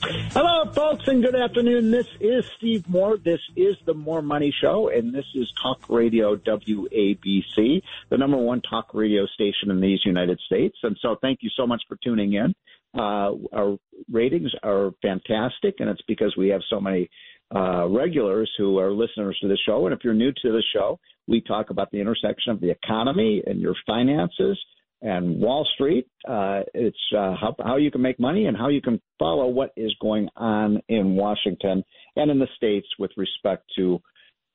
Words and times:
Hello, 0.00 0.70
folks, 0.72 1.08
and 1.08 1.22
good 1.22 1.34
afternoon. 1.34 1.90
This 1.90 2.06
is 2.20 2.44
Steve 2.56 2.88
Moore. 2.88 3.16
This 3.16 3.40
is 3.56 3.76
the 3.84 3.94
More 3.94 4.22
Money 4.22 4.54
Show, 4.60 4.88
and 4.88 5.12
this 5.12 5.24
is 5.34 5.52
Talk 5.60 5.88
Radio 5.88 6.36
WABC, 6.36 7.82
the 8.08 8.16
number 8.16 8.36
one 8.36 8.62
talk 8.62 8.94
radio 8.94 9.26
station 9.26 9.70
in 9.70 9.80
these 9.80 10.00
United 10.04 10.38
States. 10.46 10.76
And 10.84 10.96
so, 11.02 11.16
thank 11.20 11.40
you 11.42 11.50
so 11.56 11.66
much 11.66 11.82
for 11.88 11.96
tuning 12.02 12.34
in. 12.34 12.54
Uh, 12.96 13.32
our 13.52 13.76
ratings 14.10 14.52
are 14.62 14.92
fantastic, 15.02 15.76
and 15.80 15.90
it's 15.90 16.02
because 16.06 16.34
we 16.36 16.48
have 16.48 16.60
so 16.70 16.80
many 16.80 17.10
uh, 17.54 17.88
regulars 17.88 18.50
who 18.56 18.78
are 18.78 18.92
listeners 18.92 19.36
to 19.42 19.48
the 19.48 19.58
show. 19.66 19.86
And 19.86 19.94
if 19.94 20.04
you're 20.04 20.14
new 20.14 20.30
to 20.30 20.52
the 20.52 20.62
show, 20.72 21.00
we 21.26 21.40
talk 21.40 21.70
about 21.70 21.90
the 21.90 22.00
intersection 22.00 22.52
of 22.52 22.60
the 22.60 22.70
economy 22.70 23.42
and 23.44 23.60
your 23.60 23.74
finances 23.86 24.58
and 25.02 25.40
Wall 25.40 25.66
Street. 25.74 26.06
Uh, 26.26 26.60
it's 26.74 26.96
uh, 27.16 27.34
how, 27.40 27.54
how 27.64 27.76
you 27.76 27.90
can 27.90 28.02
make 28.02 28.18
money 28.18 28.46
and 28.46 28.56
how 28.56 28.68
you 28.68 28.80
can 28.80 29.00
follow 29.18 29.46
what 29.46 29.70
is 29.76 29.94
going 30.00 30.28
on 30.36 30.80
in 30.88 31.14
Washington 31.14 31.84
and 32.16 32.30
in 32.30 32.38
the 32.38 32.48
states 32.56 32.86
with 32.98 33.10
respect 33.16 33.64
to 33.76 34.00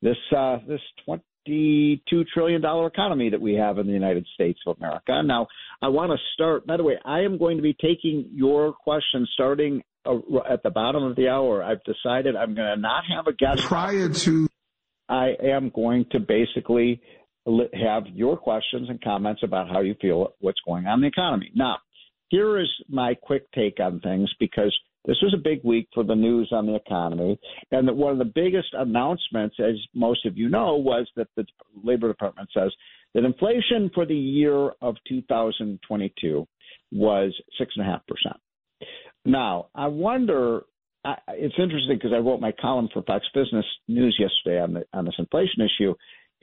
this 0.01 0.17
uh, 0.35 0.57
this 0.67 0.81
twenty-two 1.05 2.25
trillion 2.33 2.61
dollar 2.61 2.87
economy 2.87 3.29
that 3.29 3.39
we 3.39 3.53
have 3.53 3.77
in 3.77 3.87
the 3.87 3.93
United 3.93 4.25
States 4.33 4.59
of 4.67 4.77
America. 4.77 5.21
Now, 5.23 5.47
I 5.81 5.87
want 5.87 6.11
to 6.11 6.17
start. 6.33 6.67
By 6.67 6.77
the 6.77 6.83
way, 6.83 6.97
I 7.05 7.21
am 7.21 7.37
going 7.37 7.57
to 7.57 7.63
be 7.63 7.73
taking 7.73 8.29
your 8.33 8.73
questions 8.73 9.29
starting 9.33 9.81
uh, 10.05 10.17
at 10.49 10.61
the 10.63 10.71
bottom 10.71 11.03
of 11.03 11.15
the 11.15 11.29
hour. 11.29 11.63
I've 11.63 11.83
decided 11.85 12.35
I'm 12.35 12.53
going 12.53 12.75
to 12.75 12.81
not 12.81 13.03
have 13.15 13.27
a 13.27 13.33
guest 13.33 13.61
prior 13.63 14.09
to. 14.09 14.47
I 15.07 15.35
am 15.41 15.69
going 15.73 16.05
to 16.11 16.19
basically 16.19 17.01
have 17.45 18.03
your 18.07 18.37
questions 18.37 18.89
and 18.89 19.01
comments 19.01 19.41
about 19.43 19.69
how 19.69 19.81
you 19.81 19.95
feel 20.01 20.33
what's 20.39 20.59
going 20.65 20.85
on 20.85 20.95
in 20.95 21.01
the 21.01 21.07
economy. 21.07 21.51
Now, 21.55 21.77
here 22.29 22.59
is 22.59 22.69
my 22.89 23.13
quick 23.15 23.51
take 23.51 23.79
on 23.79 23.99
things 23.99 24.31
because 24.39 24.75
this 25.05 25.17
was 25.21 25.33
a 25.33 25.43
big 25.43 25.59
week 25.63 25.89
for 25.93 26.03
the 26.03 26.15
news 26.15 26.49
on 26.51 26.65
the 26.65 26.75
economy. 26.75 27.37
And 27.71 27.87
that 27.87 27.95
one 27.95 28.13
of 28.13 28.19
the 28.19 28.31
biggest 28.33 28.69
announcements, 28.73 29.55
as 29.59 29.75
most 29.93 30.25
of 30.25 30.37
you 30.37 30.49
know, 30.49 30.75
was 30.75 31.07
that 31.15 31.27
the 31.35 31.45
Labor 31.83 32.07
Department 32.07 32.49
says 32.53 32.71
that 33.13 33.25
inflation 33.25 33.91
for 33.93 34.05
the 34.05 34.15
year 34.15 34.71
of 34.81 34.95
2022 35.09 36.47
was 36.91 37.33
6.5%. 37.59 37.99
Now, 39.25 39.67
I 39.75 39.87
wonder 39.87 40.63
it's 41.27 41.55
interesting 41.59 41.97
because 41.97 42.13
I 42.13 42.19
wrote 42.19 42.39
my 42.39 42.53
column 42.61 42.87
for 42.93 43.01
Fox 43.03 43.25
Business 43.33 43.65
News 43.87 44.17
yesterday 44.17 44.61
on 44.61 44.73
the 44.73 44.85
on 44.93 45.05
this 45.05 45.15
inflation 45.19 45.61
issue, 45.61 45.93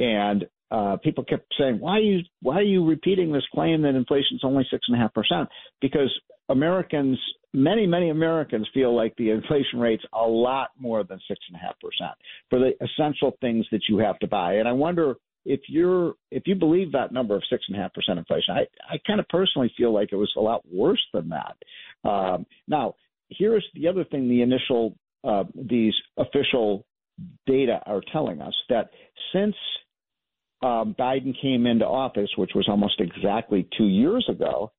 and 0.00 0.48
uh, 0.70 0.96
people 1.04 1.24
kept 1.24 1.52
saying, 1.58 1.78
"Why 1.78 1.98
are 1.98 2.00
you 2.00 2.20
why 2.42 2.56
are 2.56 2.62
you 2.62 2.84
repeating 2.84 3.32
this 3.32 3.44
claim 3.54 3.82
that 3.82 3.94
inflation 3.94 4.36
is 4.36 4.40
only 4.42 4.66
six 4.70 4.82
and 4.88 4.96
a 4.96 5.00
half 5.00 5.14
percent?" 5.14 5.48
Because 5.80 6.12
Americans, 6.48 7.18
many 7.52 7.86
many 7.86 8.10
Americans, 8.10 8.68
feel 8.72 8.94
like 8.96 9.14
the 9.16 9.30
inflation 9.30 9.78
rate's 9.78 10.04
a 10.12 10.26
lot 10.26 10.70
more 10.78 11.04
than 11.04 11.20
six 11.28 11.40
and 11.48 11.56
a 11.56 11.60
half 11.60 11.74
percent 11.80 12.16
for 12.48 12.58
the 12.58 12.72
essential 12.84 13.36
things 13.40 13.66
that 13.70 13.82
you 13.88 13.98
have 13.98 14.18
to 14.20 14.26
buy. 14.26 14.54
And 14.54 14.66
I 14.66 14.72
wonder 14.72 15.14
if 15.44 15.60
you're 15.68 16.14
if 16.30 16.44
you 16.46 16.54
believe 16.54 16.92
that 16.92 17.12
number 17.12 17.34
of 17.34 17.42
six 17.50 17.64
and 17.68 17.76
a 17.76 17.80
half 17.80 17.92
percent 17.92 18.18
inflation. 18.18 18.54
I 18.54 18.94
I 18.94 18.98
kind 19.06 19.20
of 19.20 19.28
personally 19.28 19.72
feel 19.76 19.92
like 19.92 20.12
it 20.12 20.16
was 20.16 20.32
a 20.36 20.40
lot 20.40 20.62
worse 20.72 21.04
than 21.12 21.30
that. 21.30 22.08
Um, 22.08 22.46
now, 22.68 22.94
here's 23.28 23.66
the 23.74 23.88
other 23.88 24.04
thing: 24.04 24.28
the 24.28 24.42
initial 24.42 24.94
uh, 25.24 25.44
these 25.54 25.94
official 26.16 26.86
data 27.46 27.80
are 27.86 28.00
telling 28.12 28.40
us 28.40 28.54
that 28.68 28.90
since 29.32 29.54
um, 30.62 30.94
Biden 30.98 31.34
came 31.40 31.66
into 31.66 31.86
office, 31.86 32.30
which 32.36 32.52
was 32.54 32.66
almost 32.68 33.00
exactly 33.00 33.66
two 33.76 33.86
years 33.86 34.28
ago, 34.28 34.72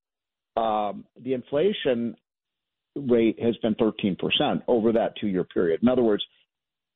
um, 0.56 1.06
the 1.24 1.34
inflation 1.34 2.16
rate 2.96 3.40
has 3.42 3.56
been 3.58 3.76
13% 3.76 4.18
over 4.68 4.92
that 4.92 5.14
two 5.20 5.28
year 5.28 5.44
period. 5.44 5.82
In 5.82 5.88
other 5.88 6.04
words, 6.04 6.24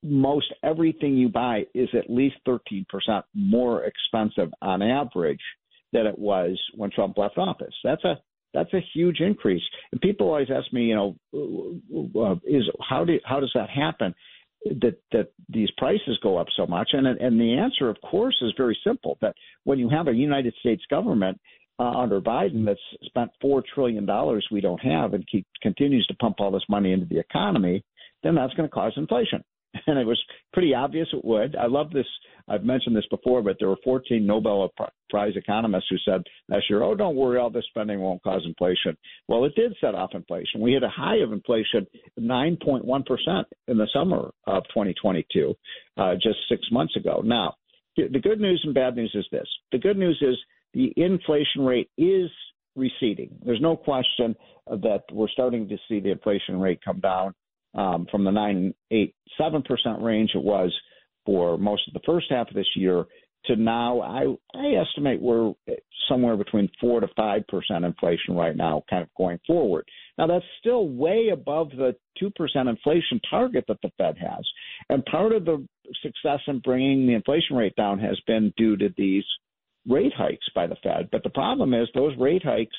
most 0.03 0.53
everything 0.63 1.15
you 1.15 1.29
buy 1.29 1.65
is 1.73 1.89
at 1.93 2.09
least 2.09 2.35
13% 2.47 2.85
more 3.33 3.85
expensive 3.85 4.53
on 4.61 4.81
average 4.81 5.41
than 5.93 6.05
it 6.05 6.19
was 6.19 6.59
when 6.75 6.91
Trump 6.91 7.17
left 7.17 7.37
office. 7.37 7.73
That's 7.83 8.03
a 8.03 8.15
that's 8.53 8.73
a 8.73 8.79
huge 8.93 9.19
increase. 9.19 9.63
And 9.91 9.99
people 9.99 10.27
always 10.27 10.47
ask 10.49 10.71
me, 10.71 10.85
you 10.85 10.95
know, 10.95 11.15
uh, 11.33 12.35
is 12.45 12.63
how 12.87 13.03
do 13.03 13.19
how 13.25 13.39
does 13.39 13.51
that 13.55 13.69
happen? 13.69 14.13
That 14.65 14.97
that 15.11 15.31
these 15.49 15.69
prices 15.77 16.17
go 16.21 16.37
up 16.37 16.47
so 16.55 16.65
much. 16.65 16.89
And 16.93 17.07
and 17.07 17.39
the 17.39 17.53
answer 17.53 17.89
of 17.89 17.97
course 18.01 18.35
is 18.41 18.53
very 18.57 18.77
simple 18.83 19.17
that 19.21 19.35
when 19.63 19.79
you 19.79 19.89
have 19.89 20.07
a 20.07 20.13
United 20.13 20.53
States 20.59 20.83
government 20.89 21.39
uh, 21.79 21.91
under 21.91 22.21
Biden 22.21 22.65
that's 22.65 22.79
spent 23.03 23.29
4 23.41 23.63
trillion 23.73 24.05
dollars 24.05 24.45
we 24.51 24.61
don't 24.61 24.81
have 24.81 25.13
and 25.13 25.27
keep 25.27 25.45
continues 25.61 26.05
to 26.07 26.15
pump 26.15 26.37
all 26.39 26.51
this 26.51 26.63
money 26.69 26.93
into 26.93 27.05
the 27.05 27.19
economy 27.19 27.83
then 28.23 28.35
that's 28.35 28.53
going 28.53 28.67
to 28.67 28.73
cause 28.73 28.93
inflation 28.95 29.43
and 29.87 29.99
it 29.99 30.05
was 30.05 30.21
pretty 30.53 30.73
obvious 30.73 31.07
it 31.13 31.23
would. 31.23 31.55
I 31.55 31.67
love 31.67 31.91
this. 31.91 32.05
I've 32.47 32.63
mentioned 32.63 32.95
this 32.95 33.07
before, 33.09 33.41
but 33.41 33.57
there 33.59 33.69
were 33.69 33.77
14 33.83 34.25
Nobel 34.25 34.71
Prize 35.09 35.33
economists 35.35 35.87
who 35.89 35.97
said 36.05 36.21
last 36.49 36.69
year, 36.69 36.83
"Oh, 36.83 36.95
don't 36.95 37.15
worry, 37.15 37.39
all 37.39 37.49
this 37.49 37.65
spending 37.69 37.99
won't 37.99 38.23
cause 38.23 38.43
inflation." 38.45 38.97
Well, 39.27 39.45
it 39.45 39.55
did 39.55 39.75
set 39.81 39.95
off 39.95 40.11
inflation. 40.13 40.61
We 40.61 40.73
hit 40.73 40.83
a 40.83 40.89
high 40.89 41.17
of 41.17 41.31
inflation, 41.31 41.87
9.1 42.19 43.05
percent 43.05 43.47
in 43.67 43.77
the 43.77 43.87
summer 43.93 44.31
of 44.47 44.63
2022, 44.69 45.55
uh, 45.97 46.15
just 46.15 46.37
six 46.49 46.61
months 46.71 46.95
ago. 46.95 47.21
Now, 47.23 47.55
the 47.97 48.19
good 48.19 48.39
news 48.39 48.61
and 48.63 48.73
bad 48.73 48.95
news 48.95 49.11
is 49.15 49.25
this: 49.31 49.47
the 49.71 49.79
good 49.79 49.97
news 49.97 50.21
is 50.21 50.37
the 50.73 50.93
inflation 50.97 51.65
rate 51.65 51.89
is 51.97 52.29
receding. 52.75 53.29
There's 53.43 53.61
no 53.61 53.75
question 53.75 54.35
that 54.67 55.03
we're 55.11 55.29
starting 55.29 55.67
to 55.69 55.77
see 55.87 55.99
the 55.99 56.11
inflation 56.11 56.59
rate 56.59 56.79
come 56.83 56.99
down 56.99 57.33
um, 57.75 58.07
from 58.09 58.23
the 58.23 58.31
9.87% 58.31 60.01
range 60.01 60.31
it 60.33 60.43
was 60.43 60.73
for 61.25 61.57
most 61.57 61.87
of 61.87 61.93
the 61.93 62.01
first 62.05 62.27
half 62.29 62.47
of 62.47 62.55
this 62.55 62.69
year 62.75 63.05
to 63.47 63.55
now, 63.55 64.01
I, 64.01 64.25
I 64.57 64.81
estimate 64.81 65.21
we're 65.21 65.53
somewhere 66.09 66.37
between 66.37 66.69
4 66.79 67.01
to 67.01 67.07
5% 67.07 67.43
inflation 67.85 68.35
right 68.35 68.55
now, 68.55 68.83
kind 68.89 69.03
of 69.03 69.09
going 69.17 69.39
forward. 69.45 69.87
Now, 70.17 70.27
that's 70.27 70.45
still 70.59 70.87
way 70.87 71.29
above 71.31 71.69
the 71.71 71.95
2% 72.21 72.31
inflation 72.69 73.19
target 73.29 73.65
that 73.67 73.77
the 73.81 73.91
Fed 73.97 74.17
has. 74.17 74.45
And 74.89 75.05
part 75.05 75.31
of 75.31 75.45
the 75.45 75.65
success 76.01 76.39
in 76.47 76.59
bringing 76.59 77.05
the 77.05 77.13
inflation 77.13 77.55
rate 77.55 77.75
down 77.75 77.99
has 77.99 78.19
been 78.25 78.53
due 78.57 78.77
to 78.77 78.89
these 78.97 79.25
rate 79.87 80.13
hikes 80.15 80.47
by 80.53 80.67
the 80.67 80.77
Fed. 80.81 81.09
But 81.11 81.23
the 81.23 81.29
problem 81.29 81.73
is 81.73 81.87
those 81.93 82.17
rate 82.17 82.43
hikes 82.43 82.75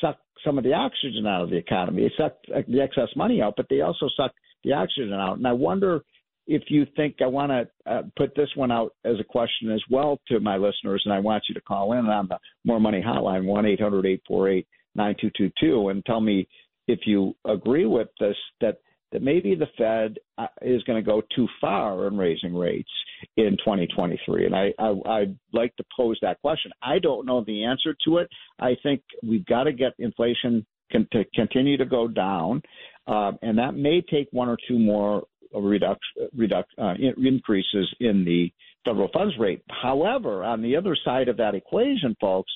suck 0.00 0.18
some 0.44 0.58
of 0.58 0.64
the 0.64 0.72
oxygen 0.72 1.26
out 1.26 1.42
of 1.42 1.50
the 1.50 1.56
economy. 1.56 2.02
They 2.02 2.22
suck 2.22 2.34
the 2.68 2.80
excess 2.80 3.08
money 3.16 3.40
out, 3.40 3.54
but 3.56 3.66
they 3.68 3.80
also 3.80 4.08
suck 4.16 4.32
the 4.62 4.72
oxygen 4.72 5.12
out. 5.12 5.36
And 5.38 5.46
I 5.46 5.52
wonder 5.52 6.02
if 6.46 6.62
you 6.68 6.86
think 6.96 7.16
I 7.22 7.26
want 7.26 7.50
to 7.50 7.90
uh, 7.90 8.02
put 8.16 8.34
this 8.34 8.50
one 8.54 8.70
out 8.70 8.92
as 9.04 9.16
a 9.18 9.24
question 9.24 9.72
as 9.72 9.82
well 9.90 10.20
to 10.28 10.40
my 10.40 10.56
listeners, 10.56 11.02
and 11.04 11.14
I 11.14 11.18
want 11.18 11.44
you 11.48 11.54
to 11.54 11.60
call 11.60 11.92
in 11.92 12.06
on 12.06 12.28
the 12.28 12.38
More 12.64 12.80
Money 12.80 13.02
Hotline 13.06 13.44
one 13.44 13.66
eight 13.66 13.80
hundred 13.80 14.06
eight 14.06 14.22
four 14.26 14.48
eight 14.48 14.66
nine 14.94 15.16
two 15.20 15.30
two 15.36 15.50
two 15.58 15.88
and 15.88 16.04
tell 16.04 16.20
me 16.20 16.46
if 16.86 17.00
you 17.06 17.34
agree 17.46 17.86
with 17.86 18.08
this 18.20 18.36
that 18.60 18.78
that 19.12 19.22
maybe 19.22 19.54
the 19.54 19.66
Fed 19.78 20.18
uh, 20.38 20.46
is 20.62 20.82
going 20.84 21.02
to 21.02 21.06
go 21.06 21.22
too 21.34 21.46
far 21.60 22.06
in 22.08 22.16
raising 22.16 22.54
rates 22.54 22.90
in 23.36 23.56
2023. 23.58 24.46
And 24.46 24.54
I, 24.54 24.72
I, 24.78 24.94
I'd 25.08 25.38
like 25.52 25.74
to 25.76 25.84
pose 25.96 26.18
that 26.22 26.40
question. 26.40 26.72
I 26.82 26.98
don't 26.98 27.26
know 27.26 27.44
the 27.44 27.64
answer 27.64 27.94
to 28.06 28.18
it. 28.18 28.28
I 28.58 28.76
think 28.82 29.02
we've 29.22 29.46
got 29.46 29.64
to 29.64 29.72
get 29.72 29.92
inflation 29.98 30.66
con- 30.90 31.08
to 31.12 31.24
continue 31.34 31.76
to 31.76 31.84
go 31.84 32.08
down. 32.08 32.62
um, 33.06 33.38
and 33.42 33.58
that 33.58 33.74
may 33.74 34.00
take 34.00 34.28
one 34.32 34.48
or 34.48 34.56
two 34.66 34.78
more 34.78 35.24
reduc- 35.54 35.96
reduc- 36.36 36.64
uh, 36.78 36.94
increases 37.16 37.94
in 38.00 38.24
the 38.24 38.50
federal 38.84 39.08
funds 39.12 39.34
rate. 39.38 39.62
However, 39.82 40.44
on 40.44 40.60
the 40.62 40.76
other 40.76 40.96
side 41.04 41.28
of 41.28 41.36
that 41.38 41.54
equation, 41.54 42.16
folks, 42.20 42.52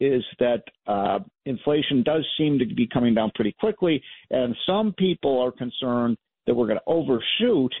is 0.00 0.24
that 0.38 0.62
uh, 0.86 1.18
inflation 1.44 2.02
does 2.02 2.26
seem 2.38 2.58
to 2.58 2.64
be 2.64 2.88
coming 2.92 3.14
down 3.14 3.30
pretty 3.34 3.54
quickly, 3.60 4.02
and 4.30 4.56
some 4.66 4.94
people 4.94 5.38
are 5.38 5.52
concerned 5.52 6.16
that 6.46 6.54
we're 6.54 6.66
going 6.66 6.78
to 6.78 6.84
overshoot 6.86 7.72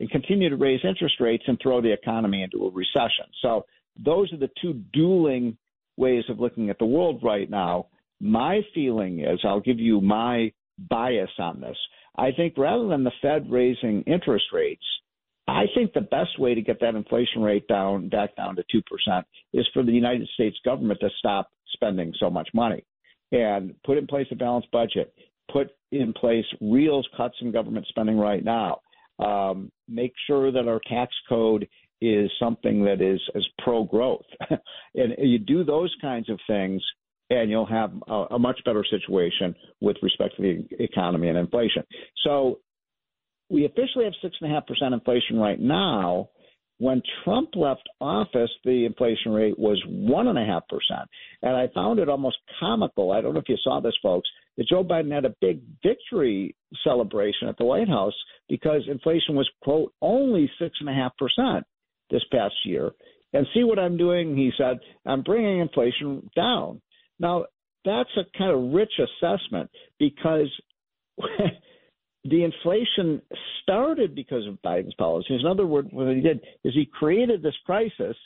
and 0.00 0.10
continue 0.10 0.48
to 0.48 0.56
raise 0.56 0.80
interest 0.84 1.16
rates 1.20 1.44
and 1.46 1.58
throw 1.62 1.80
the 1.80 1.92
economy 1.92 2.42
into 2.42 2.66
a 2.66 2.70
recession. 2.70 3.26
So 3.42 3.66
those 4.02 4.32
are 4.32 4.38
the 4.38 4.50
two 4.60 4.74
dueling 4.92 5.56
ways 5.96 6.24
of 6.28 6.40
looking 6.40 6.70
at 6.70 6.78
the 6.78 6.86
world 6.86 7.20
right 7.22 7.48
now. 7.48 7.86
My 8.20 8.60
feeling 8.74 9.20
is, 9.20 9.40
I'll 9.44 9.60
give 9.60 9.78
you 9.78 10.00
my 10.00 10.52
bias 10.78 11.30
on 11.38 11.60
this. 11.60 11.76
I 12.16 12.30
think 12.32 12.54
rather 12.56 12.88
than 12.88 13.04
the 13.04 13.12
Fed 13.20 13.50
raising 13.50 14.02
interest 14.02 14.46
rates, 14.52 14.84
I 15.48 15.64
think 15.74 15.92
the 15.92 16.00
best 16.00 16.38
way 16.38 16.54
to 16.54 16.62
get 16.62 16.80
that 16.80 16.94
inflation 16.94 17.42
rate 17.42 17.68
down 17.68 18.08
back 18.08 18.34
down 18.36 18.56
to 18.56 18.64
two 18.70 18.82
percent 18.82 19.26
is 19.52 19.66
for 19.72 19.82
the 19.82 19.92
United 19.92 20.28
States 20.34 20.56
government 20.64 20.98
to 21.00 21.08
stop 21.18 21.50
spending 21.76 22.12
so 22.18 22.28
much 22.28 22.48
money 22.52 22.84
and 23.32 23.74
put 23.84 23.98
in 23.98 24.06
place 24.06 24.26
a 24.30 24.34
balanced 24.34 24.70
budget, 24.70 25.12
put 25.52 25.68
in 25.92 26.12
place 26.12 26.44
real 26.60 27.02
cuts 27.16 27.36
in 27.40 27.52
government 27.52 27.86
spending 27.88 28.16
right 28.16 28.44
now, 28.44 28.80
um, 29.18 29.70
make 29.88 30.12
sure 30.26 30.52
that 30.52 30.68
our 30.68 30.80
tax 30.88 31.12
code 31.28 31.66
is 32.00 32.30
something 32.38 32.84
that 32.84 33.00
is 33.00 33.20
as 33.34 33.44
pro 33.62 33.84
growth. 33.84 34.26
and 34.50 35.14
you 35.18 35.38
do 35.38 35.64
those 35.64 35.94
kinds 36.00 36.28
of 36.28 36.38
things, 36.46 36.82
and 37.30 37.50
you'll 37.50 37.66
have 37.66 37.92
a, 38.06 38.24
a, 38.34 38.38
much 38.38 38.60
better 38.64 38.84
situation 38.88 39.54
with 39.80 39.96
respect 40.02 40.36
to 40.36 40.42
the 40.42 40.84
economy 40.84 41.28
and 41.28 41.38
inflation. 41.38 41.82
So 42.22 42.60
we 43.48 43.64
officially 43.64 44.04
have 44.04 44.14
six 44.22 44.36
and 44.40 44.50
a 44.50 44.54
half 44.54 44.66
percent 44.66 44.92
inflation 44.92 45.38
right 45.38 45.60
now. 45.60 46.28
When 46.78 47.00
Trump 47.24 47.50
left 47.54 47.88
office, 48.00 48.50
the 48.64 48.84
inflation 48.84 49.32
rate 49.32 49.58
was 49.58 49.82
one 49.88 50.28
and 51.42 51.56
I 51.56 51.68
found 51.74 51.98
it 51.98 52.08
almost 52.08 52.36
comical. 52.60 53.12
I 53.12 53.22
don't 53.22 53.32
know 53.32 53.40
if 53.40 53.48
you 53.48 53.56
saw 53.62 53.80
this, 53.80 53.96
folks, 54.02 54.28
that 54.58 54.68
Joe 54.68 54.84
Biden 54.84 55.12
had 55.12 55.24
a 55.24 55.34
big 55.40 55.62
victory 55.82 56.54
celebration 56.84 57.48
at 57.48 57.56
the 57.56 57.64
White 57.64 57.88
House 57.88 58.14
because 58.48 58.82
inflation 58.88 59.34
was 59.36 59.48
quote 59.62 59.92
only 60.02 60.50
six 60.58 60.76
and 60.80 60.88
a 60.90 60.92
half 60.92 61.16
percent 61.16 61.64
this 62.10 62.24
past 62.30 62.54
year. 62.64 62.90
And 63.32 63.46
see 63.54 63.64
what 63.64 63.78
I'm 63.78 63.96
doing, 63.96 64.36
he 64.36 64.50
said. 64.56 64.78
I'm 65.06 65.22
bringing 65.22 65.60
inflation 65.60 66.28
down. 66.36 66.82
Now 67.18 67.46
that's 67.86 68.10
a 68.18 68.38
kind 68.38 68.50
of 68.52 68.74
rich 68.74 68.92
assessment 68.98 69.70
because. 69.98 70.48
the 72.30 72.44
inflation 72.44 73.22
started 73.62 74.14
because 74.14 74.46
of 74.46 74.60
Biden's 74.62 74.94
policies. 74.94 75.40
In 75.40 75.46
other 75.46 75.66
words, 75.66 75.88
what 75.92 76.14
he 76.14 76.20
did 76.20 76.40
is 76.64 76.74
he 76.74 76.86
created 76.86 77.42
this 77.42 77.54
crisis 77.64 78.16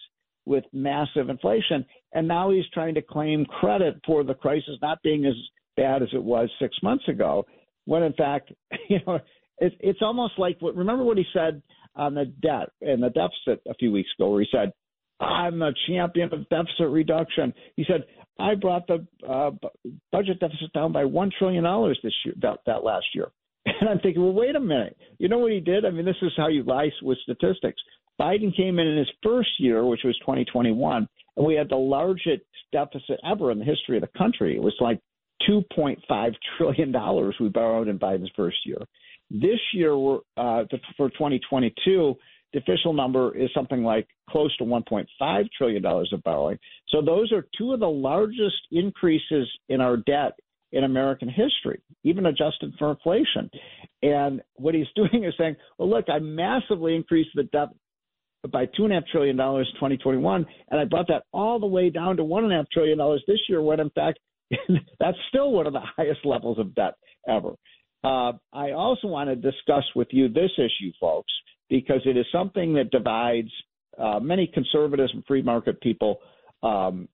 with 0.47 0.65
massive 0.73 1.29
inflation, 1.29 1.85
and 2.13 2.27
now 2.27 2.51
he's 2.51 2.65
trying 2.73 2.95
to 2.95 3.03
claim 3.03 3.45
credit 3.47 4.01
for 4.07 4.25
the 4.25 4.35
crisis 4.35 4.77
not 4.83 5.03
being 5.03 5.25
as 5.27 5.35
bad 5.77 6.03
as 6.03 6.09
it 6.13 6.23
was 6.23 6.49
six 6.61 6.77
months 6.83 7.07
ago. 7.09 7.47
When 7.85 8.03
in 8.03 8.13
fact, 8.15 8.53
you 8.89 8.99
know, 9.07 9.19
it, 9.59 9.75
it's 9.81 10.03
almost 10.03 10.35
like 10.39 10.57
what. 10.61 10.77
Remember 10.77 11.05
what 11.05 11.19
he 11.19 11.25
said 11.33 11.63
on 11.95 12.15
the 12.15 12.27
debt 12.43 12.71
and 12.81 13.03
the 13.03 13.11
deficit 13.11 13.63
a 13.69 13.75
few 13.75 13.93
weeks 13.93 14.09
ago, 14.19 14.31
where 14.31 14.41
he 14.41 14.49
said, 14.51 14.73
"I'm 15.21 15.63
a 15.63 15.73
champion 15.87 16.33
of 16.33 16.49
deficit 16.49 16.89
reduction." 16.89 17.53
He 17.77 17.85
said, 17.87 18.05
"I 18.39 18.55
brought 18.55 18.87
the 18.87 19.07
uh, 19.29 19.51
budget 20.11 20.41
deficit 20.41 20.73
down 20.73 20.93
by 20.93 21.05
one 21.05 21.31
trillion 21.39 21.65
dollars 21.65 21.99
this 22.03 22.15
year, 22.25 22.35
that, 22.41 22.61
that 22.67 22.85
last 22.85 23.07
year." 23.15 23.31
And 23.81 23.89
I'm 23.89 23.99
thinking, 24.01 24.23
well, 24.23 24.33
wait 24.33 24.57
a 24.57 24.61
minute. 24.61 24.97
You 25.19 25.29
know 25.29 25.39
what 25.39 25.53
he 25.53 25.61
did? 25.61 25.85
I 25.85 25.91
mean, 25.91 26.05
this 26.05 26.17
is 26.23 26.33
how 26.37 26.49
you 26.49 26.63
lie 26.63 26.91
with 27.03 27.19
statistics. 27.23 27.81
Biden 28.21 28.55
came 28.55 28.79
in 28.79 28.87
in 28.87 28.99
his 28.99 29.11
first 29.23 29.49
year, 29.59 29.87
which 29.87 30.03
was 30.05 30.17
2021, 30.19 31.09
and 31.37 31.47
we 31.47 31.55
had 31.55 31.71
the 31.71 31.77
largest 31.77 32.43
deficit 32.71 33.19
ever 33.29 33.51
in 33.51 33.59
the 33.59 33.65
history 33.65 33.97
of 33.97 34.03
the 34.03 34.19
country. 34.19 34.55
It 34.55 34.63
was 34.63 34.75
like 34.81 35.01
2.5 35.49 36.35
trillion 36.59 36.93
dollars 36.93 37.35
we 37.41 37.49
borrowed 37.49 37.89
in 37.89 37.99
Biden's 37.99 38.31
first 38.37 38.59
year. 38.67 38.79
This 39.31 39.61
year, 39.73 39.97
we're, 39.97 40.19
uh, 40.37 40.65
for 40.97 41.09
2022, 41.09 42.15
the 42.53 42.59
official 42.59 42.93
number 42.93 43.35
is 43.37 43.49
something 43.55 43.83
like 43.83 44.07
close 44.29 44.55
to 44.59 44.65
1.5 44.65 45.49
trillion 45.57 45.83
dollars 45.83 46.11
of 46.13 46.23
borrowing. 46.23 46.59
So 46.89 47.01
those 47.01 47.33
are 47.33 47.47
two 47.57 47.73
of 47.73 47.81
the 47.81 47.89
largest 47.89 48.57
increases 48.73 49.49
in 49.69 49.81
our 49.81 49.97
debt 49.97 50.33
in 50.73 50.85
American 50.85 51.29
history, 51.29 51.81
even 52.05 52.27
adjusted 52.27 52.73
for 52.79 52.91
inflation. 52.91 53.51
And 54.03 54.43
what 54.55 54.75
he's 54.75 54.87
doing 54.97 55.25
is 55.25 55.35
saying, 55.39 55.57
well, 55.79 55.91
look, 55.91 56.07
I 56.09 56.19
massively 56.19 56.95
increased 56.95 57.31
the 57.35 57.45
debt 57.45 57.69
by 58.51 58.67
two 58.67 58.85
and 58.85 58.93
a 58.93 58.97
half 58.97 59.05
trillion 59.13 59.37
dollars 59.37 59.69
in 59.71 59.77
2021, 59.77 60.47
and 60.71 60.81
I 60.81 60.85
brought 60.85 61.09
that 61.09 61.25
all 61.33 61.61
the 61.61 61.67
way 61.67 61.91
down 61.91 62.17
to 62.17 62.25
one 62.25 62.45
and 62.45 62.53
a 62.53 62.57
half 62.57 62.71
trillion 62.73 62.99
dollars 62.99 63.23
this 63.27 63.41
year, 63.49 63.61
when 63.61 63.81
in 63.81 63.91
fact 63.91 64.19
that's 64.99 65.19
still 65.29 65.53
one 65.53 65.67
of 65.67 65.73
the 65.73 65.83
highest 65.97 66.21
levels 66.25 66.59
of 66.59 66.75
debt 66.75 66.95
ever. 67.29 67.51
Uh, 68.03 68.33
I 68.53 68.71
also 68.73 69.09
want 69.09 69.29
to 69.29 69.37
discuss 69.37 69.85
with 69.95 70.09
you 70.11 70.29
this 70.29 70.51
issue, 70.57 70.91
folks, 70.99 71.33
because 71.69 72.01
it 72.07 72.17
is 72.17 72.25
something 72.33 72.73
that 72.75 72.91
divides 72.91 73.51
uh, 73.99 74.19
many 74.21 74.51
conservatives 74.53 75.13
and 75.13 75.23
free 75.27 75.43
market 75.43 75.79
people 75.83 76.21
um, 76.63 77.09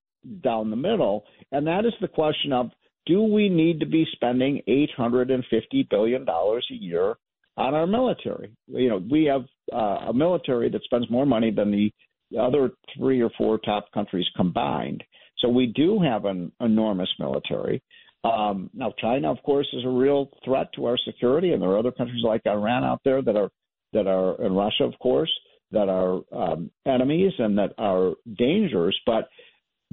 down 0.44 0.70
the 0.70 0.76
middle, 0.76 1.24
and 1.50 1.66
that 1.66 1.84
is 1.84 1.92
the 2.00 2.08
question 2.08 2.52
of 2.52 2.70
do 3.06 3.22
we 3.22 3.48
need 3.48 3.80
to 3.80 3.86
be 3.86 4.06
spending 4.12 4.60
$850 4.68 5.88
billion 5.88 6.26
a 6.28 6.60
year 6.74 7.14
on 7.56 7.74
our 7.74 7.86
military? 7.86 8.52
You 8.66 8.88
know, 8.88 9.02
we 9.10 9.24
have 9.24 9.44
uh, 9.72 10.08
a 10.08 10.12
military 10.12 10.68
that 10.70 10.82
spends 10.84 11.08
more 11.10 11.26
money 11.26 11.50
than 11.50 11.70
the 11.70 11.92
other 12.38 12.70
three 12.96 13.22
or 13.22 13.30
four 13.38 13.58
top 13.58 13.92
countries 13.92 14.26
combined. 14.36 15.02
So 15.38 15.48
we 15.48 15.66
do 15.66 16.00
have 16.00 16.24
an 16.24 16.50
enormous 16.60 17.08
military. 17.18 17.82
Um, 18.24 18.70
now, 18.74 18.92
China, 18.98 19.30
of 19.30 19.42
course, 19.44 19.68
is 19.72 19.84
a 19.84 19.88
real 19.88 20.30
threat 20.44 20.68
to 20.74 20.86
our 20.86 20.98
security, 21.04 21.52
and 21.52 21.62
there 21.62 21.70
are 21.70 21.78
other 21.78 21.92
countries 21.92 22.24
like 22.24 22.42
Iran 22.46 22.82
out 22.82 23.00
there 23.04 23.22
that 23.22 23.36
are 23.36 23.50
that 23.92 24.06
are, 24.08 24.40
and 24.42 24.56
Russia, 24.56 24.82
of 24.84 24.98
course, 24.98 25.30
that 25.70 25.88
are 25.88 26.20
um, 26.32 26.70
enemies 26.86 27.32
and 27.38 27.56
that 27.58 27.72
are 27.78 28.14
dangers. 28.36 28.98
But 29.06 29.28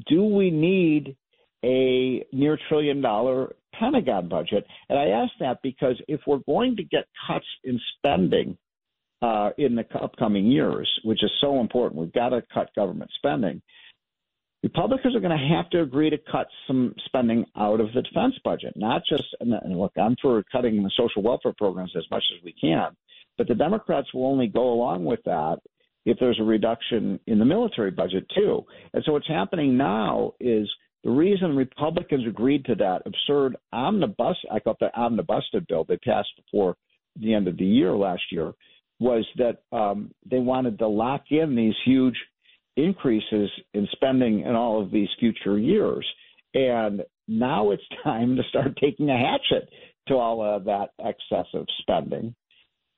do 0.07 0.23
we 0.23 0.49
need 0.49 1.15
a 1.63 2.25
near 2.31 2.57
trillion 2.67 3.01
dollar 3.01 3.55
Pentagon 3.77 4.29
budget. 4.29 4.65
And 4.89 4.99
I 4.99 5.07
ask 5.07 5.31
that 5.39 5.59
because 5.63 5.99
if 6.07 6.21
we're 6.27 6.39
going 6.45 6.75
to 6.75 6.83
get 6.83 7.05
cuts 7.27 7.45
in 7.63 7.79
spending 7.97 8.57
uh, 9.21 9.51
in 9.57 9.75
the 9.75 9.85
upcoming 10.01 10.45
years, 10.47 10.89
which 11.03 11.23
is 11.23 11.31
so 11.41 11.59
important, 11.59 12.01
we've 12.01 12.13
got 12.13 12.29
to 12.29 12.43
cut 12.53 12.69
government 12.75 13.09
spending. 13.15 13.61
Republicans 14.61 15.15
are 15.15 15.19
going 15.19 15.37
to 15.37 15.55
have 15.55 15.69
to 15.71 15.81
agree 15.81 16.09
to 16.09 16.17
cut 16.31 16.47
some 16.67 16.93
spending 17.05 17.45
out 17.57 17.81
of 17.81 17.87
the 17.93 18.01
defense 18.01 18.33
budget, 18.45 18.73
not 18.77 19.01
just, 19.07 19.23
and 19.41 19.77
look, 19.77 19.91
I'm 19.97 20.15
for 20.21 20.41
cutting 20.51 20.81
the 20.81 20.91
social 20.95 21.21
welfare 21.21 21.53
programs 21.57 21.91
as 21.97 22.05
much 22.09 22.23
as 22.37 22.43
we 22.45 22.53
can, 22.53 22.95
but 23.37 23.47
the 23.47 23.55
Democrats 23.55 24.13
will 24.13 24.25
only 24.25 24.47
go 24.47 24.71
along 24.71 25.03
with 25.03 25.19
that 25.25 25.57
if 26.05 26.17
there's 26.19 26.39
a 26.39 26.43
reduction 26.43 27.19
in 27.27 27.39
the 27.39 27.45
military 27.45 27.91
budget, 27.91 28.25
too. 28.35 28.61
And 28.93 29.03
so 29.05 29.13
what's 29.13 29.27
happening 29.27 29.75
now 29.77 30.33
is 30.39 30.69
the 31.03 31.11
reason 31.11 31.55
Republicans 31.55 32.25
agreed 32.27 32.65
to 32.65 32.75
that 32.75 33.01
absurd 33.05 33.57
omnibus, 33.73 34.37
I 34.51 34.59
call 34.59 34.77
the 34.79 34.93
omnibusted 34.97 35.67
bill 35.67 35.83
they 35.83 35.97
passed 35.97 36.29
before 36.37 36.75
the 37.19 37.33
end 37.33 37.47
of 37.47 37.57
the 37.57 37.65
year 37.65 37.93
last 37.93 38.23
year, 38.31 38.53
was 38.99 39.25
that 39.37 39.63
um, 39.75 40.11
they 40.29 40.39
wanted 40.39 40.79
to 40.79 40.87
lock 40.87 41.25
in 41.29 41.55
these 41.55 41.75
huge 41.83 42.15
increases 42.77 43.49
in 43.73 43.87
spending 43.91 44.41
in 44.41 44.55
all 44.55 44.81
of 44.81 44.91
these 44.91 45.09
future 45.19 45.59
years. 45.59 46.07
And 46.53 47.03
now 47.27 47.71
it's 47.71 47.83
time 48.03 48.35
to 48.37 48.43
start 48.49 48.77
taking 48.81 49.09
a 49.09 49.17
hatchet 49.17 49.69
to 50.07 50.15
all 50.15 50.41
of 50.41 50.65
that 50.65 50.89
excessive 50.99 51.65
spending 51.79 52.33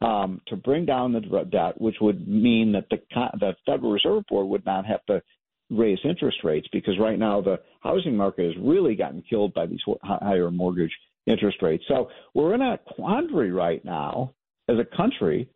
um, 0.01 0.41
to 0.47 0.55
bring 0.55 0.85
down 0.85 1.13
the 1.13 1.21
debt, 1.51 1.79
which 1.79 1.95
would 2.01 2.27
mean 2.27 2.71
that 2.73 2.85
the, 2.89 2.97
the 3.39 3.55
Federal 3.65 3.91
Reserve 3.91 4.23
Board 4.29 4.47
would 4.47 4.65
not 4.65 4.85
have 4.85 5.05
to 5.07 5.21
raise 5.69 5.99
interest 6.03 6.37
rates 6.43 6.67
because 6.71 6.97
right 6.99 7.17
now 7.17 7.41
the 7.41 7.59
housing 7.81 8.15
market 8.15 8.45
has 8.45 8.63
really 8.63 8.95
gotten 8.95 9.23
killed 9.27 9.53
by 9.53 9.65
these 9.65 9.79
higher 10.03 10.51
mortgage 10.51 10.91
interest 11.27 11.57
rates. 11.61 11.83
So 11.87 12.09
we're 12.33 12.53
in 12.53 12.61
a 12.61 12.79
quandary 12.95 13.51
right 13.51 13.83
now 13.83 14.33
as 14.69 14.77
a 14.77 14.97
country. 14.97 15.49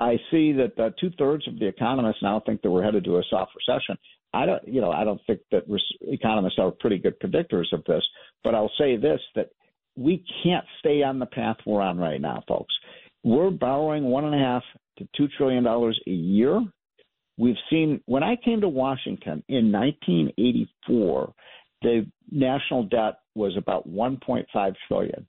I 0.00 0.16
see 0.30 0.52
that 0.52 0.78
uh, 0.78 0.90
two 1.00 1.10
thirds 1.18 1.46
of 1.48 1.58
the 1.58 1.66
economists 1.66 2.22
now 2.22 2.42
think 2.44 2.62
that 2.62 2.70
we're 2.70 2.84
headed 2.84 3.04
to 3.04 3.18
a 3.18 3.22
soft 3.30 3.52
recession. 3.56 3.96
I 4.34 4.46
don't, 4.46 4.66
you 4.66 4.80
know, 4.80 4.90
I 4.90 5.04
don't 5.04 5.20
think 5.26 5.40
that 5.52 5.62
res- 5.68 5.82
economists 6.02 6.58
are 6.58 6.72
pretty 6.72 6.98
good 6.98 7.18
predictors 7.20 7.72
of 7.72 7.84
this, 7.86 8.02
but 8.42 8.54
I'll 8.54 8.72
say 8.76 8.96
this: 8.96 9.20
that 9.36 9.50
we 9.96 10.24
can't 10.42 10.64
stay 10.80 11.02
on 11.02 11.20
the 11.20 11.26
path 11.26 11.56
we're 11.64 11.80
on 11.80 11.98
right 11.98 12.20
now, 12.20 12.42
folks. 12.48 12.74
We're 13.22 13.50
borrowing 13.50 14.04
one 14.04 14.24
and 14.24 14.34
a 14.34 14.38
half 14.38 14.62
to 14.98 15.08
two 15.16 15.28
trillion 15.38 15.62
dollars 15.62 15.98
a 16.06 16.10
year 16.10 16.60
We've 17.36 17.56
seen 17.70 18.00
when 18.06 18.22
I 18.22 18.36
came 18.36 18.60
to 18.60 18.68
Washington 18.68 19.42
in 19.48 19.72
1984, 19.72 21.32
the 21.82 22.06
national 22.30 22.84
debt 22.84 23.18
was 23.34 23.56
about 23.56 23.88
1.5 23.88 24.74
trillion. 24.88 25.26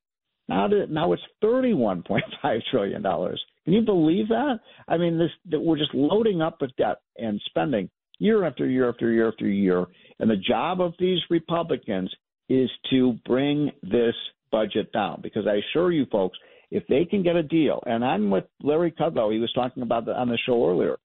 Now, 0.48 0.68
now 0.68 1.14
it's 1.14 1.24
$31.5 1.44 2.62
trillion. 2.72 3.02
Can 3.02 3.74
you 3.74 3.82
believe 3.82 4.28
that? 4.30 4.60
I 4.88 4.98
mean, 4.98 5.18
this 5.18 5.32
that 5.50 5.60
we're 5.60 5.78
just 5.78 5.94
loading 5.94 6.42
up 6.42 6.62
with 6.62 6.76
debt 6.78 6.98
and 7.18 7.42
spending 7.48 7.90
year 8.20 8.46
after 8.46 8.68
year 8.68 8.90
after 8.90 9.12
year 9.12 9.28
after 9.28 9.48
year. 9.48 9.86
And 10.20 10.30
the 10.30 10.38
job 10.38 10.82
of 10.82 10.94
these 11.00 11.20
Republicans 11.30 12.14
is 12.48 12.70
to 12.92 13.14
bring 13.26 13.72
this 13.82 14.14
budget 14.52 14.92
down 14.94 15.20
because 15.22 15.48
I 15.48 15.56
assure 15.56 15.92
you 15.92 16.06
folks, 16.12 16.38
if 16.72 16.86
they 16.88 17.06
can 17.06 17.24
get 17.24 17.36
a 17.36 17.44
deal, 17.44 17.82
and 17.86 18.04
I'm 18.04 18.30
with 18.30 18.46
Larry 18.62 18.92
Kudlow, 18.92 19.34
he 19.34 19.40
was 19.40 19.52
talking 19.54 19.84
about 19.84 20.06
the, 20.06 20.14
on 20.14 20.30
the 20.30 20.38
show 20.46 20.68
earlier, 20.68 20.98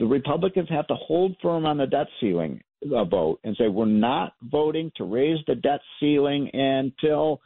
the 0.00 0.06
Republicans 0.06 0.68
have 0.70 0.86
to 0.88 0.94
hold 0.94 1.36
firm 1.42 1.66
on 1.66 1.76
the 1.76 1.86
debt 1.86 2.06
ceiling 2.20 2.60
uh, 2.90 3.04
vote 3.04 3.38
and 3.44 3.54
say 3.56 3.68
we're 3.68 3.84
not 3.84 4.32
voting 4.42 4.90
to 4.96 5.04
raise 5.04 5.38
the 5.46 5.54
debt 5.54 5.80
ceiling 6.00 6.50
until 6.54 7.40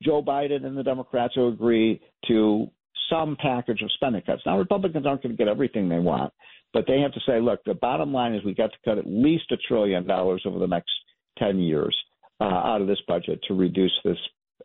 Joe 0.00 0.22
Biden 0.22 0.64
and 0.64 0.78
the 0.78 0.84
Democrats 0.84 1.36
will 1.36 1.48
agree 1.48 2.00
to 2.28 2.68
some 3.10 3.36
package 3.42 3.82
of 3.82 3.90
spending 3.92 4.22
cuts. 4.22 4.42
Now, 4.46 4.56
Republicans 4.56 5.04
aren't 5.04 5.24
going 5.24 5.36
to 5.36 5.36
get 5.36 5.48
everything 5.50 5.88
they 5.88 5.98
want, 5.98 6.32
but 6.72 6.84
they 6.86 7.00
have 7.00 7.12
to 7.12 7.20
say, 7.26 7.40
look, 7.40 7.58
the 7.64 7.74
bottom 7.74 8.12
line 8.12 8.34
is 8.34 8.44
we 8.44 8.54
got 8.54 8.70
to 8.70 8.78
cut 8.84 8.96
at 8.96 9.06
least 9.06 9.50
a 9.50 9.56
trillion 9.56 10.06
dollars 10.06 10.42
over 10.46 10.60
the 10.60 10.68
next 10.68 10.92
10 11.38 11.58
years 11.58 11.96
uh, 12.40 12.44
out 12.44 12.80
of 12.80 12.86
this 12.86 13.02
budget 13.08 13.40
to 13.48 13.54
reduce 13.54 13.98
this. 14.04 14.16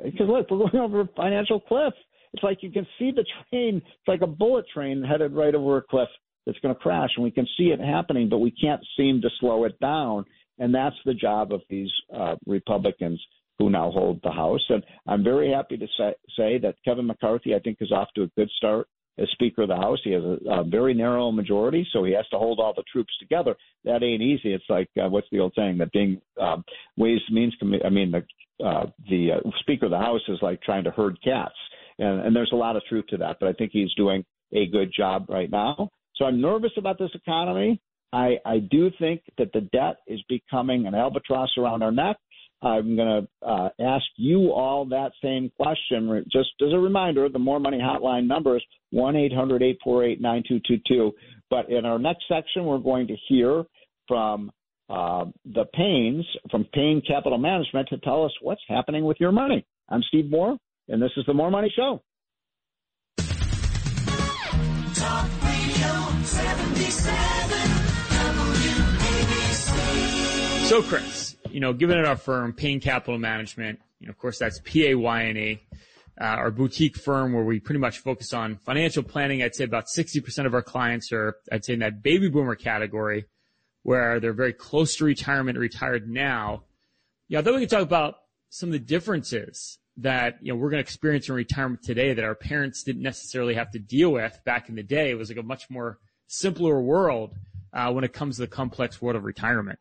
Because, 0.04 0.28
look, 0.30 0.52
we're 0.52 0.70
going 0.70 0.76
over 0.76 1.02
a 1.02 1.10
financial 1.18 1.60
cliff. 1.60 1.94
It's 2.34 2.44
like 2.44 2.62
you 2.62 2.70
can 2.70 2.86
see 3.00 3.10
the 3.10 3.26
train, 3.50 3.78
it's 3.78 4.08
like 4.08 4.22
a 4.22 4.28
bullet 4.28 4.66
train 4.72 5.04
headed 5.04 5.34
right 5.34 5.56
over 5.56 5.78
a 5.78 5.82
cliff 5.82 6.10
that's 6.46 6.60
going 6.60 6.74
to 6.74 6.80
crash, 6.80 7.10
and 7.16 7.24
we 7.24 7.32
can 7.32 7.48
see 7.58 7.66
it 7.66 7.80
happening, 7.80 8.30
but 8.30 8.40
we 8.40 8.52
can't 8.52 8.82
seem 8.98 9.22
to 9.22 9.30
slow 9.40 9.64
it 9.66 9.80
down. 9.80 10.26
And 10.58 10.74
that's 10.74 10.96
the 11.06 11.14
job 11.14 11.52
of 11.52 11.62
these 11.70 11.92
uh, 12.16 12.36
Republicans 12.46 13.22
who 13.60 13.70
now 13.70 13.92
hold 13.92 14.20
the 14.24 14.32
House. 14.32 14.64
And 14.70 14.84
I'm 15.08 15.24
very 15.24 15.52
happy 15.52 15.78
to 15.78 15.88
say, 15.98 16.14
say 16.38 16.58
that 16.60 16.76
Kevin 16.86 17.08
McCarthy, 17.08 17.56
I 17.56 17.60
think, 17.60 17.78
is 17.82 17.92
off 17.92 18.10
to 18.16 18.24
a 18.24 18.28
good 18.38 18.50
start 18.58 18.88
as 19.18 19.30
Speaker 19.32 19.64
of 19.64 19.70
the 19.70 19.76
House. 19.76 20.00
He 20.04 20.12
has 20.12 20.24
a, 20.24 20.38
a 20.50 20.64
very 20.64 20.94
narrow 20.94 21.32
majority, 21.32 21.88
so 21.92 22.04
he 22.04 22.14
has 22.14 22.28
to 22.30 22.38
hold 22.38 22.60
all 22.60 22.74
the 22.76 22.84
troops 22.92 23.14
together. 23.20 23.56
That 23.84 24.04
ain't 24.04 24.22
easy. 24.22 24.54
It's 24.54 24.66
like 24.70 24.90
uh, 25.02 25.10
what's 25.10 25.28
the 25.32 25.40
old 25.40 25.54
saying 25.56 25.78
that 25.78 25.92
being 25.92 26.22
um, 26.40 26.64
Ways 26.98 27.22
Means 27.32 27.56
I 27.84 27.90
mean, 27.90 28.12
the 28.12 28.66
uh, 28.66 28.86
the 29.10 29.34
uh, 29.34 29.50
Speaker 29.60 29.86
of 29.86 29.92
the 29.92 29.98
House 29.98 30.22
is 30.28 30.40
like 30.42 30.62
trying 30.62 30.84
to 30.86 30.92
herd 30.92 31.18
cats, 31.24 31.56
and, 32.00 32.22
and 32.22 32.36
there's 32.36 32.52
a 32.54 32.58
lot 32.58 32.76
of 32.76 32.84
truth 32.88 33.06
to 33.08 33.18
that. 33.18 33.38
But 33.40 33.50
I 33.50 33.54
think 33.54 33.72
he's 33.74 33.94
doing 33.96 34.24
a 34.54 34.68
good 34.68 34.92
job 34.96 35.26
right 35.30 35.50
now. 35.50 35.90
So 36.18 36.26
I'm 36.26 36.42
nervous 36.42 36.72
about 36.78 36.98
this 36.98 37.12
economy. 37.14 37.82
I, 38.14 38.38
I 38.46 38.60
do 38.60 38.90
think 39.00 39.22
that 39.38 39.52
the 39.54 39.62
debt 39.62 39.98
is 40.08 40.22
becoming 40.30 40.88
an 40.88 40.96
albatross 40.96 41.50
around 41.58 41.84
our 41.84 41.92
neck. 41.92 42.18
I'm 42.62 42.96
going 42.96 43.28
to 43.42 43.48
uh, 43.48 43.70
ask 43.80 44.06
you 44.16 44.52
all 44.52 44.86
that 44.86 45.12
same 45.22 45.52
question. 45.58 46.26
Just 46.32 46.50
as 46.62 46.74
a 46.74 46.80
reminder, 46.80 47.28
the 47.30 47.40
More 47.40 47.60
Money 47.60 47.80
Hotline 47.80 48.28
number 48.28 48.56
is 48.56 48.64
1 48.92 49.16
800 49.16 49.62
848 49.62 50.22
9222. 50.22 51.12
But 51.50 51.70
in 51.70 51.86
our 51.86 52.00
next 52.00 52.24
section, 52.28 52.66
we're 52.66 52.80
going 52.80 53.08
to 53.08 53.16
hear 53.28 53.66
from 54.08 54.52
uh, 54.90 55.26
the 55.46 55.66
Paynes 55.78 56.24
from 56.50 56.66
Payne 56.74 57.02
Capital 57.06 57.38
Management 57.38 57.90
to 57.90 57.98
tell 57.98 58.24
us 58.24 58.32
what's 58.42 58.62
happening 58.68 59.04
with 59.04 59.18
your 59.20 59.32
money. 59.32 59.66
I'm 59.90 60.02
Steve 60.08 60.30
Moore, 60.30 60.58
and 60.88 61.02
this 61.02 61.12
is 61.18 61.26
the 61.28 61.34
More 61.34 61.52
Money 61.52 61.72
Show. 61.76 62.02
Talk 64.96 65.35
Radio 65.35 65.35
77 65.35 65.35
WABC. 65.35 65.35
So, 70.68 70.82
Chris 70.82 71.36
you 71.56 71.62
know, 71.62 71.72
given 71.72 71.98
at 71.98 72.04
our 72.04 72.18
firm, 72.18 72.52
Payne 72.52 72.82
Capital 72.82 73.18
Management, 73.18 73.80
you 74.02 74.08
know, 74.08 74.12
of 74.12 74.18
course, 74.18 74.38
that's 74.38 74.60
P-A-Y-N-E, 74.66 75.62
uh, 76.20 76.24
our 76.24 76.52
boutique 76.52 76.98
firm 76.98 77.32
where 77.32 77.46
we 77.46 77.62
pretty 77.62 77.80
much 77.80 78.00
focus 78.00 78.34
on 78.34 78.58
financial 78.58 79.04
planning. 79.04 79.42
I'd 79.42 79.56
say 79.56 79.64
about 79.64 79.86
60% 79.86 80.46
of 80.46 80.54
our 80.54 80.62
clients 80.62 81.14
are, 81.14 81.38
I'd 81.50 81.64
say 81.64 81.76
in 81.76 81.80
that 81.80 82.04
baby 82.04 82.28
boomer 82.28 82.56
category 82.56 83.24
where 83.84 84.20
they're 84.20 84.34
very 84.34 84.52
close 84.52 84.98
to 84.98 85.06
retirement, 85.06 85.58
retired 85.58 86.10
now. 86.10 86.64
Yeah, 87.30 87.40
I 87.40 87.42
then 87.44 87.54
we 87.54 87.62
can 87.62 87.70
talk 87.70 87.82
about 87.82 88.16
some 88.50 88.68
of 88.68 88.74
the 88.74 88.80
differences 88.80 89.80
that, 89.96 90.40
you 90.42 90.52
know, 90.52 90.58
we're 90.60 90.70
going 90.70 90.84
to 90.84 90.86
experience 90.86 91.30
in 91.30 91.36
retirement 91.36 91.84
today 91.84 92.14
that 92.14 92.26
our 92.26 92.36
parents 92.36 92.84
didn't 92.84 93.02
necessarily 93.02 93.54
have 93.54 93.72
to 93.72 93.80
deal 93.80 94.12
with 94.12 94.38
back 94.44 94.68
in 94.68 94.76
the 94.76 94.84
day. 94.84 95.10
It 95.10 95.18
was 95.18 95.30
like 95.30 95.38
a 95.38 95.44
much 95.44 95.70
more 95.70 96.00
simpler 96.28 96.82
world, 96.82 97.36
uh, 97.74 97.92
when 97.92 98.04
it 98.04 98.14
comes 98.14 98.38
to 98.38 98.44
the 98.44 98.48
complex 98.48 99.02
world 99.02 99.16
of 99.16 99.24
retirement. 99.24 99.80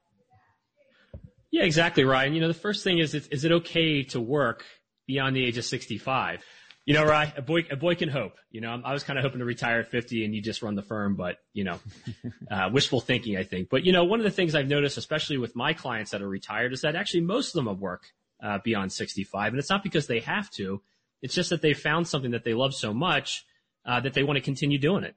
Yeah, 1.50 1.62
exactly, 1.62 2.02
Ryan. 2.02 2.34
You 2.34 2.40
know, 2.40 2.48
the 2.48 2.54
first 2.54 2.82
thing 2.82 2.98
is, 2.98 3.14
is, 3.14 3.28
is 3.28 3.44
it 3.44 3.52
okay 3.52 4.02
to 4.04 4.20
work 4.20 4.64
beyond 5.06 5.36
the 5.36 5.44
age 5.44 5.56
of 5.56 5.64
65? 5.64 6.42
You 6.84 6.94
know, 6.94 7.04
Ryan, 7.04 7.32
a 7.36 7.42
boy, 7.42 7.60
a 7.70 7.76
boy 7.76 7.94
can 7.94 8.08
hope. 8.08 8.34
You 8.50 8.60
know, 8.60 8.82
I 8.84 8.92
was 8.92 9.04
kind 9.04 9.18
of 9.18 9.24
hoping 9.24 9.38
to 9.38 9.44
retire 9.44 9.78
at 9.78 9.88
50 9.88 10.24
and 10.24 10.34
you 10.34 10.42
just 10.42 10.62
run 10.62 10.74
the 10.74 10.82
firm, 10.82 11.14
but 11.14 11.38
you 11.52 11.64
know, 11.64 11.78
uh, 12.50 12.70
wishful 12.72 13.00
thinking, 13.00 13.36
I 13.36 13.44
think. 13.44 13.70
But 13.70 13.84
you 13.84 13.92
know, 13.92 14.04
one 14.04 14.18
of 14.18 14.24
the 14.24 14.30
things 14.30 14.54
I've 14.54 14.68
noticed, 14.68 14.98
especially 14.98 15.38
with 15.38 15.54
my 15.54 15.72
clients 15.72 16.10
that 16.10 16.20
are 16.20 16.28
retired, 16.28 16.72
is 16.72 16.80
that 16.80 16.96
actually 16.96 17.22
most 17.22 17.48
of 17.48 17.54
them 17.54 17.68
have 17.68 17.78
work 17.78 18.02
uh, 18.42 18.58
beyond 18.62 18.92
65, 18.92 19.52
and 19.52 19.58
it's 19.60 19.70
not 19.70 19.82
because 19.82 20.08
they 20.08 20.20
have 20.20 20.50
to. 20.50 20.82
It's 21.22 21.34
just 21.34 21.50
that 21.50 21.62
they 21.62 21.72
found 21.72 22.06
something 22.06 22.32
that 22.32 22.44
they 22.44 22.52
love 22.52 22.74
so 22.74 22.92
much 22.92 23.46
uh, 23.86 24.00
that 24.00 24.12
they 24.12 24.24
want 24.24 24.36
to 24.36 24.42
continue 24.42 24.76
doing 24.76 25.04
it. 25.04 25.14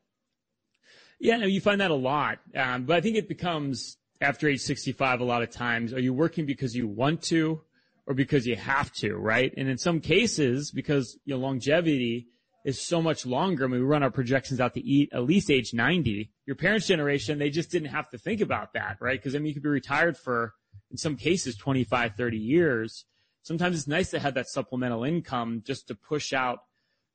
Yeah, 1.19 1.37
no, 1.37 1.47
you 1.47 1.61
find 1.61 1.81
that 1.81 1.91
a 1.91 1.95
lot, 1.95 2.39
um, 2.55 2.85
but 2.85 2.95
I 2.95 3.01
think 3.01 3.17
it 3.17 3.27
becomes 3.27 3.97
after 4.21 4.47
age 4.47 4.61
65 4.61 5.19
a 5.19 5.23
lot 5.23 5.43
of 5.43 5.51
times 5.51 5.93
are 5.93 5.99
you 5.99 6.13
working 6.13 6.45
because 6.45 6.75
you 6.75 6.87
want 6.87 7.21
to 7.21 7.61
or 8.07 8.13
because 8.13 8.47
you 8.47 8.55
have 8.55 8.91
to 8.93 9.15
right? 9.15 9.53
And 9.57 9.69
in 9.69 9.77
some 9.77 9.99
cases 9.99 10.71
because 10.71 11.17
you 11.25 11.35
know, 11.35 11.39
longevity 11.39 12.27
is 12.65 12.81
so 12.81 13.01
much 13.01 13.25
longer 13.25 13.65
I 13.65 13.67
mean, 13.67 13.79
we 13.81 13.85
run 13.85 14.03
our 14.03 14.11
projections 14.11 14.59
out 14.59 14.73
to 14.73 14.81
eat 14.81 15.09
at 15.13 15.23
least 15.23 15.51
age 15.51 15.73
90 15.73 16.31
your 16.45 16.55
parents 16.55 16.87
generation 16.87 17.37
they 17.37 17.49
just 17.49 17.69
didn't 17.71 17.89
have 17.89 18.09
to 18.09 18.17
think 18.17 18.41
about 18.41 18.73
that 18.73 18.97
right? 18.99 19.19
Because 19.19 19.35
i 19.35 19.37
mean 19.37 19.47
you 19.47 19.53
could 19.53 19.63
be 19.63 19.69
retired 19.69 20.17
for 20.17 20.53
in 20.91 20.97
some 20.97 21.15
cases 21.15 21.55
25 21.55 22.13
30 22.15 22.37
years. 22.37 23.05
Sometimes 23.43 23.77
it's 23.77 23.87
nice 23.87 24.09
to 24.11 24.19
have 24.19 24.33
that 24.33 24.49
supplemental 24.49 25.03
income 25.03 25.63
just 25.65 25.87
to 25.87 25.95
push 25.95 26.33
out 26.33 26.59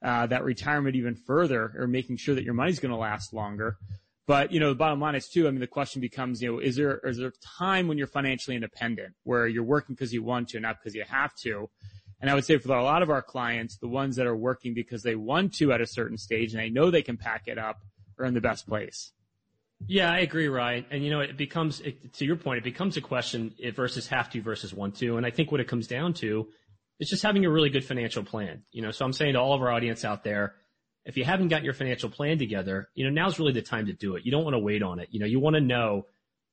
uh, 0.02 0.26
that 0.26 0.44
retirement 0.44 0.96
even 0.96 1.14
further 1.14 1.72
or 1.78 1.86
making 1.86 2.16
sure 2.16 2.34
that 2.34 2.44
your 2.44 2.54
money's 2.54 2.80
going 2.80 2.92
to 2.92 2.98
last 2.98 3.32
longer 3.32 3.76
but, 4.26 4.52
you 4.52 4.60
know, 4.60 4.68
the 4.68 4.76
bottom 4.76 5.00
line 5.00 5.14
is 5.14 5.28
too, 5.28 5.48
I 5.48 5.50
mean, 5.50 5.60
the 5.60 5.66
question 5.66 6.00
becomes, 6.00 6.40
you 6.40 6.52
know, 6.52 6.58
is 6.58 6.76
there, 6.76 6.98
is 7.04 7.18
there 7.18 7.28
a 7.28 7.58
time 7.58 7.88
when 7.88 7.98
you're 7.98 8.06
financially 8.06 8.54
independent 8.54 9.14
where 9.24 9.46
you're 9.48 9.64
working 9.64 9.94
because 9.94 10.12
you 10.12 10.22
want 10.22 10.48
to, 10.50 10.60
not 10.60 10.76
because 10.78 10.94
you 10.94 11.04
have 11.08 11.34
to? 11.42 11.68
And 12.20 12.30
I 12.30 12.34
would 12.34 12.44
say 12.44 12.56
for 12.58 12.72
a 12.72 12.84
lot 12.84 13.02
of 13.02 13.10
our 13.10 13.22
clients, 13.22 13.78
the 13.78 13.88
ones 13.88 14.14
that 14.16 14.28
are 14.28 14.36
working 14.36 14.74
because 14.74 15.02
they 15.02 15.16
want 15.16 15.54
to 15.54 15.72
at 15.72 15.80
a 15.80 15.86
certain 15.86 16.16
stage 16.16 16.52
and 16.52 16.62
they 16.62 16.70
know 16.70 16.90
they 16.90 17.02
can 17.02 17.16
pack 17.16 17.42
it 17.46 17.58
up 17.58 17.80
are 18.18 18.24
in 18.24 18.34
the 18.34 18.40
best 18.40 18.68
place. 18.68 19.12
Yeah, 19.88 20.12
I 20.12 20.18
agree, 20.18 20.46
Ryan. 20.46 20.86
And 20.92 21.04
you 21.04 21.10
know, 21.10 21.18
it 21.18 21.36
becomes, 21.36 21.80
it, 21.80 22.12
to 22.14 22.24
your 22.24 22.36
point, 22.36 22.58
it 22.58 22.64
becomes 22.64 22.96
a 22.96 23.00
question 23.00 23.52
versus 23.74 24.06
have 24.06 24.30
to 24.30 24.40
versus 24.40 24.72
want 24.72 24.94
to. 24.98 25.16
And 25.16 25.26
I 25.26 25.30
think 25.30 25.50
what 25.50 25.60
it 25.60 25.66
comes 25.66 25.88
down 25.88 26.14
to 26.14 26.48
is 27.00 27.08
just 27.08 27.22
having 27.22 27.44
a 27.44 27.50
really 27.50 27.70
good 27.70 27.84
financial 27.84 28.22
plan. 28.22 28.62
You 28.70 28.82
know, 28.82 28.90
so 28.90 29.04
I'm 29.04 29.12
saying 29.12 29.34
to 29.34 29.40
all 29.40 29.54
of 29.54 29.62
our 29.62 29.70
audience 29.70 30.04
out 30.04 30.24
there, 30.24 30.54
if 31.04 31.16
you 31.16 31.24
haven't 31.24 31.48
got 31.48 31.64
your 31.64 31.74
financial 31.74 32.08
plan 32.08 32.38
together, 32.38 32.88
you 32.94 33.04
know, 33.04 33.10
now's 33.10 33.38
really 33.38 33.52
the 33.52 33.62
time 33.62 33.86
to 33.86 33.92
do 33.92 34.14
it. 34.14 34.24
You 34.24 34.30
don't 34.30 34.44
want 34.44 34.54
to 34.54 34.60
wait 34.60 34.82
on 34.82 35.00
it. 35.00 35.08
You 35.10 35.20
know, 35.20 35.26
you 35.26 35.40
want 35.40 35.54
to 35.54 35.60
know 35.60 36.06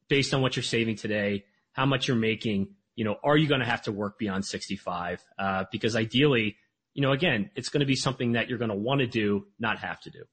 based 0.08 0.34
on 0.34 0.42
what 0.42 0.56
you're 0.56 0.64
saving 0.64 0.96
today, 0.96 1.46
how 1.74 1.86
much 1.86 2.08
you're 2.08 2.18
making, 2.18 2.70
you 2.96 3.06
know, 3.06 3.18
are 3.24 3.38
you 3.38 3.48
going 3.48 3.60
to 3.62 3.66
have 3.66 3.84
to 3.84 3.92
work 3.92 4.18
beyond 4.18 4.44
65? 4.44 5.24
Uh, 5.38 5.66
because 5.72 5.96
ideally, 5.96 6.58
you 6.96 7.02
know, 7.04 7.12
again, 7.12 7.52
it's 7.56 7.70
going 7.70 7.82
to 7.82 7.86
be 7.86 7.96
something 7.96 8.32
that 8.32 8.50
you're 8.50 8.58
going 8.58 8.72
to 8.72 8.76
want 8.76 9.02
to 9.02 9.08
do, 9.08 9.46
not 9.60 9.78
have 9.80 10.02
to 10.02 10.10
do. 10.10 10.24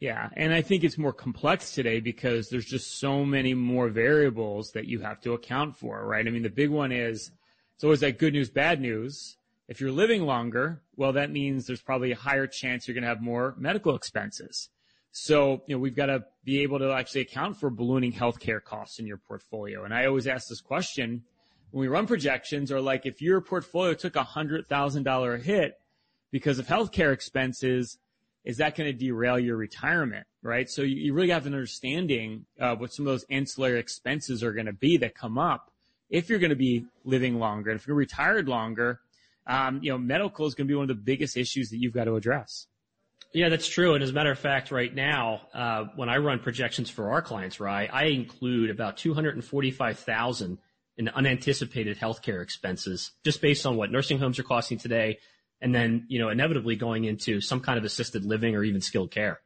Yeah. 0.00 0.28
And 0.36 0.52
I 0.52 0.60
think 0.60 0.84
it's 0.84 0.98
more 0.98 1.12
complex 1.12 1.72
today 1.72 2.00
because 2.00 2.48
there's 2.50 2.66
just 2.66 2.98
so 2.98 3.24
many 3.24 3.54
more 3.54 3.88
variables 3.88 4.72
that 4.72 4.86
you 4.86 5.00
have 5.00 5.20
to 5.22 5.32
account 5.32 5.76
for, 5.76 6.04
right? 6.04 6.26
I 6.26 6.30
mean, 6.30 6.42
the 6.42 6.50
big 6.50 6.68
one 6.68 6.92
is 6.92 7.30
it's 7.76 7.84
always 7.84 8.00
that 8.00 8.18
good 8.18 8.32
news, 8.32 8.48
bad 8.48 8.80
news. 8.80 9.36
If 9.68 9.82
you're 9.82 9.92
living 9.92 10.22
longer, 10.22 10.80
well, 10.96 11.12
that 11.12 11.30
means 11.30 11.66
there's 11.66 11.82
probably 11.82 12.10
a 12.10 12.16
higher 12.16 12.46
chance 12.46 12.88
you're 12.88 12.94
going 12.94 13.02
to 13.02 13.08
have 13.08 13.20
more 13.20 13.54
medical 13.58 13.94
expenses. 13.94 14.70
So, 15.12 15.62
you 15.66 15.74
know, 15.74 15.78
we've 15.78 15.94
got 15.94 16.06
to 16.06 16.24
be 16.42 16.60
able 16.60 16.78
to 16.78 16.92
actually 16.92 17.22
account 17.22 17.60
for 17.60 17.68
ballooning 17.68 18.12
healthcare 18.12 18.62
costs 18.62 18.98
in 18.98 19.06
your 19.06 19.18
portfolio. 19.18 19.84
And 19.84 19.92
I 19.92 20.06
always 20.06 20.26
ask 20.26 20.48
this 20.48 20.62
question 20.62 21.24
when 21.70 21.82
we 21.82 21.88
run 21.88 22.06
projections 22.06 22.72
or 22.72 22.80
like 22.80 23.04
if 23.04 23.20
your 23.20 23.42
portfolio 23.42 23.92
took 23.92 24.16
a 24.16 24.22
hundred 24.22 24.66
thousand 24.68 25.02
dollar 25.02 25.36
hit 25.36 25.74
because 26.32 26.58
of 26.58 26.66
healthcare 26.66 27.12
expenses, 27.12 27.98
is 28.44 28.56
that 28.56 28.74
going 28.74 28.90
to 28.90 28.98
derail 28.98 29.38
your 29.38 29.56
retirement? 29.56 30.26
Right. 30.42 30.70
So 30.70 30.80
you, 30.80 31.12
really 31.12 31.30
have 31.30 31.46
an 31.46 31.52
understanding 31.52 32.46
of 32.58 32.80
what 32.80 32.94
some 32.94 33.06
of 33.06 33.12
those 33.12 33.26
ancillary 33.28 33.80
expenses 33.80 34.42
are 34.42 34.52
going 34.52 34.66
to 34.66 34.72
be 34.72 34.96
that 34.98 35.14
come 35.14 35.36
up 35.36 35.70
if 36.10 36.28
you're 36.28 36.38
going 36.38 36.50
to 36.50 36.56
be 36.56 36.86
living 37.04 37.38
longer. 37.38 37.70
And 37.70 37.80
if 37.80 37.86
you're 37.86 37.96
retired 37.96 38.48
longer, 38.48 39.00
um, 39.46 39.80
you 39.82 39.90
know, 39.90 39.98
medical 39.98 40.46
is 40.46 40.54
going 40.54 40.66
to 40.66 40.72
be 40.72 40.74
one 40.74 40.90
of 40.90 40.96
the 40.96 41.02
biggest 41.02 41.36
issues 41.36 41.70
that 41.70 41.78
you've 41.78 41.94
got 41.94 42.04
to 42.04 42.16
address. 42.16 42.66
Yeah, 43.32 43.48
that's 43.48 43.68
true. 43.68 43.94
And 43.94 44.02
as 44.02 44.10
a 44.10 44.12
matter 44.12 44.30
of 44.30 44.38
fact, 44.38 44.70
right 44.70 44.94
now, 44.94 45.42
uh, 45.52 45.84
when 45.94 46.08
I 46.08 46.18
run 46.18 46.38
projections 46.38 46.88
for 46.88 47.12
our 47.12 47.22
clients, 47.22 47.60
right, 47.60 47.90
I 47.92 48.06
include 48.06 48.70
about 48.70 48.96
245,000 48.96 50.58
in 50.96 51.08
unanticipated 51.08 51.98
healthcare 51.98 52.42
expenses, 52.42 53.12
just 53.24 53.42
based 53.42 53.66
on 53.66 53.76
what 53.76 53.90
nursing 53.92 54.18
homes 54.18 54.38
are 54.38 54.44
costing 54.44 54.78
today, 54.78 55.18
and 55.60 55.74
then, 55.74 56.06
you 56.08 56.18
know, 56.18 56.30
inevitably 56.30 56.76
going 56.76 57.04
into 57.04 57.40
some 57.40 57.60
kind 57.60 57.78
of 57.78 57.84
assisted 57.84 58.24
living 58.24 58.54
or 58.54 58.64
even 58.64 58.80
skilled 58.80 59.10
care. 59.10 59.40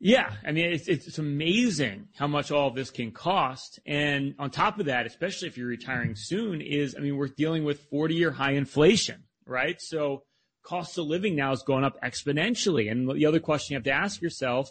Yeah, 0.00 0.32
I 0.46 0.52
mean, 0.52 0.66
it's, 0.72 0.86
it's 0.86 1.18
amazing 1.18 2.08
how 2.16 2.28
much 2.28 2.52
all 2.52 2.68
of 2.68 2.76
this 2.76 2.90
can 2.90 3.10
cost. 3.10 3.80
And 3.84 4.34
on 4.38 4.50
top 4.50 4.78
of 4.78 4.86
that, 4.86 5.06
especially 5.06 5.48
if 5.48 5.58
you're 5.58 5.66
retiring 5.66 6.14
soon, 6.14 6.60
is, 6.60 6.94
I 6.96 7.00
mean, 7.00 7.16
we're 7.16 7.28
dealing 7.28 7.64
with 7.64 7.80
40 7.90 8.14
year 8.14 8.30
high 8.30 8.52
inflation, 8.52 9.24
right? 9.44 9.80
So 9.80 10.22
cost 10.62 10.96
of 10.98 11.06
living 11.06 11.34
now 11.34 11.50
is 11.50 11.62
going 11.62 11.82
up 11.82 12.00
exponentially. 12.00 12.90
And 12.90 13.08
the 13.10 13.26
other 13.26 13.40
question 13.40 13.72
you 13.72 13.78
have 13.78 13.84
to 13.84 13.90
ask 13.90 14.22
yourself 14.22 14.70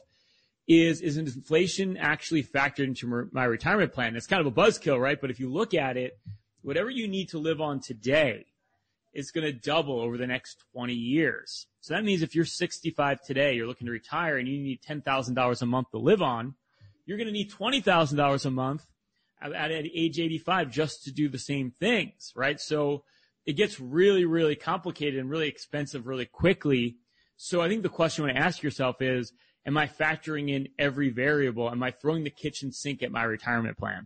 is, 0.65 1.01
is 1.01 1.17
inflation 1.17 1.97
actually 1.97 2.43
factored 2.43 2.85
into 2.85 3.29
my 3.33 3.43
retirement 3.43 3.91
plan? 3.91 4.15
It's 4.15 4.27
kind 4.27 4.39
of 4.39 4.47
a 4.47 4.51
buzzkill, 4.51 4.99
right? 4.99 5.19
But 5.19 5.29
if 5.29 5.41
you 5.41 5.51
look 5.51 5.73
at 5.73 5.97
it, 5.97 6.17
whatever 6.61 6.89
you 6.89 7.07
need 7.07 7.29
to 7.29 7.37
live 7.37 7.59
on 7.59 7.81
today 7.81 8.45
is 9.17 9.31
going 9.31 9.43
to 9.43 9.51
double 9.51 9.99
over 9.99 10.15
the 10.15 10.27
next 10.27 10.63
20 10.73 10.93
years. 10.93 11.65
So 11.81 11.95
that 11.95 12.03
means 12.03 12.21
if 12.21 12.35
you're 12.35 12.45
65 12.45 13.23
today, 13.23 13.55
you're 13.55 13.65
looking 13.65 13.87
to 13.87 13.91
retire 13.91 14.37
and 14.37 14.47
you 14.47 14.61
need 14.61 14.79
$10,000 14.87 15.61
a 15.61 15.65
month 15.65 15.89
to 15.91 15.97
live 15.97 16.21
on, 16.21 16.53
you're 17.07 17.17
going 17.17 17.27
to 17.27 17.33
need 17.33 17.51
$20,000 17.51 18.45
a 18.45 18.51
month 18.51 18.85
at, 19.41 19.71
age 19.71 20.19
85 20.19 20.69
just 20.69 21.03
to 21.05 21.11
do 21.11 21.29
the 21.29 21.39
same 21.39 21.71
things, 21.71 22.31
right? 22.35 22.61
So 22.61 23.05
it 23.47 23.53
gets 23.53 23.79
really, 23.79 24.25
really 24.25 24.55
complicated 24.55 25.19
and 25.19 25.31
really 25.31 25.47
expensive 25.47 26.05
really 26.05 26.27
quickly. 26.27 26.97
So 27.37 27.59
I 27.59 27.69
think 27.69 27.81
the 27.81 27.89
question 27.89 28.23
you 28.23 28.27
want 28.27 28.37
to 28.37 28.45
ask 28.45 28.61
yourself 28.61 29.01
is, 29.01 29.33
am 29.65 29.77
I 29.77 29.87
factoring 29.87 30.51
in 30.51 30.67
every 30.77 31.09
variable? 31.09 31.71
Am 31.71 31.81
I 31.81 31.89
throwing 31.89 32.23
the 32.23 32.29
kitchen 32.29 32.71
sink 32.71 33.01
at 33.01 33.11
my 33.11 33.23
retirement 33.23 33.79
plan? 33.79 34.05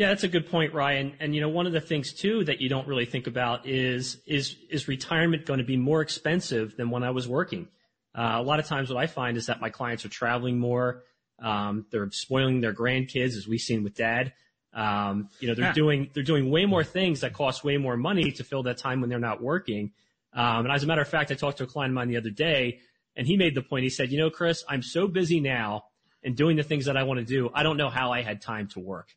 Yeah, 0.00 0.08
that's 0.08 0.24
a 0.24 0.28
good 0.28 0.48
point, 0.48 0.72
Ryan. 0.72 1.12
And 1.20 1.34
you 1.34 1.42
know, 1.42 1.50
one 1.50 1.66
of 1.66 1.74
the 1.74 1.80
things 1.82 2.14
too 2.14 2.42
that 2.44 2.62
you 2.62 2.70
don't 2.70 2.88
really 2.88 3.04
think 3.04 3.26
about 3.26 3.68
is 3.68 4.16
is 4.24 4.56
is 4.70 4.88
retirement 4.88 5.44
going 5.44 5.58
to 5.58 5.64
be 5.64 5.76
more 5.76 6.00
expensive 6.00 6.74
than 6.74 6.88
when 6.88 7.02
I 7.02 7.10
was 7.10 7.28
working? 7.28 7.68
Uh, 8.14 8.36
a 8.36 8.42
lot 8.42 8.60
of 8.60 8.66
times, 8.66 8.88
what 8.88 8.98
I 8.98 9.06
find 9.06 9.36
is 9.36 9.44
that 9.48 9.60
my 9.60 9.68
clients 9.68 10.06
are 10.06 10.08
traveling 10.08 10.58
more. 10.58 11.02
Um, 11.38 11.84
they're 11.90 12.10
spoiling 12.12 12.62
their 12.62 12.72
grandkids, 12.72 13.36
as 13.36 13.46
we've 13.46 13.60
seen 13.60 13.84
with 13.84 13.94
Dad. 13.94 14.32
Um, 14.72 15.28
you 15.38 15.48
know, 15.48 15.54
they're 15.54 15.66
yeah. 15.66 15.72
doing 15.74 16.10
they're 16.14 16.22
doing 16.22 16.50
way 16.50 16.64
more 16.64 16.82
things 16.82 17.20
that 17.20 17.34
cost 17.34 17.62
way 17.62 17.76
more 17.76 17.98
money 17.98 18.32
to 18.32 18.42
fill 18.42 18.62
that 18.62 18.78
time 18.78 19.02
when 19.02 19.10
they're 19.10 19.18
not 19.18 19.42
working. 19.42 19.92
Um, 20.32 20.64
and 20.64 20.72
as 20.72 20.82
a 20.82 20.86
matter 20.86 21.02
of 21.02 21.08
fact, 21.08 21.30
I 21.30 21.34
talked 21.34 21.58
to 21.58 21.64
a 21.64 21.66
client 21.66 21.90
of 21.90 21.96
mine 21.96 22.08
the 22.08 22.16
other 22.16 22.30
day, 22.30 22.78
and 23.16 23.26
he 23.26 23.36
made 23.36 23.54
the 23.54 23.60
point. 23.60 23.82
He 23.82 23.90
said, 23.90 24.10
"You 24.10 24.16
know, 24.16 24.30
Chris, 24.30 24.64
I'm 24.66 24.82
so 24.82 25.06
busy 25.08 25.40
now 25.40 25.84
and 26.24 26.34
doing 26.34 26.56
the 26.56 26.62
things 26.62 26.86
that 26.86 26.96
I 26.96 27.02
want 27.02 27.20
to 27.20 27.26
do. 27.26 27.50
I 27.52 27.62
don't 27.62 27.76
know 27.76 27.90
how 27.90 28.12
I 28.12 28.22
had 28.22 28.40
time 28.40 28.66
to 28.68 28.80
work." 28.80 29.14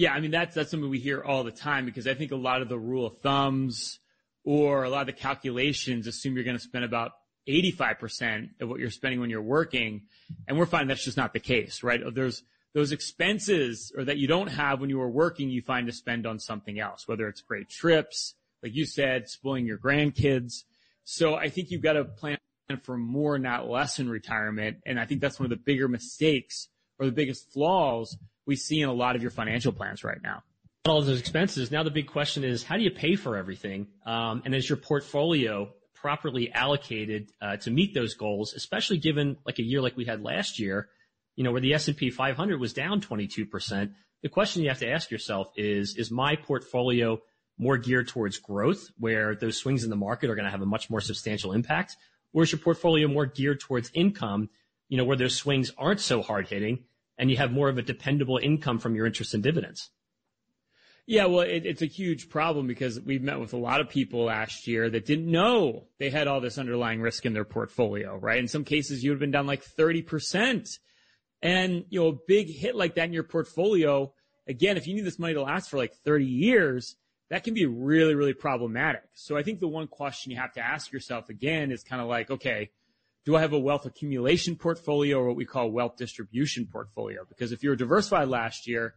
Yeah, 0.00 0.14
I 0.14 0.20
mean 0.20 0.30
that's 0.30 0.54
that's 0.54 0.70
something 0.70 0.88
we 0.88 0.98
hear 0.98 1.22
all 1.22 1.44
the 1.44 1.50
time 1.50 1.84
because 1.84 2.06
I 2.06 2.14
think 2.14 2.32
a 2.32 2.36
lot 2.36 2.62
of 2.62 2.70
the 2.70 2.78
rule 2.78 3.04
of 3.04 3.18
thumbs 3.18 3.98
or 4.44 4.84
a 4.84 4.88
lot 4.88 5.02
of 5.02 5.08
the 5.08 5.12
calculations 5.12 6.06
assume 6.06 6.36
you're 6.36 6.44
going 6.44 6.56
to 6.56 6.62
spend 6.62 6.86
about 6.86 7.12
85% 7.46 8.48
of 8.62 8.70
what 8.70 8.80
you're 8.80 8.88
spending 8.88 9.20
when 9.20 9.28
you're 9.28 9.42
working, 9.42 10.04
and 10.48 10.56
we're 10.56 10.64
finding 10.64 10.88
that's 10.88 11.04
just 11.04 11.18
not 11.18 11.34
the 11.34 11.38
case, 11.38 11.82
right? 11.82 12.00
There's 12.14 12.42
those 12.72 12.92
expenses 12.92 13.92
or 13.94 14.04
that 14.04 14.16
you 14.16 14.26
don't 14.26 14.46
have 14.46 14.80
when 14.80 14.88
you 14.88 14.96
were 14.96 15.10
working, 15.10 15.50
you 15.50 15.60
find 15.60 15.86
to 15.86 15.92
spend 15.92 16.26
on 16.26 16.38
something 16.38 16.80
else, 16.80 17.06
whether 17.06 17.28
it's 17.28 17.42
great 17.42 17.68
trips, 17.68 18.34
like 18.62 18.74
you 18.74 18.86
said, 18.86 19.28
spoiling 19.28 19.66
your 19.66 19.76
grandkids. 19.76 20.62
So 21.04 21.34
I 21.34 21.50
think 21.50 21.70
you've 21.70 21.82
got 21.82 21.92
to 21.92 22.06
plan 22.06 22.38
for 22.84 22.96
more, 22.96 23.38
not 23.38 23.68
less 23.68 23.98
in 23.98 24.08
retirement. 24.08 24.78
And 24.86 24.98
I 24.98 25.04
think 25.04 25.20
that's 25.20 25.38
one 25.38 25.44
of 25.44 25.50
the 25.50 25.62
bigger 25.62 25.88
mistakes 25.88 26.68
or 26.98 27.04
the 27.04 27.12
biggest 27.12 27.52
flaws 27.52 28.16
we 28.46 28.56
see 28.56 28.80
in 28.80 28.88
a 28.88 28.92
lot 28.92 29.16
of 29.16 29.22
your 29.22 29.30
financial 29.30 29.72
plans 29.72 30.04
right 30.04 30.22
now. 30.22 30.42
All 30.86 31.02
those 31.02 31.20
expenses. 31.20 31.70
Now 31.70 31.82
the 31.82 31.90
big 31.90 32.06
question 32.06 32.42
is, 32.42 32.62
how 32.62 32.76
do 32.76 32.82
you 32.82 32.90
pay 32.90 33.16
for 33.16 33.36
everything? 33.36 33.88
Um, 34.06 34.42
and 34.44 34.54
is 34.54 34.68
your 34.68 34.78
portfolio 34.78 35.70
properly 35.94 36.50
allocated 36.52 37.30
uh, 37.42 37.56
to 37.58 37.70
meet 37.70 37.94
those 37.94 38.14
goals, 38.14 38.54
especially 38.54 38.98
given 38.98 39.36
like 39.44 39.58
a 39.58 39.62
year 39.62 39.82
like 39.82 39.96
we 39.96 40.06
had 40.06 40.22
last 40.22 40.58
year, 40.58 40.88
you 41.36 41.44
know, 41.44 41.52
where 41.52 41.60
the 41.60 41.74
S&P 41.74 42.10
500 42.10 42.58
was 42.58 42.72
down 42.72 43.00
22%. 43.00 43.92
The 44.22 44.28
question 44.28 44.62
you 44.62 44.70
have 44.70 44.78
to 44.78 44.90
ask 44.90 45.10
yourself 45.10 45.48
is, 45.56 45.96
is 45.96 46.10
my 46.10 46.36
portfolio 46.36 47.20
more 47.58 47.76
geared 47.76 48.08
towards 48.08 48.38
growth, 48.38 48.88
where 48.98 49.34
those 49.34 49.58
swings 49.58 49.84
in 49.84 49.90
the 49.90 49.96
market 49.96 50.30
are 50.30 50.34
going 50.34 50.46
to 50.46 50.50
have 50.50 50.62
a 50.62 50.66
much 50.66 50.88
more 50.88 51.00
substantial 51.02 51.52
impact? 51.52 51.96
Or 52.32 52.42
is 52.42 52.52
your 52.52 52.58
portfolio 52.58 53.06
more 53.06 53.26
geared 53.26 53.60
towards 53.60 53.90
income, 53.92 54.48
you 54.88 54.96
know, 54.96 55.04
where 55.04 55.16
those 55.16 55.36
swings 55.36 55.70
aren't 55.76 56.00
so 56.00 56.22
hard 56.22 56.48
hitting 56.48 56.84
and 57.20 57.30
you 57.30 57.36
have 57.36 57.52
more 57.52 57.68
of 57.68 57.76
a 57.76 57.82
dependable 57.82 58.40
income 58.42 58.78
from 58.78 58.94
your 58.94 59.06
interest 59.06 59.34
and 59.34 59.42
dividends. 59.42 59.90
Yeah, 61.06 61.26
well, 61.26 61.40
it, 61.40 61.66
it's 61.66 61.82
a 61.82 61.86
huge 61.86 62.30
problem 62.30 62.66
because 62.66 62.98
we've 62.98 63.22
met 63.22 63.38
with 63.38 63.52
a 63.52 63.58
lot 63.58 63.82
of 63.82 63.90
people 63.90 64.24
last 64.24 64.66
year 64.66 64.88
that 64.88 65.04
didn't 65.04 65.30
know 65.30 65.84
they 65.98 66.08
had 66.08 66.28
all 66.28 66.40
this 66.40 66.56
underlying 66.56 67.00
risk 67.00 67.26
in 67.26 67.34
their 67.34 67.44
portfolio, 67.44 68.16
right? 68.16 68.38
In 68.38 68.48
some 68.48 68.64
cases, 68.64 69.04
you 69.04 69.10
would 69.10 69.16
have 69.16 69.20
been 69.20 69.32
down 69.32 69.46
like 69.46 69.62
30%. 69.62 70.78
And, 71.42 71.84
you 71.90 72.00
know, 72.00 72.08
a 72.08 72.18
big 72.26 72.48
hit 72.48 72.74
like 72.74 72.94
that 72.94 73.04
in 73.04 73.12
your 73.12 73.24
portfolio, 73.24 74.14
again, 74.46 74.78
if 74.78 74.86
you 74.86 74.94
need 74.94 75.04
this 75.04 75.18
money 75.18 75.34
to 75.34 75.42
last 75.42 75.68
for 75.68 75.76
like 75.76 75.92
30 76.04 76.24
years, 76.24 76.96
that 77.28 77.44
can 77.44 77.52
be 77.52 77.66
really, 77.66 78.14
really 78.14 78.34
problematic. 78.34 79.04
So 79.12 79.36
I 79.36 79.42
think 79.42 79.60
the 79.60 79.68
one 79.68 79.88
question 79.88 80.32
you 80.32 80.38
have 80.38 80.54
to 80.54 80.60
ask 80.60 80.90
yourself 80.90 81.28
again 81.28 81.70
is 81.70 81.82
kind 81.82 82.00
of 82.00 82.08
like, 82.08 82.30
okay, 82.30 82.70
do 83.24 83.36
I 83.36 83.40
have 83.40 83.52
a 83.52 83.58
wealth 83.58 83.86
accumulation 83.86 84.56
portfolio 84.56 85.18
or 85.18 85.28
what 85.28 85.36
we 85.36 85.44
call 85.44 85.70
wealth 85.70 85.96
distribution 85.96 86.66
portfolio? 86.70 87.24
Because 87.28 87.52
if 87.52 87.62
you 87.62 87.70
were 87.70 87.76
diversified 87.76 88.28
last 88.28 88.66
year, 88.66 88.94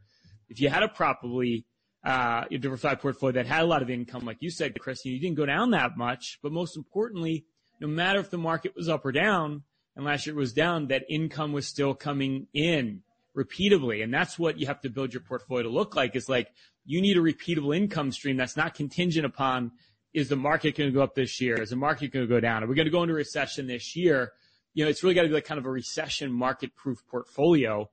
if 0.50 0.62
you 0.62 0.70
had 0.70 0.84
a 0.84 0.88
properly 0.88 1.66
uh, 2.06 2.46
diversified 2.50 3.02
portfolio 3.02 3.34
that 3.34 3.48
had 3.48 3.64
a 3.64 3.68
lot 3.68 3.82
of 3.82 3.90
income, 3.90 4.26
like 4.26 4.38
you 4.40 4.50
said, 4.50 4.80
Chris, 4.80 5.04
you 5.06 5.20
didn't 5.20 5.36
go 5.36 5.46
down 5.46 5.72
that 5.72 5.98
much. 5.98 6.40
But 6.42 6.52
most 6.52 6.78
importantly, 6.78 7.46
no 7.80 7.88
matter 7.88 8.20
if 8.20 8.30
the 8.30 8.38
market 8.38 8.74
was 8.76 8.88
up 8.88 9.06
or 9.06 9.12
down, 9.12 9.64
and 9.96 10.06
last 10.06 10.26
year 10.26 10.36
it 10.36 10.40
was 10.40 10.54
down, 10.54 10.88
that 10.88 11.04
income 11.10 11.52
was 11.52 11.68
still 11.68 11.94
coming 11.94 12.48
in 12.54 13.02
repeatedly. 13.34 14.02
And 14.02 14.14
that's 14.14 14.40
what 14.40 14.60
you 14.60 14.68
have 14.68 14.82
to 14.82 14.90
build 14.90 15.14
your 15.14 15.22
portfolio 15.22 15.64
to 15.64 15.70
look 15.70 15.96
like 15.96 16.16
is 16.16 16.30
like 16.30 16.50
you 16.86 17.02
need 17.02 17.18
a 17.18 17.22
repeatable 17.22 17.76
income 17.76 18.12
stream 18.12 18.38
that's 18.38 18.58
not 18.58 18.74
contingent 18.74 19.26
upon 19.26 19.72
is 20.14 20.30
the 20.30 20.36
market 20.36 20.76
going 20.76 20.90
to 20.90 20.94
go 20.94 21.02
up 21.02 21.16
this 21.16 21.42
year? 21.42 21.62
Is 21.62 21.72
the 21.72 21.76
market 21.76 22.12
going 22.12 22.26
to 22.26 22.30
go 22.30 22.40
down? 22.40 22.64
Are 22.64 22.68
we 22.68 22.76
going 22.76 22.86
to 22.86 22.92
go 22.92 23.04
into 23.04 23.16
recession 23.16 23.68
this 23.68 23.96
year? 23.96 24.34
You 24.74 24.84
know, 24.84 24.90
it's 24.90 25.04
really 25.04 25.16
got 25.16 25.24
to 25.24 25.28
be 25.28 25.34
like 25.34 25.46
kind 25.46 25.60
of 25.60 25.66
a 25.66 25.72
recession 25.72 26.32
market 26.32 26.76
proof 26.76 27.06
portfolio. 27.08 27.90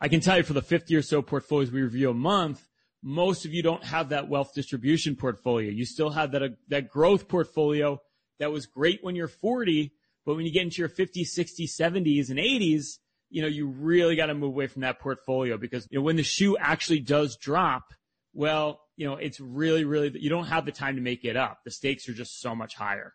I 0.00 0.08
can 0.08 0.20
tell 0.20 0.36
you 0.36 0.42
for 0.42 0.52
the 0.52 0.62
50 0.62 0.94
or 0.96 1.02
so 1.02 1.22
portfolios 1.22 1.70
we 1.70 1.82
review 1.82 2.10
a 2.10 2.14
month, 2.14 2.66
most 3.02 3.44
of 3.44 3.52
you 3.52 3.62
don't 3.62 3.84
have 3.84 4.10
that 4.10 4.28
wealth 4.28 4.54
distribution 4.54 5.16
portfolio. 5.16 5.70
You 5.70 5.84
still 5.84 6.10
have 6.10 6.32
that, 6.32 6.42
uh, 6.42 6.48
that 6.68 6.88
growth 6.88 7.28
portfolio 7.28 8.00
that 8.38 8.52
was 8.52 8.66
great 8.66 9.02
when 9.02 9.16
you're 9.16 9.28
40, 9.28 9.92
but 10.24 10.36
when 10.36 10.44
you 10.44 10.52
get 10.52 10.62
into 10.62 10.82
your 10.82 10.88
50s, 10.88 11.36
60s, 11.36 11.70
70s, 11.70 12.30
and 12.30 12.38
80s, 12.38 12.98
you 13.30 13.42
know, 13.42 13.48
you 13.48 13.66
really 13.66 14.14
got 14.14 14.26
to 14.26 14.34
move 14.34 14.50
away 14.50 14.66
from 14.66 14.82
that 14.82 15.00
portfolio 15.00 15.56
because, 15.56 15.86
you 15.90 15.98
know, 15.98 16.04
when 16.04 16.16
the 16.16 16.22
shoe 16.22 16.56
actually 16.58 17.00
does 17.00 17.36
drop, 17.36 17.92
well, 18.34 18.80
you 18.96 19.06
know, 19.06 19.16
it's 19.16 19.40
really, 19.40 19.84
really, 19.84 20.12
you 20.18 20.30
don't 20.30 20.46
have 20.46 20.66
the 20.66 20.72
time 20.72 20.96
to 20.96 21.02
make 21.02 21.24
it 21.24 21.36
up. 21.36 21.60
The 21.64 21.70
stakes 21.70 22.08
are 22.08 22.14
just 22.14 22.40
so 22.40 22.54
much 22.54 22.74
higher. 22.74 23.14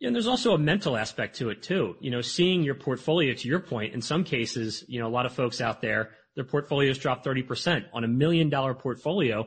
Yeah, 0.00 0.08
and 0.08 0.16
there's 0.16 0.26
also 0.26 0.54
a 0.54 0.58
mental 0.58 0.96
aspect 0.96 1.36
to 1.36 1.50
it 1.50 1.62
too. 1.62 1.96
You 2.00 2.10
know, 2.10 2.20
seeing 2.20 2.62
your 2.62 2.74
portfolio 2.74 3.34
to 3.34 3.48
your 3.48 3.60
point, 3.60 3.94
in 3.94 4.02
some 4.02 4.24
cases, 4.24 4.84
you 4.88 4.98
know, 4.98 5.06
a 5.06 5.10
lot 5.10 5.26
of 5.26 5.32
folks 5.32 5.60
out 5.60 5.80
there, 5.80 6.10
their 6.34 6.44
portfolios 6.44 6.98
drop 6.98 7.24
30% 7.24 7.84
on 7.92 8.04
a 8.04 8.08
million 8.08 8.48
dollar 8.48 8.74
portfolio. 8.74 9.46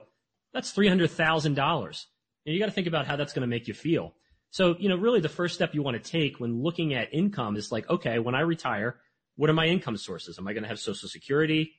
That's 0.54 0.72
$300,000. 0.72 2.06
And 2.46 2.54
you 2.54 2.60
got 2.60 2.68
to 2.68 2.72
think 2.72 2.88
about 2.88 3.06
how 3.06 3.16
that's 3.16 3.34
going 3.34 3.42
to 3.42 3.48
make 3.48 3.68
you 3.68 3.74
feel. 3.74 4.14
So, 4.52 4.76
you 4.80 4.88
know, 4.88 4.96
really 4.96 5.20
the 5.20 5.28
first 5.28 5.56
step 5.56 5.74
you 5.74 5.84
want 5.84 6.02
to 6.02 6.12
take 6.12 6.40
when 6.40 6.62
looking 6.64 6.94
at 6.94 7.14
income 7.14 7.58
is 7.58 7.72
like, 7.72 7.90
okay, 7.90 8.20
when 8.20 8.36
I 8.36 8.42
retire, 8.42 9.02
what 9.36 9.50
are 9.50 9.54
my 9.54 9.66
income 9.66 9.98
sources? 9.98 10.40
Am 10.40 10.48
I 10.48 10.54
going 10.54 10.64
to 10.64 10.70
have 10.70 10.80
social 10.80 11.10
security? 11.10 11.74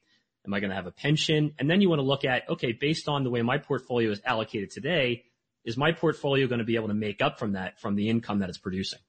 Am 0.46 0.54
I 0.54 0.60
going 0.60 0.70
to 0.70 0.76
have 0.76 0.86
a 0.86 0.92
pension? 0.92 1.54
And 1.58 1.68
then 1.68 1.80
you 1.80 1.88
want 1.88 2.00
to 2.00 2.04
look 2.04 2.24
at, 2.24 2.48
okay, 2.48 2.72
based 2.72 3.08
on 3.08 3.24
the 3.24 3.30
way 3.30 3.42
my 3.42 3.58
portfolio 3.58 4.10
is 4.10 4.20
allocated 4.24 4.70
today, 4.70 5.24
is 5.64 5.76
my 5.76 5.92
portfolio 5.92 6.46
going 6.46 6.60
to 6.60 6.64
be 6.64 6.76
able 6.76 6.88
to 6.88 6.94
make 6.94 7.20
up 7.20 7.38
from 7.38 7.52
that, 7.52 7.80
from 7.80 7.96
the 7.96 8.08
income 8.08 8.38
that 8.38 8.48
it's 8.48 8.58
producing? 8.58 9.00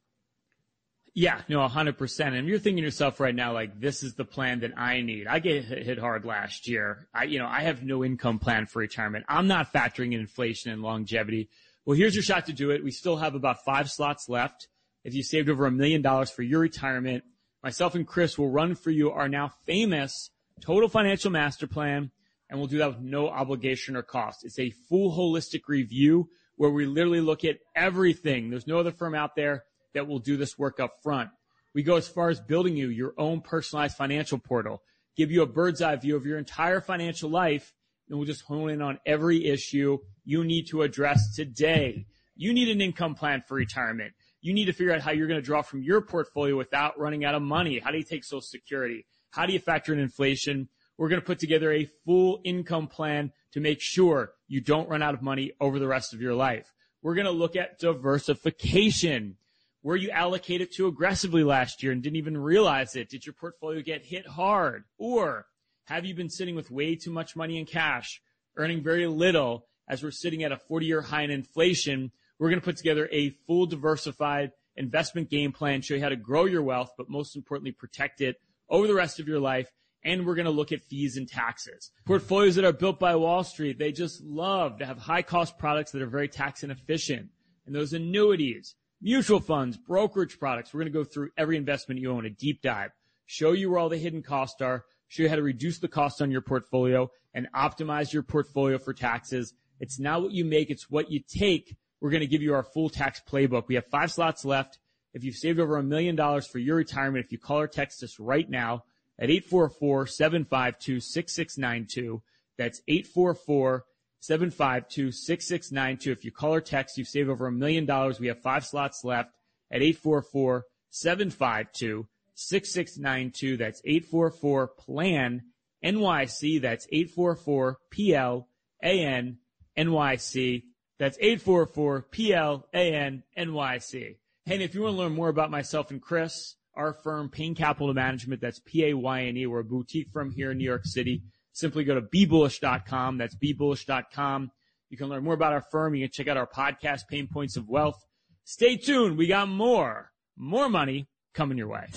Yeah, 1.13 1.41
no, 1.47 1.67
100%. 1.67 2.37
And 2.37 2.47
you're 2.47 2.59
thinking 2.59 2.83
to 2.83 2.87
yourself 2.87 3.19
right 3.19 3.33
now, 3.33 3.51
like, 3.51 3.79
this 3.79 4.03
is 4.03 4.13
the 4.13 4.23
plan 4.23 4.59
that 4.59 4.77
I 4.77 5.01
need. 5.01 5.25
I 5.25 5.39
get 5.39 5.65
hit 5.65 5.97
hard 5.97 6.25
last 6.25 6.67
year. 6.67 7.07
I, 7.13 7.23
you 7.23 7.39
know, 7.39 7.47
I 7.47 7.61
have 7.61 7.81
no 7.81 8.03
income 8.03 8.37
plan 8.37 8.67
for 8.67 8.79
retirement. 8.79 9.25
I'm 9.27 9.47
not 9.47 9.73
factoring 9.73 10.13
in 10.13 10.19
inflation 10.19 10.71
and 10.71 10.83
longevity. 10.83 11.49
Well, 11.85 11.97
here's 11.97 12.13
your 12.13 12.23
shot 12.23 12.45
to 12.47 12.53
do 12.53 12.69
it. 12.69 12.83
We 12.83 12.91
still 12.91 13.17
have 13.17 13.33
about 13.33 13.63
five 13.65 13.89
slots 13.89 14.29
left. 14.29 14.67
If 15.03 15.15
you 15.15 15.23
saved 15.23 15.49
over 15.49 15.65
a 15.65 15.71
million 15.71 16.01
dollars 16.01 16.29
for 16.29 16.43
your 16.43 16.59
retirement, 16.59 17.23
myself 17.63 17.95
and 17.95 18.05
Chris 18.05 18.37
will 18.37 18.49
run 18.49 18.75
for 18.75 18.91
you 18.91 19.09
our 19.09 19.27
now 19.29 19.53
famous 19.65 20.29
total 20.61 20.89
financial 20.89 21.31
master 21.31 21.67
plan, 21.67 22.11
and 22.49 22.59
we'll 22.59 22.67
do 22.67 22.77
that 22.79 22.89
with 22.89 22.99
no 22.99 23.29
obligation 23.29 23.95
or 23.95 24.03
cost. 24.03 24.43
It's 24.43 24.59
a 24.59 24.71
full 24.89 25.15
holistic 25.15 25.61
review 25.67 26.29
where 26.55 26.71
we 26.71 26.85
literally 26.85 27.21
look 27.21 27.43
at 27.45 27.57
everything. 27.75 28.49
There's 28.49 28.67
no 28.67 28.79
other 28.79 28.91
firm 28.91 29.15
out 29.15 29.35
there 29.35 29.63
that 29.93 30.07
will 30.07 30.19
do 30.19 30.37
this 30.37 30.57
work 30.57 30.79
up 30.79 30.95
front. 31.03 31.29
We 31.73 31.83
go 31.83 31.95
as 31.95 32.07
far 32.07 32.29
as 32.29 32.39
building 32.39 32.75
you 32.75 32.89
your 32.89 33.13
own 33.17 33.41
personalized 33.41 33.97
financial 33.97 34.39
portal, 34.39 34.81
give 35.15 35.31
you 35.31 35.43
a 35.43 35.47
bird's 35.47 35.81
eye 35.81 35.95
view 35.95 36.15
of 36.15 36.25
your 36.25 36.37
entire 36.37 36.81
financial 36.81 37.29
life, 37.29 37.73
and 38.09 38.17
we'll 38.17 38.25
just 38.25 38.43
hone 38.43 38.69
in 38.69 38.81
on 38.81 38.99
every 39.05 39.45
issue 39.45 39.99
you 40.23 40.43
need 40.43 40.67
to 40.69 40.81
address 40.81 41.35
today. 41.35 42.05
You 42.35 42.53
need 42.53 42.69
an 42.69 42.81
income 42.81 43.15
plan 43.15 43.43
for 43.47 43.55
retirement. 43.55 44.13
You 44.41 44.53
need 44.53 44.65
to 44.65 44.73
figure 44.73 44.93
out 44.93 45.01
how 45.01 45.11
you're 45.11 45.27
going 45.27 45.39
to 45.39 45.45
draw 45.45 45.61
from 45.61 45.83
your 45.83 46.01
portfolio 46.01 46.55
without 46.55 46.99
running 46.99 47.25
out 47.25 47.35
of 47.35 47.41
money. 47.41 47.79
How 47.79 47.91
do 47.91 47.97
you 47.97 48.03
take 48.03 48.23
social 48.23 48.41
security? 48.41 49.05
How 49.31 49.45
do 49.45 49.53
you 49.53 49.59
factor 49.59 49.93
in 49.93 49.99
inflation? 49.99 50.69
We're 50.97 51.09
going 51.09 51.21
to 51.21 51.25
put 51.25 51.39
together 51.39 51.71
a 51.71 51.89
full 52.05 52.41
income 52.43 52.87
plan 52.87 53.31
to 53.51 53.59
make 53.59 53.81
sure 53.81 54.33
you 54.47 54.61
don't 54.61 54.89
run 54.89 55.03
out 55.03 55.13
of 55.13 55.21
money 55.21 55.51
over 55.61 55.79
the 55.79 55.87
rest 55.87 56.13
of 56.13 56.21
your 56.21 56.33
life. 56.33 56.73
We're 57.01 57.15
going 57.15 57.25
to 57.25 57.31
look 57.31 57.55
at 57.55 57.79
diversification. 57.79 59.37
Where 59.81 59.95
you 59.95 60.09
allocated 60.09 60.69
too 60.73 60.87
aggressively 60.87 61.43
last 61.43 61.81
year 61.81 61.91
and 61.91 62.01
didn't 62.01 62.17
even 62.17 62.37
realize 62.37 62.95
it? 62.95 63.09
Did 63.09 63.25
your 63.25 63.33
portfolio 63.33 63.81
get 63.81 64.05
hit 64.05 64.27
hard? 64.27 64.83
Or 64.97 65.45
have 65.85 66.03
you 66.03 66.13
been 66.15 66.29
sitting 66.29 66.55
with 66.55 66.71
way 66.71 66.95
too 66.95 67.11
much 67.11 67.35
money 67.35 67.57
in 67.57 67.65
cash, 67.65 68.21
earning 68.57 68.83
very 68.83 69.07
little 69.07 69.67
as 69.87 70.03
we're 70.03 70.11
sitting 70.11 70.43
at 70.43 70.51
a 70.51 70.57
40 70.57 70.85
year 70.85 71.01
high 71.01 71.21
in 71.21 71.31
inflation? 71.31 72.11
We're 72.39 72.49
going 72.49 72.59
to 72.59 72.65
put 72.65 72.77
together 72.77 73.07
a 73.11 73.29
full 73.45 73.67
diversified 73.67 74.51
investment 74.75 75.29
game 75.29 75.51
plan, 75.51 75.81
show 75.81 75.93
you 75.93 76.01
how 76.01 76.09
to 76.09 76.15
grow 76.15 76.45
your 76.45 76.63
wealth, 76.63 76.91
but 76.97 77.09
most 77.09 77.35
importantly, 77.35 77.71
protect 77.71 78.19
it 78.19 78.41
over 78.69 78.87
the 78.87 78.93
rest 78.93 79.19
of 79.19 79.27
your 79.27 79.39
life. 79.39 79.71
And 80.03 80.25
we're 80.25 80.35
going 80.35 80.45
to 80.45 80.51
look 80.51 80.71
at 80.71 80.83
fees 80.83 81.17
and 81.17 81.27
taxes. 81.27 81.91
Portfolios 82.05 82.55
that 82.55 82.65
are 82.65 82.71
built 82.71 82.99
by 82.99 83.15
Wall 83.15 83.43
Street, 83.43 83.77
they 83.77 83.91
just 83.91 84.23
love 84.23 84.79
to 84.79 84.85
have 84.85 84.97
high 84.97 85.21
cost 85.21 85.57
products 85.57 85.91
that 85.91 86.01
are 86.01 86.07
very 86.07 86.29
tax 86.29 86.63
inefficient. 86.63 87.29
And 87.65 87.75
those 87.75 87.93
annuities, 87.93 88.75
mutual 89.01 89.39
funds, 89.39 89.77
brokerage 89.77 90.39
products. 90.39 90.73
We're 90.73 90.81
going 90.81 90.93
to 90.93 90.99
go 90.99 91.03
through 91.03 91.31
every 91.37 91.57
investment 91.57 91.99
you 91.99 92.11
own, 92.11 92.25
a 92.25 92.29
deep 92.29 92.61
dive, 92.61 92.91
show 93.25 93.51
you 93.51 93.69
where 93.69 93.79
all 93.79 93.89
the 93.89 93.97
hidden 93.97 94.23
costs 94.23 94.61
are, 94.61 94.85
show 95.07 95.23
you 95.23 95.29
how 95.29 95.35
to 95.35 95.43
reduce 95.43 95.79
the 95.79 95.87
cost 95.87 96.21
on 96.21 96.31
your 96.31 96.41
portfolio 96.41 97.09
and 97.33 97.47
optimize 97.55 98.13
your 98.13 98.23
portfolio 98.23 98.77
for 98.77 98.93
taxes. 98.93 99.53
It's 99.79 99.99
not 99.99 100.21
what 100.21 100.31
you 100.31 100.45
make, 100.45 100.69
it's 100.69 100.89
what 100.89 101.11
you 101.11 101.21
take. 101.27 101.75
We're 101.99 102.11
going 102.11 102.21
to 102.21 102.27
give 102.27 102.41
you 102.41 102.53
our 102.53 102.63
full 102.63 102.89
tax 102.89 103.21
playbook. 103.29 103.67
We 103.67 103.75
have 103.75 103.85
five 103.87 104.11
slots 104.11 104.45
left. 104.45 104.79
If 105.17 105.23
you've 105.23 105.35
saved 105.35 105.59
over 105.59 105.77
a 105.77 105.83
million 105.83 106.15
dollars 106.15 106.45
for 106.45 106.59
your 106.59 106.75
retirement, 106.75 107.25
if 107.25 107.31
you 107.31 107.39
call 107.39 107.61
or 107.61 107.67
text 107.67 108.03
us 108.03 108.19
right 108.19 108.47
now 108.47 108.83
at 109.17 109.29
844-752-6692, 109.29 112.21
that's 112.55 112.83
844 112.87 113.83
752 114.19 115.11
6692. 115.11 116.11
If 116.11 116.23
you 116.23 116.31
call 116.31 116.53
or 116.53 116.61
text, 116.61 116.99
you've 116.99 117.07
saved 117.07 117.29
over 117.29 117.47
a 117.47 117.51
million 117.51 117.87
dollars. 117.87 118.19
We 118.19 118.27
have 118.27 118.43
five 118.43 118.63
slots 118.63 119.03
left 119.03 119.31
at 119.71 119.81
844 119.81 120.65
752 120.91 122.07
6692. 122.35 123.57
That's 123.57 123.81
844 123.85 124.67
PLAN 124.67 125.41
NYC. 125.83 126.61
That's 126.61 126.85
844 126.91 127.79
PL 127.89 128.47
AN 128.83 129.39
NYC. 129.75 130.63
That's 130.99 131.17
844 131.19 132.01
PL 132.03 132.67
AN 132.71 133.23
NYC. 133.35 134.17
Hey, 134.47 134.53
and 134.53 134.63
if 134.63 134.73
you 134.73 134.83
want 134.83 134.93
to 134.93 134.97
learn 134.97 135.13
more 135.13 135.27
about 135.27 135.51
myself 135.51 135.91
and 135.91 136.01
Chris, 136.01 136.55
our 136.73 136.93
firm, 136.93 137.27
Payne 137.27 137.53
Capital 137.53 137.93
Management, 137.93 138.39
that's 138.39 138.61
P 138.65 138.85
A 138.85 138.93
Y 138.93 139.25
N 139.25 139.35
E. 139.35 139.45
We're 139.45 139.59
a 139.59 139.65
boutique 139.65 140.07
firm 140.13 140.31
here 140.31 140.51
in 140.51 140.57
New 140.57 140.63
York 140.63 140.85
City. 140.85 141.21
Simply 141.51 141.83
go 141.83 141.95
to 141.95 142.01
bebullish.com. 142.01 143.17
That's 143.17 143.35
bebullish.com. 143.35 144.51
You 144.89 144.97
can 144.97 145.09
learn 145.09 145.25
more 145.25 145.33
about 145.33 145.51
our 145.51 145.65
firm. 145.69 145.95
You 145.95 146.05
can 146.07 146.13
check 146.13 146.29
out 146.29 146.37
our 146.37 146.47
podcast, 146.47 147.09
Payne 147.09 147.27
Points 147.27 147.57
of 147.57 147.67
Wealth. 147.67 148.01
Stay 148.45 148.77
tuned. 148.77 149.17
We 149.17 149.27
got 149.27 149.49
more, 149.49 150.13
more 150.37 150.69
money 150.69 151.09
coming 151.33 151.57
your 151.57 151.67
way. 151.67 151.87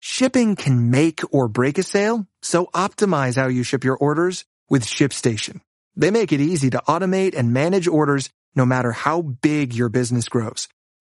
Shipping 0.00 0.56
can 0.56 0.90
make 0.90 1.20
or 1.30 1.46
break 1.46 1.76
a 1.76 1.82
sale, 1.82 2.26
so 2.40 2.70
optimize 2.72 3.36
how 3.36 3.48
you 3.48 3.64
ship 3.64 3.84
your 3.84 3.98
orders 3.98 4.46
with 4.70 4.86
ShipStation. 4.86 5.60
They 5.94 6.10
make 6.10 6.32
it 6.32 6.40
easy 6.40 6.70
to 6.70 6.82
automate 6.88 7.36
and 7.36 7.52
manage 7.52 7.86
orders 7.86 8.30
no 8.54 8.64
matter 8.64 8.92
how 8.92 9.20
big 9.20 9.74
your 9.74 9.90
business 9.90 10.30
grows. 10.30 10.68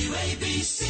WABC. 0.00 0.80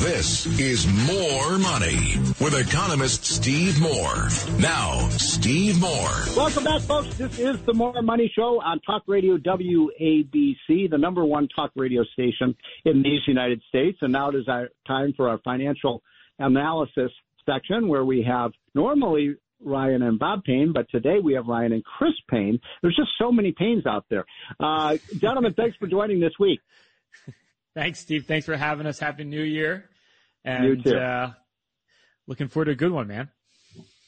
This 0.00 0.46
is 0.60 0.86
More 0.86 1.58
Money 1.58 2.16
with 2.40 2.54
economist 2.54 3.24
Steve 3.24 3.80
Moore. 3.80 4.28
Now, 4.60 5.08
Steve 5.10 5.80
Moore. 5.80 6.24
Welcome 6.36 6.62
back, 6.62 6.82
folks. 6.82 7.16
This 7.16 7.40
is 7.40 7.60
the 7.62 7.74
More 7.74 8.00
Money 8.00 8.30
Show 8.34 8.60
on 8.62 8.78
Talk 8.80 9.02
Radio 9.08 9.38
WABC, 9.38 10.88
the 10.88 10.98
number 10.98 11.24
one 11.24 11.48
talk 11.48 11.72
radio 11.74 12.04
station 12.12 12.54
in 12.84 13.02
these 13.02 13.20
United 13.26 13.60
States. 13.68 13.98
And 14.02 14.12
now 14.12 14.28
it 14.28 14.36
is 14.36 14.46
our 14.46 14.68
time 14.86 15.12
for 15.16 15.28
our 15.28 15.38
financial 15.38 16.02
analysis 16.38 17.10
section 17.44 17.88
where 17.88 18.04
we 18.04 18.22
have 18.22 18.52
normally 18.74 19.34
Ryan 19.64 20.02
and 20.02 20.18
Bob 20.18 20.44
Payne, 20.44 20.72
but 20.72 20.88
today 20.90 21.18
we 21.22 21.34
have 21.34 21.46
Ryan 21.46 21.72
and 21.72 21.84
Chris 21.84 22.14
Payne. 22.28 22.60
There's 22.82 22.96
just 22.96 23.10
so 23.18 23.32
many 23.32 23.52
Paynes 23.52 23.86
out 23.86 24.04
there. 24.10 24.24
Uh, 24.60 24.96
gentlemen, 25.18 25.54
thanks 25.54 25.76
for 25.76 25.88
joining 25.88 26.20
this 26.20 26.32
week. 26.38 26.60
Thanks, 27.74 28.00
Steve. 28.00 28.26
Thanks 28.26 28.46
for 28.46 28.56
having 28.56 28.86
us. 28.86 28.98
Happy 28.98 29.24
New 29.24 29.42
Year. 29.42 29.88
And, 30.44 30.64
you 30.64 30.82
too. 30.82 30.96
Uh, 30.96 31.32
looking 32.26 32.48
forward 32.48 32.66
to 32.66 32.72
a 32.72 32.76
good 32.76 32.92
one, 32.92 33.06
man. 33.06 33.30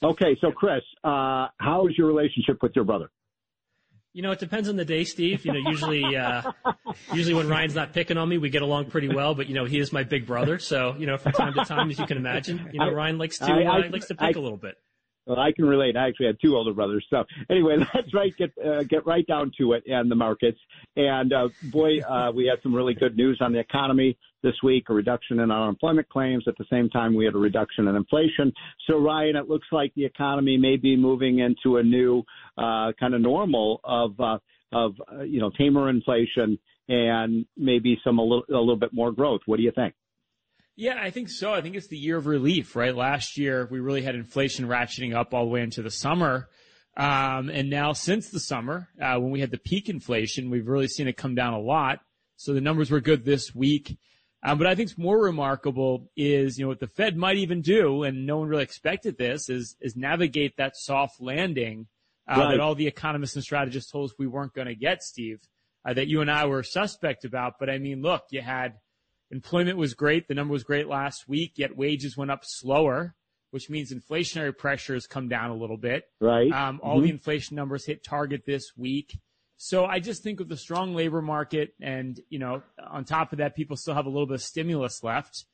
Okay, 0.03 0.37
so 0.41 0.51
Chris, 0.51 0.83
uh, 1.03 1.49
how 1.59 1.87
is 1.89 1.97
your 1.97 2.07
relationship 2.07 2.63
with 2.63 2.73
your 2.75 2.85
brother? 2.85 3.11
You 4.13 4.23
know, 4.23 4.31
it 4.31 4.39
depends 4.39 4.69
on 4.69 4.77
the 4.77 4.85
day, 4.85 5.03
Steve. 5.05 5.45
You 5.45 5.53
know, 5.53 5.71
usually, 5.71 6.17
uh, 6.17 6.53
usually 7.13 7.35
when 7.35 7.49
Ryan's 7.49 7.75
not 7.75 7.93
picking 7.93 8.17
on 8.17 8.29
me, 8.29 8.39
we 8.39 8.49
get 8.49 8.63
along 8.63 8.87
pretty 8.87 9.09
well. 9.09 9.35
But 9.35 9.49
you 9.49 9.55
know, 9.55 9.65
he 9.65 9.81
is 9.81 9.93
my 9.93 10.05
big 10.05 10.27
brother, 10.27 10.59
so 10.61 10.95
you 10.99 11.07
know, 11.07 11.17
from 11.17 11.33
time 11.33 11.55
to 11.55 11.65
time, 11.65 11.91
as 11.91 11.99
you 11.99 12.07
can 12.07 12.17
imagine, 12.17 12.71
you 12.73 12.79
know, 12.79 12.93
Ryan 12.93 13.19
likes 13.19 13.39
to 13.39 13.47
I, 13.47 13.63
I, 13.63 13.87
uh, 13.87 13.91
likes 13.91 14.07
to 14.07 14.15
pick 14.15 14.37
I, 14.37 14.39
a 14.39 14.43
little 14.43 14.59
bit. 14.59 14.77
Well, 15.27 15.39
I 15.39 15.53
can 15.53 15.65
relate. 15.65 15.97
I 15.97 16.09
actually 16.09 16.27
had 16.27 16.37
two 16.41 16.57
older 16.57 16.73
brothers. 16.73 17.07
So 17.09 17.25
anyway, 17.49 17.77
let's 17.95 18.13
right 18.13 18.37
get 18.37 18.53
uh, 18.65 18.83
get 18.83 19.07
right 19.07 19.27
down 19.27 19.53
to 19.59 19.73
it 19.73 19.85
and 19.87 20.11
the 20.11 20.15
markets. 20.15 20.59
And 20.97 21.33
uh, 21.33 21.49
boy, 21.65 22.01
uh, 22.09 22.31
we 22.33 22.47
had 22.47 22.63
some 22.63 22.75
really 22.75 22.95
good 22.95 23.17
news 23.17 23.39
on 23.41 23.53
the 23.53 23.59
economy 23.59 24.19
this 24.43 24.55
week. 24.63 24.85
A 24.91 24.95
reduction 24.95 25.41
in 25.41 25.51
unemployment 25.51 26.09
claims. 26.09 26.45
At 26.47 26.59
the 26.59 26.67
same 26.71 26.91
time, 26.91 27.15
we 27.15 27.25
had 27.25 27.35
a 27.35 27.39
reduction 27.39 27.89
in 27.89 27.97
inflation. 27.97 28.53
So 28.87 28.99
Ryan, 28.99 29.37
it 29.37 29.49
looks 29.49 29.69
like 29.73 29.93
the 29.95 30.05
economy 30.05 30.57
may 30.57 30.77
be 30.77 30.97
moving 30.97 31.39
into 31.39 31.79
a 31.79 31.83
new 31.83 32.23
uh, 32.59 32.93
kind 33.01 33.15
of 33.15 33.21
normal 33.21 33.81
of 33.85 34.19
uh, 34.21 34.39
of 34.73 34.95
uh, 35.11 35.23
you 35.23 35.41
know 35.41 35.51
tamer 35.57 35.89
inflation 35.89 36.59
and 36.89 37.47
maybe 37.57 37.99
some 38.05 38.19
a 38.19 38.23
little 38.23 38.45
a 38.51 38.59
little 38.59 38.77
bit 38.77 38.93
more 38.93 39.13
growth. 39.13 39.41
What 39.47 39.57
do 39.57 39.63
you 39.63 39.73
think? 39.75 39.95
Yeah, 40.77 40.99
I 41.01 41.11
think 41.11 41.29
so. 41.29 41.53
I 41.53 41.61
think 41.61 41.77
it's 41.77 41.87
the 41.87 41.97
year 41.97 42.17
of 42.17 42.27
relief, 42.27 42.75
right? 42.75 42.95
Last 42.95 43.39
year, 43.39 43.69
we 43.71 43.79
really 43.79 44.03
had 44.03 44.17
inflation 44.17 44.67
ratcheting 44.67 45.15
up 45.15 45.33
all 45.33 45.45
the 45.45 45.51
way 45.51 45.63
into 45.63 45.83
the 45.83 45.91
summer. 45.91 46.49
Um, 46.97 47.49
and 47.49 47.71
now 47.71 47.93
since 47.93 48.31
the 48.31 48.41
summer, 48.41 48.89
uh, 49.01 49.19
when 49.19 49.31
we 49.31 49.41
had 49.41 49.51
the 49.51 49.59
peak 49.59 49.89
inflation, 49.89 50.51
we've 50.51 50.67
really 50.67 50.89
seen 50.89 51.07
it 51.07 51.17
come 51.17 51.35
down 51.35 51.55
a 51.55 51.61
lot. 51.61 52.01
So 52.37 52.55
the 52.55 52.61
numbers 52.61 52.91
were 52.91 53.01
good 53.01 53.25
this 53.25 53.55
week. 53.55 53.99
Um, 54.43 54.59
but 54.59 54.67
I 54.67 54.75
think 54.75 54.99
more 54.99 55.19
remarkable 55.19 56.11
is, 56.17 56.59
you 56.59 56.65
know, 56.65 56.69
what 56.69 56.81
the 56.81 56.87
Fed 56.87 57.17
might 57.17 57.37
even 57.37 57.63
do, 57.63 58.03
and 58.03 58.27
no 58.27 58.39
one 58.39 58.49
really 58.49 58.63
expected 58.63 59.17
this, 59.17 59.49
is, 59.49 59.77
is 59.81 59.97
navigate 59.97 60.57
that 60.59 60.77
soft 60.77 61.21
landing, 61.21 61.87
uh, 62.29 62.39
right. 62.39 62.51
that 62.51 62.61
all 62.61 62.75
the 62.75 62.87
economists 62.87 63.37
and 63.37 63.45
strategists 63.45 63.91
told 63.91 64.11
us 64.11 64.17
we 64.19 64.27
weren't 64.27 64.53
going 64.53 64.67
to 64.67 64.75
get, 64.75 65.03
Steve, 65.03 65.41
uh, 65.89 65.95
that 65.95 66.09
you 66.09 66.21
and 66.21 66.31
I 66.31 66.45
were 66.45 66.63
suspect 66.63 67.25
about. 67.25 67.55
But 67.59 67.71
I 67.71 67.79
mean, 67.79 68.03
look, 68.03 68.25
you 68.31 68.43
had 68.43 68.75
Employment 69.31 69.79
was 69.79 69.95
great. 69.95 70.29
The 70.29 70.35
number 70.35 70.53
was 70.53 70.65
great 70.65 70.87
last 70.87 71.29
week, 71.29 71.55
yet 71.57 71.77
wages 71.77 72.17
went 72.17 72.31
up 72.31 72.43
slower, 72.45 73.15
which 73.51 73.71
means 73.71 73.93
inflationary 73.93 74.57
pressures 74.57 75.07
come 75.07 75.29
down 75.29 75.51
a 75.51 75.57
little 75.57 75.77
bit. 75.77 76.05
Right. 76.21 76.51
Um, 76.53 76.81
all 76.83 76.97
mm-hmm. 76.97 77.05
the 77.05 77.11
inflation 77.11 77.57
numbers 77.57 77.87
hit 77.87 78.05
target 78.05 78.43
this 78.47 78.73
week. 78.77 79.19
So 79.57 79.85
I 79.85 80.01
just 80.01 80.23
think 80.23 80.41
with 80.41 80.49
the 80.49 80.57
strong 80.57 80.95
labor 80.95 81.23
market 81.23 81.75
and, 81.81 82.21
you 82.29 82.39
know, 82.39 82.63
on 82.85 83.05
top 83.05 83.33
of 83.33 83.39
that, 83.39 83.55
people 83.55 83.77
still 83.77 83.95
have 83.95 84.07
a 84.07 84.11
little 84.11 84.27
bit 84.27 84.35
of 84.35 84.43
stimulus 84.43 85.03
left 85.03 85.47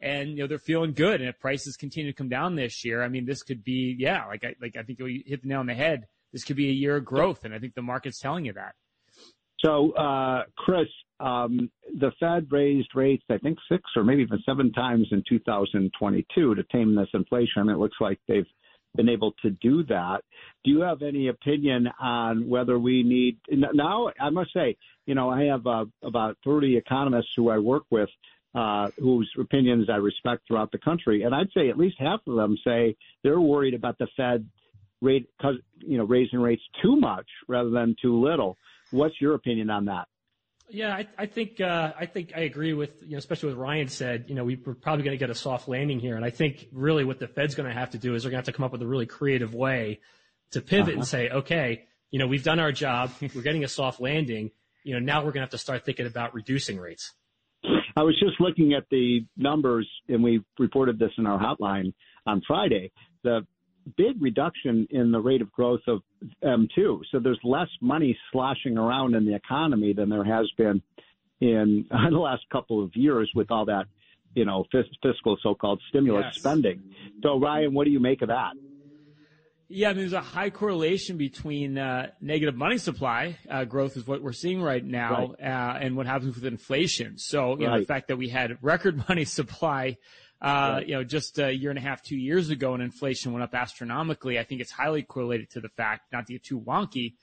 and, 0.00 0.30
you 0.30 0.36
know, 0.38 0.46
they're 0.46 0.58
feeling 0.58 0.92
good. 0.92 1.20
And 1.20 1.30
if 1.30 1.38
prices 1.38 1.76
continue 1.76 2.10
to 2.10 2.16
come 2.16 2.28
down 2.28 2.56
this 2.56 2.84
year, 2.84 3.02
I 3.02 3.08
mean, 3.08 3.24
this 3.24 3.42
could 3.42 3.64
be, 3.64 3.96
yeah, 3.98 4.26
like 4.26 4.44
I, 4.44 4.54
like 4.60 4.76
I 4.76 4.82
think 4.82 4.98
you 4.98 5.22
hit 5.24 5.42
the 5.42 5.48
nail 5.48 5.60
on 5.60 5.66
the 5.66 5.74
head. 5.74 6.06
This 6.32 6.44
could 6.44 6.56
be 6.56 6.68
a 6.68 6.72
year 6.72 6.96
of 6.96 7.04
growth. 7.04 7.44
And 7.44 7.54
I 7.54 7.58
think 7.58 7.74
the 7.74 7.82
market's 7.82 8.18
telling 8.18 8.44
you 8.44 8.52
that. 8.54 8.74
So, 9.64 9.92
uh, 9.92 10.42
Chris, 10.58 10.88
um, 11.20 11.70
the 11.98 12.10
Fed 12.18 12.46
raised 12.50 12.90
rates, 12.94 13.24
I 13.30 13.38
think, 13.38 13.58
six 13.70 13.82
or 13.96 14.04
maybe 14.04 14.22
even 14.22 14.42
seven 14.44 14.72
times 14.72 15.06
in 15.12 15.22
2022 15.28 16.54
to 16.54 16.62
tame 16.64 16.94
this 16.94 17.08
inflation. 17.14 17.68
It 17.68 17.78
looks 17.78 17.96
like 18.00 18.18
they've 18.26 18.46
been 18.96 19.08
able 19.08 19.32
to 19.42 19.50
do 19.50 19.84
that. 19.84 20.22
Do 20.64 20.70
you 20.70 20.80
have 20.80 21.02
any 21.02 21.28
opinion 21.28 21.88
on 22.00 22.48
whether 22.48 22.78
we 22.78 23.02
need 23.02 23.38
now? 23.50 24.10
I 24.20 24.30
must 24.30 24.52
say, 24.52 24.76
you 25.06 25.14
know, 25.14 25.30
I 25.30 25.44
have 25.44 25.66
uh, 25.66 25.84
about 26.02 26.36
30 26.44 26.76
economists 26.76 27.30
who 27.36 27.50
I 27.50 27.58
work 27.58 27.84
with. 27.90 28.08
Uh, 28.54 28.88
whose 29.00 29.28
opinions 29.36 29.90
I 29.90 29.96
respect 29.96 30.46
throughout 30.46 30.70
the 30.70 30.78
country. 30.78 31.24
And 31.24 31.34
I'd 31.34 31.50
say 31.52 31.70
at 31.70 31.76
least 31.76 31.96
half 31.98 32.20
of 32.28 32.36
them 32.36 32.56
say 32.64 32.94
they're 33.24 33.40
worried 33.40 33.74
about 33.74 33.98
the 33.98 34.06
Fed 34.16 34.48
rate, 35.02 35.28
you 35.78 35.98
know, 35.98 36.04
raising 36.04 36.38
rates 36.38 36.62
too 36.80 36.94
much 36.94 37.26
rather 37.48 37.70
than 37.70 37.96
too 38.00 38.16
little. 38.24 38.56
What's 38.92 39.20
your 39.20 39.34
opinion 39.34 39.70
on 39.70 39.86
that? 39.86 40.06
Yeah, 40.68 40.94
I, 40.94 41.06
I 41.18 41.26
think 41.26 41.60
uh, 41.60 41.92
I 41.98 42.06
think 42.06 42.32
I 42.34 42.40
agree 42.40 42.72
with 42.72 42.90
you 43.02 43.12
know, 43.12 43.18
especially 43.18 43.50
what 43.50 43.58
Ryan 43.58 43.88
said. 43.88 44.24
You 44.28 44.34
know, 44.34 44.44
we, 44.44 44.56
we're 44.56 44.74
probably 44.74 45.04
going 45.04 45.16
to 45.16 45.18
get 45.18 45.30
a 45.30 45.34
soft 45.34 45.68
landing 45.68 46.00
here, 46.00 46.16
and 46.16 46.24
I 46.24 46.30
think 46.30 46.68
really 46.72 47.04
what 47.04 47.18
the 47.18 47.28
Fed's 47.28 47.54
going 47.54 47.68
to 47.68 47.74
have 47.74 47.90
to 47.90 47.98
do 47.98 48.14
is 48.14 48.22
they're 48.22 48.30
going 48.30 48.42
to 48.42 48.48
have 48.48 48.54
to 48.54 48.56
come 48.56 48.64
up 48.64 48.72
with 48.72 48.82
a 48.82 48.86
really 48.86 49.06
creative 49.06 49.54
way 49.54 50.00
to 50.52 50.60
pivot 50.60 50.88
uh-huh. 50.88 50.98
and 50.98 51.06
say, 51.06 51.28
okay, 51.28 51.84
you 52.10 52.18
know, 52.18 52.26
we've 52.26 52.44
done 52.44 52.60
our 52.60 52.72
job, 52.72 53.10
we're 53.34 53.42
getting 53.42 53.64
a 53.64 53.68
soft 53.68 54.00
landing. 54.00 54.50
You 54.84 54.94
know, 54.94 55.00
now 55.00 55.18
we're 55.18 55.32
going 55.32 55.40
to 55.40 55.40
have 55.40 55.50
to 55.50 55.58
start 55.58 55.84
thinking 55.84 56.06
about 56.06 56.34
reducing 56.34 56.78
rates. 56.78 57.12
I 57.96 58.02
was 58.02 58.18
just 58.18 58.40
looking 58.40 58.74
at 58.74 58.84
the 58.90 59.26
numbers, 59.36 59.88
and 60.08 60.22
we 60.22 60.42
reported 60.58 60.98
this 60.98 61.10
in 61.16 61.26
our 61.26 61.38
hotline 61.38 61.92
on 62.26 62.42
Friday. 62.46 62.92
The 63.22 63.46
big 63.96 64.20
reduction 64.20 64.86
in 64.90 65.12
the 65.12 65.20
rate 65.20 65.42
of 65.42 65.52
growth 65.52 65.80
of 65.86 66.02
M2. 66.42 67.00
So 67.10 67.18
there's 67.18 67.40
less 67.44 67.68
money 67.80 68.16
sloshing 68.32 68.78
around 68.78 69.14
in 69.14 69.26
the 69.26 69.34
economy 69.34 69.92
than 69.92 70.08
there 70.08 70.24
has 70.24 70.50
been 70.56 70.82
in 71.40 71.86
the 72.10 72.16
last 72.16 72.42
couple 72.50 72.82
of 72.82 72.94
years 72.94 73.30
with 73.34 73.50
all 73.50 73.66
that, 73.66 73.84
you 74.34 74.44
know, 74.44 74.64
fiscal 75.02 75.36
so-called 75.42 75.80
stimulus 75.88 76.24
yes. 76.26 76.38
spending. 76.38 76.82
So 77.22 77.38
Ryan, 77.38 77.74
what 77.74 77.84
do 77.84 77.90
you 77.90 78.00
make 78.00 78.22
of 78.22 78.28
that? 78.28 78.52
Yeah, 79.68 79.88
I 79.88 79.92
mean, 79.92 80.02
there's 80.02 80.12
a 80.12 80.20
high 80.20 80.50
correlation 80.50 81.16
between 81.16 81.78
uh, 81.78 82.10
negative 82.20 82.54
money 82.54 82.76
supply 82.76 83.38
uh, 83.50 83.64
growth 83.64 83.96
is 83.96 84.06
what 84.06 84.22
we're 84.22 84.32
seeing 84.32 84.60
right 84.60 84.84
now, 84.84 85.34
right. 85.40 85.74
Uh, 85.74 85.78
and 85.80 85.96
what 85.96 86.06
happens 86.06 86.34
with 86.34 86.44
inflation. 86.44 87.16
So, 87.16 87.58
you 87.58 87.66
right. 87.66 87.72
know, 87.72 87.80
the 87.80 87.86
fact 87.86 88.08
that 88.08 88.16
we 88.16 88.28
had 88.28 88.58
record 88.60 89.02
money 89.08 89.24
supply 89.24 89.96
uh, 90.44 90.82
you 90.86 90.92
know, 90.92 91.02
just 91.02 91.38
a 91.38 91.50
year 91.50 91.70
and 91.70 91.78
a 91.78 91.82
half, 91.82 92.02
two 92.02 92.18
years 92.18 92.50
ago, 92.50 92.74
and 92.74 92.82
inflation 92.82 93.32
went 93.32 93.42
up 93.42 93.54
astronomically. 93.54 94.38
I 94.38 94.44
think 94.44 94.60
it's 94.60 94.70
highly 94.70 95.02
correlated 95.02 95.48
to 95.52 95.60
the 95.62 95.70
fact, 95.70 96.12
not 96.12 96.26
to 96.26 96.34
get 96.34 96.44
too 96.44 96.60
wonky, 96.60 97.14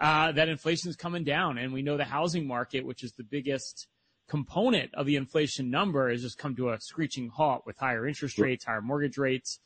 uh, 0.00 0.30
that 0.30 0.48
inflation 0.48 0.88
is 0.88 0.94
coming 0.94 1.24
down. 1.24 1.58
And 1.58 1.72
we 1.72 1.82
know 1.82 1.96
the 1.96 2.04
housing 2.04 2.46
market, 2.46 2.86
which 2.86 3.02
is 3.02 3.14
the 3.14 3.24
biggest 3.24 3.88
component 4.28 4.94
of 4.94 5.06
the 5.06 5.16
inflation 5.16 5.70
number, 5.70 6.08
has 6.08 6.22
just 6.22 6.38
come 6.38 6.54
to 6.54 6.70
a 6.70 6.80
screeching 6.80 7.30
halt 7.30 7.64
with 7.66 7.76
higher 7.78 8.06
interest 8.06 8.38
rates, 8.38 8.64
higher 8.64 8.80
mortgage 8.80 9.18
rates. 9.18 9.58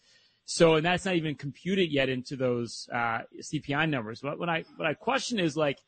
So, 0.46 0.76
and 0.76 0.86
that's 0.86 1.04
not 1.04 1.16
even 1.16 1.34
computed 1.34 1.92
yet 1.92 2.08
into 2.08 2.34
those 2.34 2.88
uh, 2.90 3.20
CPI 3.42 3.90
numbers. 3.90 4.20
But 4.22 4.38
what 4.38 4.48
I 4.48 4.64
what 4.76 4.88
I 4.88 4.94
question 4.94 5.38
is 5.38 5.54
like 5.54 5.80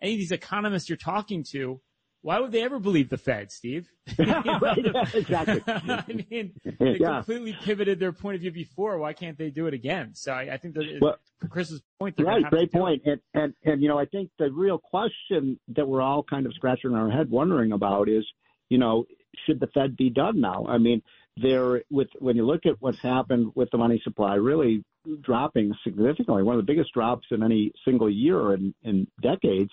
any 0.00 0.14
of 0.14 0.18
these 0.18 0.32
economists 0.32 0.88
you're 0.88 0.98
talking 0.98 1.44
to 1.52 1.80
why 2.22 2.38
would 2.38 2.52
they 2.52 2.62
ever 2.62 2.78
believe 2.78 3.08
the 3.10 3.18
Fed, 3.18 3.50
Steve? 3.50 3.88
yeah, 4.18 4.42
exactly. 5.14 5.62
I 5.66 6.04
mean, 6.30 6.52
they 6.64 6.96
yeah. 7.00 7.16
completely 7.16 7.56
pivoted 7.64 7.98
their 7.98 8.12
point 8.12 8.36
of 8.36 8.40
view 8.40 8.52
before. 8.52 8.98
Why 8.98 9.12
can't 9.12 9.36
they 9.36 9.50
do 9.50 9.66
it 9.66 9.74
again? 9.74 10.14
So 10.14 10.32
I, 10.32 10.54
I 10.54 10.56
think 10.56 10.74
that 10.74 10.98
well, 11.00 11.16
Chris's 11.50 11.82
point. 11.98 12.14
Right, 12.18 12.44
great 12.44 12.72
point. 12.72 13.02
And, 13.04 13.20
and 13.34 13.54
and 13.64 13.82
you 13.82 13.88
know, 13.88 13.98
I 13.98 14.06
think 14.06 14.30
the 14.38 14.50
real 14.50 14.78
question 14.78 15.58
that 15.68 15.86
we're 15.86 16.02
all 16.02 16.22
kind 16.22 16.46
of 16.46 16.54
scratching 16.54 16.94
our 16.94 17.10
head 17.10 17.28
wondering 17.28 17.72
about 17.72 18.08
is, 18.08 18.26
you 18.68 18.78
know, 18.78 19.04
should 19.46 19.60
the 19.60 19.66
Fed 19.68 19.96
be 19.96 20.10
done 20.10 20.40
now? 20.40 20.64
I 20.68 20.78
mean, 20.78 21.02
there 21.36 21.82
with 21.90 22.08
when 22.18 22.36
you 22.36 22.46
look 22.46 22.66
at 22.66 22.76
what's 22.80 23.00
happened 23.00 23.52
with 23.54 23.70
the 23.70 23.78
money 23.78 24.00
supply, 24.04 24.34
really 24.34 24.84
dropping 25.22 25.74
significantly, 25.84 26.42
one 26.42 26.56
of 26.56 26.64
the 26.64 26.72
biggest 26.72 26.92
drops 26.92 27.26
in 27.30 27.42
any 27.42 27.72
single 27.84 28.10
year 28.10 28.54
in, 28.54 28.74
in 28.82 29.06
decades. 29.20 29.70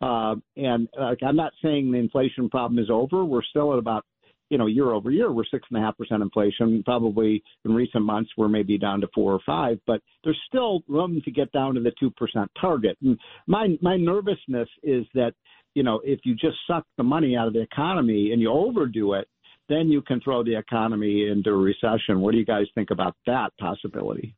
Uh, 0.00 0.36
and 0.56 0.88
uh, 0.98 1.14
I'm 1.22 1.36
not 1.36 1.52
saying 1.62 1.90
the 1.90 1.98
inflation 1.98 2.48
problem 2.48 2.78
is 2.78 2.90
over. 2.90 3.24
We're 3.24 3.42
still 3.42 3.72
at 3.72 3.78
about, 3.78 4.04
you 4.48 4.58
know, 4.58 4.66
year 4.66 4.92
over 4.92 5.10
year, 5.10 5.30
we're 5.30 5.44
six 5.44 5.66
and 5.70 5.78
a 5.78 5.84
half 5.84 5.96
percent 5.96 6.22
inflation. 6.22 6.82
Probably 6.84 7.42
in 7.64 7.74
recent 7.74 8.04
months, 8.04 8.30
we're 8.36 8.48
maybe 8.48 8.78
down 8.78 9.00
to 9.02 9.08
four 9.14 9.32
or 9.32 9.40
five, 9.46 9.78
but 9.86 10.00
there's 10.24 10.40
still 10.48 10.82
room 10.88 11.20
to 11.24 11.30
get 11.30 11.52
down 11.52 11.74
to 11.74 11.80
the 11.80 11.92
two 12.00 12.10
percent 12.10 12.50
target. 12.60 12.96
And 13.02 13.18
my 13.46 13.76
my 13.80 13.96
nervousness 13.96 14.68
is 14.82 15.04
that, 15.14 15.34
you 15.74 15.82
know, 15.82 16.00
if 16.02 16.20
you 16.24 16.34
just 16.34 16.56
suck 16.66 16.84
the 16.96 17.04
money 17.04 17.36
out 17.36 17.46
of 17.46 17.52
the 17.52 17.60
economy 17.62 18.32
and 18.32 18.40
you 18.42 18.50
overdo 18.50 19.14
it, 19.14 19.28
then 19.68 19.88
you 19.88 20.02
can 20.02 20.20
throw 20.20 20.42
the 20.42 20.56
economy 20.56 21.28
into 21.28 21.52
recession. 21.52 22.20
What 22.20 22.32
do 22.32 22.38
you 22.38 22.44
guys 22.44 22.66
think 22.74 22.90
about 22.90 23.14
that 23.26 23.50
possibility? 23.60 24.34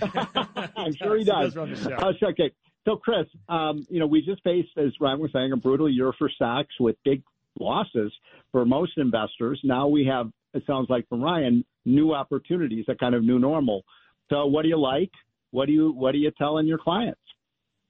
I'm 0.00 0.94
sure 0.94 1.16
he 1.18 1.24
does. 1.24 1.52
He 1.52 1.56
does 1.56 1.56
run 1.56 1.70
the 1.70 1.76
show. 1.76 1.94
Uh, 1.94 2.12
okay. 2.30 2.50
So, 2.86 2.96
Chris, 2.96 3.26
um, 3.48 3.86
you 3.90 4.00
know, 4.00 4.06
we 4.06 4.22
just 4.22 4.42
faced, 4.42 4.70
as 4.78 4.92
Ryan 5.00 5.20
was 5.20 5.30
saying, 5.32 5.52
a 5.52 5.56
brutal 5.56 5.88
year 5.88 6.12
for 6.18 6.30
stocks 6.30 6.74
with 6.80 6.96
big 7.04 7.22
losses 7.58 8.12
for 8.52 8.64
most 8.64 8.92
investors. 8.96 9.60
Now 9.62 9.86
we 9.86 10.06
have, 10.06 10.30
it 10.54 10.62
sounds 10.66 10.88
like 10.88 11.06
from 11.08 11.22
Ryan, 11.22 11.64
new 11.84 12.14
opportunities, 12.14 12.86
a 12.88 12.94
kind 12.94 13.14
of 13.14 13.22
new 13.22 13.38
normal. 13.38 13.82
So, 14.30 14.46
what 14.46 14.62
do 14.62 14.68
you 14.68 14.80
like? 14.80 15.10
What 15.50 15.66
do 15.66 15.72
you 15.72 15.92
what 15.92 16.14
are 16.14 16.18
you 16.18 16.30
telling 16.30 16.66
your 16.66 16.78
clients? 16.78 17.20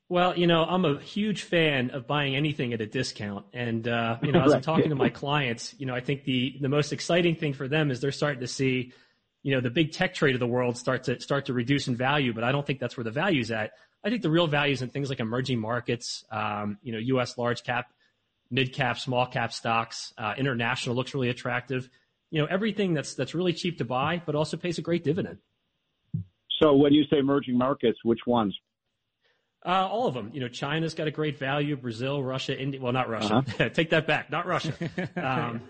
Well, 0.09 0.37
you 0.37 0.49
know, 0.49 0.64
I'm 0.64 0.85
a 0.85 0.99
huge 0.99 1.42
fan 1.44 1.90
of 1.90 2.09
buying 2.09 2.35
anything 2.35 2.73
at 2.73 2.81
a 2.81 2.87
discount, 2.87 3.46
and 3.53 3.87
uh, 3.87 4.18
you 4.23 4.33
know, 4.33 4.42
as 4.42 4.53
I'm 4.53 4.61
talking 4.61 4.88
to 4.88 4.96
my 4.96 5.09
clients, 5.09 5.73
you 5.79 5.87
know, 5.87 5.94
I 5.94 6.01
think 6.01 6.25
the 6.25 6.57
the 6.61 6.68
most 6.68 6.92
exciting 6.92 7.37
thing 7.37 7.53
for 7.53 7.68
them 7.68 7.92
is 7.92 8.01
they're 8.01 8.11
starting 8.11 8.40
to 8.40 8.49
see, 8.49 8.92
you 9.44 9.55
know, 9.55 9.61
the 9.61 9.70
big 9.70 9.92
tech 9.92 10.14
trade 10.14 10.35
of 10.35 10.40
the 10.40 10.49
world 10.49 10.77
start 10.77 11.05
to 11.05 11.20
start 11.20 11.46
to 11.46 11.53
reduce 11.53 11.87
in 11.87 11.94
value, 11.94 12.33
but 12.33 12.42
I 12.42 12.51
don't 12.51 12.66
think 12.66 12.81
that's 12.81 12.96
where 12.96 13.05
the 13.05 13.12
value's 13.12 13.53
at. 13.53 13.70
I 14.03 14.11
think 14.11 14.23
the 14.23 14.31
real 14.31 14.49
value 14.49 14.73
is 14.73 14.83
in 14.83 14.88
things 14.88 15.11
like 15.11 15.20
emerging 15.20 15.61
markets, 15.61 16.25
um, 16.33 16.79
you 16.83 16.92
know, 16.92 16.99
U.S. 16.99 17.38
large 17.38 17.62
cap, 17.62 17.92
mid 18.51 18.73
cap, 18.73 18.99
small 18.99 19.27
cap 19.27 19.53
stocks. 19.53 20.12
Uh, 20.18 20.35
international 20.37 20.96
looks 20.96 21.14
really 21.14 21.29
attractive. 21.29 21.88
You 22.33 22.40
know, 22.40 22.49
everything 22.51 22.94
that's 22.94 23.14
that's 23.14 23.35
really 23.35 23.53
cheap 23.53 23.79
to 23.79 23.85
buy, 23.85 24.23
but 24.27 24.35
also 24.35 24.57
pays 24.57 24.79
a 24.79 24.83
great 24.83 25.05
dividend. 25.05 25.38
So 26.61 26.75
when 26.75 26.92
you 26.92 27.05
say 27.11 27.18
emerging 27.18 27.57
markets, 27.57 27.99
which 28.05 28.20
ones? 28.27 28.57
Uh, 29.64 29.87
all 29.87 30.07
of 30.07 30.14
them. 30.14 30.31
You 30.33 30.40
know, 30.40 30.49
China's 30.49 30.94
got 30.94 31.07
a 31.07 31.11
great 31.11 31.38
value. 31.38 31.77
Brazil, 31.77 32.23
Russia, 32.23 32.59
India. 32.59 32.81
Well, 32.81 32.92
not 32.92 33.09
Russia. 33.09 33.37
Uh-huh. 33.37 33.68
Take 33.75 33.90
that 33.90 34.07
back. 34.07 34.31
Not 34.31 34.46
Russia. 34.46 34.73
Um, 35.16 35.62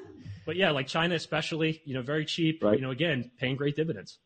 but 0.46 0.57
yeah, 0.57 0.70
like 0.70 0.87
China, 0.87 1.14
especially. 1.14 1.81
You 1.85 1.94
know, 1.94 2.03
very 2.03 2.24
cheap. 2.24 2.62
Right. 2.62 2.76
You 2.76 2.83
know, 2.83 2.90
again, 2.90 3.31
paying 3.38 3.57
great 3.57 3.76
dividends. 3.76 4.18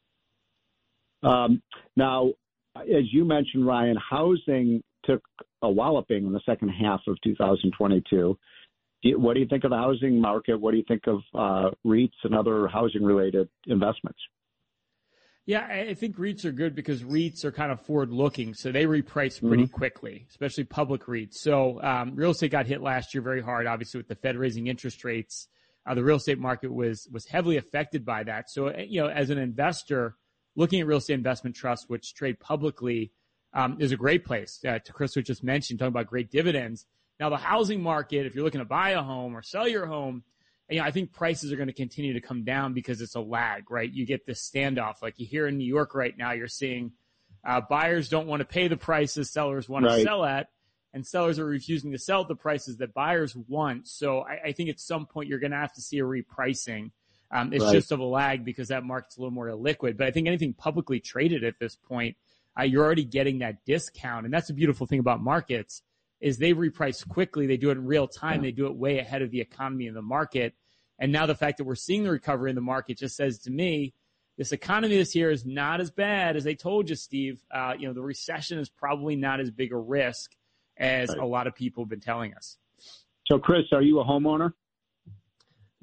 Um, 1.23 1.63
now, 1.97 2.33
as 2.77 3.13
you 3.13 3.25
mentioned, 3.25 3.67
Ryan, 3.67 3.97
housing 3.97 4.83
took 5.05 5.23
a 5.63 5.71
walloping 5.71 6.27
in 6.27 6.33
the 6.33 6.41
second 6.47 6.69
half 6.69 7.01
of 7.07 7.17
2022. 7.23 8.39
What 9.17 9.35
do 9.35 9.41
you 9.41 9.47
think 9.47 9.65
of 9.65 9.71
the 9.71 9.77
housing 9.77 10.21
market? 10.21 10.57
What 10.57 10.71
do 10.71 10.79
you 10.79 10.85
think 10.87 11.07
of 11.07 11.21
uh, 11.35 11.71
REITs 11.87 12.13
and 12.23 12.35
other 12.35 12.69
housing 12.69 13.03
related 13.03 13.49
investments? 13.67 14.19
Yeah, 15.47 15.67
I 15.67 15.93
think 15.93 16.17
REITs 16.17 16.47
are 16.47 16.53
good 16.53 16.75
because 16.75 17.03
REITs 17.03 17.45
are 17.45 17.53
kind 17.53 17.71
of 17.71 17.79
forward 17.83 18.11
looking, 18.11 18.55
so 18.55 18.73
they 18.73 18.87
reprice 18.87 19.47
pretty 19.47 19.65
mm-hmm. 19.65 19.77
quickly, 19.77 20.27
especially 20.31 20.65
public 20.65 21.03
REITs. 21.03 21.35
So 21.35 21.83
um, 21.83 22.15
real 22.15 22.31
estate 22.31 22.51
got 22.51 22.67
hit 22.67 22.81
last 22.81 23.13
year 23.13 23.23
very 23.23 23.43
hard, 23.43 23.67
obviously 23.67 23.99
with 23.99 24.09
the 24.09 24.15
Fed 24.15 24.37
raising 24.37 24.69
interest 24.69 25.05
rates. 25.05 25.49
Uh, 25.87 25.95
the 25.95 26.03
real 26.03 26.17
estate 26.17 26.39
market 26.39 26.73
was 26.73 27.07
was 27.13 27.27
heavily 27.27 27.59
affected 27.59 28.07
by 28.07 28.23
that. 28.23 28.51
So 28.51 28.69
uh, 28.69 28.79
you 28.89 29.03
know, 29.03 29.09
as 29.09 29.29
an 29.29 29.37
investor 29.37 30.17
looking 30.57 30.81
at 30.81 30.87
real 30.87 30.99
estate 30.99 31.15
investment 31.15 31.57
trusts, 31.57 31.91
which 31.91 32.15
trade 32.15 32.41
publicly, 32.41 33.13
um, 33.53 33.77
is 33.81 33.93
a 33.93 33.97
great 33.97 34.25
place. 34.25 34.61
Uh, 34.67 34.79
to 34.79 34.93
Chris, 34.93 35.15
which 35.15 35.27
just 35.27 35.45
mentioned, 35.45 35.79
talking 35.79 35.89
about 35.89 36.07
great 36.07 36.31
dividends. 36.31 36.87
Now, 37.21 37.29
the 37.29 37.37
housing 37.37 37.83
market, 37.83 38.27
if 38.27 38.35
you're 38.35 38.45
looking 38.45 38.61
to 38.61 38.65
buy 38.65 38.91
a 38.91 39.03
home 39.03 39.37
or 39.37 39.43
sell 39.43 39.69
your 39.69 39.87
home, 39.87 40.25
you 40.71 40.79
know, 40.79 40.85
I 40.85 40.91
think 40.91 41.13
prices 41.13 41.53
are 41.53 41.57
going 41.57 41.69
to 41.69 41.75
continue 41.75 42.15
to 42.15 42.21
come 42.21 42.45
down 42.45 42.73
because 42.73 43.01
it's 43.01 43.15
a 43.15 43.21
lag, 43.21 43.71
right? 43.71 43.91
You 43.91 44.07
get 44.07 44.25
this 44.27 44.49
standoff. 44.49 45.03
Like 45.03 45.19
you 45.19 45.27
hear 45.27 45.47
in 45.47 45.59
New 45.59 45.67
York 45.67 45.95
right 45.95 46.17
now, 46.17 46.33
you're 46.33 46.49
seeing 46.49 46.93
uh, 47.45 47.61
buyers 47.61 48.09
don't 48.09 48.27
want 48.27 48.41
to 48.41 48.47
pay 48.47 48.69
the 48.69 48.77
prices 48.77 49.31
sellers 49.31 49.69
want 49.69 49.85
right. 49.85 49.97
to 49.97 50.03
sell 50.03 50.25
at, 50.25 50.49
and 50.95 51.07
sellers 51.07 51.39
are 51.39 51.45
refusing 51.45 51.93
to 51.93 51.99
sell 51.99 52.23
at 52.23 52.29
the 52.29 52.35
prices 52.35 52.79
that 52.79 52.95
buyers 52.95 53.37
want. 53.37 53.87
So 53.89 54.21
I, 54.21 54.41
I 54.47 54.53
think 54.53 54.71
at 54.71 54.81
some 54.81 55.07
point 55.07 55.29
you're 55.29 55.39
going 55.39 55.51
to 55.51 55.59
have 55.59 55.75
to 55.75 55.83
see 55.83 55.99
a 55.99 56.05
repricing. 56.05 56.93
Um, 57.31 57.53
it's 57.53 57.65
right. 57.65 57.73
just 57.73 57.93
of 57.93 58.01
a 58.01 58.05
lag 58.05 58.45
because 58.45 58.69
that 58.69 58.85
market's 58.85 59.17
a 59.17 59.21
little 59.21 59.33
more 59.33 59.53
liquid. 59.55 59.99
But 59.99 60.07
I 60.07 60.13
think 60.13 60.29
anything 60.29 60.55
publicly 60.55 61.01
traded 61.01 61.45
at 61.45 61.59
this 61.59 61.77
point, 61.77 62.17
uh, 62.59 62.63
you're 62.63 62.85
already 62.85 63.05
getting 63.05 63.41
that 63.41 63.65
discount, 63.67 64.25
and 64.25 64.33
that's 64.33 64.51
a 64.51 64.55
beautiful 64.55 64.87
thing 64.87 65.01
about 65.01 65.21
markets 65.21 65.83
is 66.21 66.39
they 66.39 66.55
reprice 66.55 67.07
quickly. 67.07 67.47
They 67.47 67.57
do 67.57 67.71
it 67.71 67.79
in 67.79 67.85
real 67.85 68.09
time. 68.09 68.43
They 68.43 68.53
do 68.53 68.67
it 68.67 68.77
way 68.77 68.99
ahead 68.99 69.23
of 69.23 69.31
the 69.31 69.41
economy 69.41 69.87
and 69.87 69.97
the 69.97 70.03
market. 70.03 70.55
And 70.99 71.13
now 71.13 71.27
the 71.27 71.35
fact 71.35 71.59
that 71.59 71.65
we're 71.65 71.75
seeing 71.75 72.05
the 72.05 72.11
recovery 72.11 72.51
in 72.51 72.55
the 72.55 72.63
market 72.63 72.99
just 72.99 73.17
says 73.17 73.41
to 73.41 73.51
me, 73.51 73.95
this 74.37 74.53
economy 74.53 74.97
this 74.97 75.15
year 75.15 75.31
is 75.31 75.45
not 75.45 75.81
as 75.81 75.91
bad 75.91 76.37
as 76.37 76.45
they 76.45 76.55
told 76.55 76.91
you, 76.91 76.97
Steve. 76.97 77.41
Uh, 77.53 77.75
you 77.79 77.87
know, 77.87 77.95
the 77.95 78.03
recession 78.03 78.59
is 78.59 78.69
probably 78.69 79.15
not 79.15 79.41
as 79.41 79.51
big 79.51 79.73
a 79.73 79.77
risk 79.77 80.33
as 80.77 81.09
right. 81.11 81.19
a 81.19 81.27
lot 81.27 81.47
of 81.47 81.55
people 81.55 81.85
have 81.85 81.89
been 81.89 82.01
telling 82.01 82.35
us. 82.35 82.57
So, 83.27 83.39
Chris, 83.39 83.65
are 83.73 83.83
you 83.83 84.01
a 84.01 84.05
homeowner? 84.05 84.53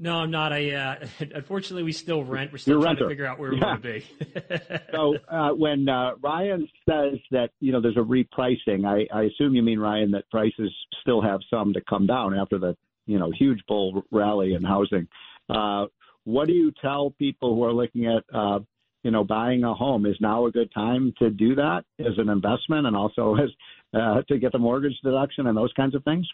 No, 0.02 0.16
I'm 0.16 0.32
not. 0.32 0.52
I 0.52 0.72
uh, 0.72 0.96
unfortunately 1.36 1.84
we 1.84 1.92
still 1.92 2.24
rent. 2.24 2.52
We're 2.52 2.58
still 2.58 2.74
You're 2.74 2.82
trying 2.82 2.96
renter. 2.96 3.04
to 3.04 3.10
figure 3.10 3.26
out 3.28 3.38
where 3.38 3.52
we 3.52 3.60
want 3.60 3.84
to 3.84 3.88
be. 3.88 4.06
so 4.92 5.16
uh, 5.30 5.52
when 5.52 5.88
uh, 5.88 6.16
Ryan 6.20 6.68
says 6.90 7.20
that 7.30 7.52
you 7.60 7.72
know 7.72 7.80
there's 7.80 7.98
a 7.98 8.00
repricing, 8.00 8.86
I, 8.86 9.06
I 9.16 9.26
assume 9.26 9.54
you 9.54 9.62
mean 9.62 9.78
Ryan 9.78 10.10
that 10.12 10.28
prices 10.32 10.74
still 11.02 11.22
have 11.22 11.42
some 11.52 11.74
to 11.74 11.82
come 11.88 12.08
down 12.08 12.36
after 12.36 12.58
the 12.58 12.76
you 13.06 13.20
know 13.20 13.32
huge 13.32 13.60
bull 13.68 14.04
rally 14.10 14.56
in 14.56 14.64
housing. 14.64 15.08
Uh, 15.48 15.86
what 16.24 16.48
do 16.48 16.54
you 16.54 16.72
tell 16.82 17.12
people 17.12 17.54
who 17.54 17.64
are 17.64 17.74
looking 17.74 18.08
at 18.08 18.24
uh, 18.34 18.58
you 19.04 19.12
know 19.12 19.24
buying 19.24 19.64
a 19.64 19.76
home? 19.76 20.08
Is 20.08 20.18
now 20.20 20.48
a 20.48 20.52
good 20.52 20.74
time 20.74 21.14
to 21.20 21.30
do 21.30 21.54
that 21.54 21.84
as 22.00 22.18
an 22.18 22.28
investment 22.28 22.88
and 22.88 22.96
also 22.96 23.36
as 23.36 23.50
uh, 23.94 24.24
to 24.30 24.40
get 24.40 24.52
the 24.52 24.58
mortgage 24.58 25.00
deduction 25.04 25.46
and 25.46 25.56
those 25.56 25.74
kinds 25.74 25.94
of 25.94 26.04
things? 26.04 26.28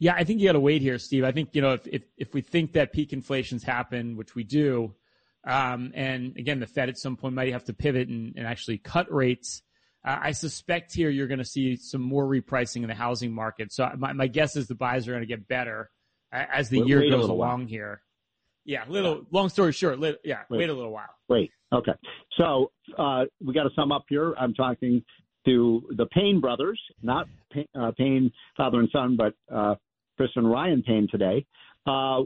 Yeah, 0.00 0.14
I 0.16 0.24
think 0.24 0.40
you 0.40 0.48
got 0.48 0.54
to 0.54 0.60
wait 0.60 0.80
here, 0.80 0.98
Steve. 0.98 1.24
I 1.24 1.30
think 1.30 1.50
you 1.54 1.62
know 1.62 1.74
if 1.74 1.86
if, 1.86 2.02
if 2.16 2.34
we 2.34 2.40
think 2.40 2.72
that 2.72 2.92
peak 2.92 3.12
inflation's 3.12 3.62
happened, 3.62 4.16
which 4.16 4.34
we 4.34 4.44
do, 4.44 4.94
um, 5.44 5.92
and 5.94 6.36
again, 6.36 6.58
the 6.58 6.66
Fed 6.66 6.88
at 6.88 6.98
some 6.98 7.16
point 7.16 7.34
might 7.34 7.52
have 7.52 7.64
to 7.64 7.74
pivot 7.74 8.08
and, 8.08 8.34
and 8.36 8.46
actually 8.46 8.78
cut 8.78 9.12
rates. 9.12 9.62
Uh, 10.02 10.16
I 10.18 10.32
suspect 10.32 10.94
here 10.94 11.10
you're 11.10 11.26
going 11.26 11.38
to 11.38 11.44
see 11.44 11.76
some 11.76 12.00
more 12.00 12.24
repricing 12.24 12.82
in 12.82 12.88
the 12.88 12.94
housing 12.94 13.34
market. 13.34 13.70
So 13.72 13.90
my, 13.98 14.14
my 14.14 14.26
guess 14.26 14.56
is 14.56 14.66
the 14.66 14.74
buys 14.74 15.06
are 15.06 15.10
going 15.10 15.22
to 15.22 15.26
get 15.26 15.46
better 15.46 15.90
as 16.32 16.70
the 16.70 16.80
wait, 16.80 16.88
year 16.88 17.00
wait 17.00 17.10
goes 17.10 17.28
along 17.28 17.60
while. 17.60 17.68
here. 17.68 18.02
Yeah, 18.64 18.84
little. 18.88 19.16
Yeah. 19.16 19.22
Long 19.32 19.48
story 19.50 19.72
short, 19.72 19.98
yeah, 20.24 20.42
wait. 20.48 20.58
wait. 20.58 20.68
a 20.70 20.72
little 20.72 20.92
while. 20.92 21.14
Wait. 21.28 21.50
Okay. 21.72 21.92
So 22.38 22.70
uh, 22.98 23.24
we 23.44 23.52
got 23.52 23.64
to 23.64 23.70
sum 23.76 23.92
up 23.92 24.04
here. 24.08 24.34
I'm 24.38 24.54
talking 24.54 25.02
to 25.46 25.82
the 25.96 26.06
Payne 26.06 26.40
brothers, 26.40 26.80
not 27.02 27.26
Payne, 27.52 27.66
uh, 27.78 27.92
Payne 27.96 28.30
father 28.56 28.80
and 28.80 28.88
son, 28.92 29.16
but 29.16 29.34
uh, 29.54 29.74
Chris 30.20 30.32
and 30.36 30.50
Ryan 30.50 30.82
Payne 30.82 31.08
today. 31.10 31.46
Uh, 31.86 32.24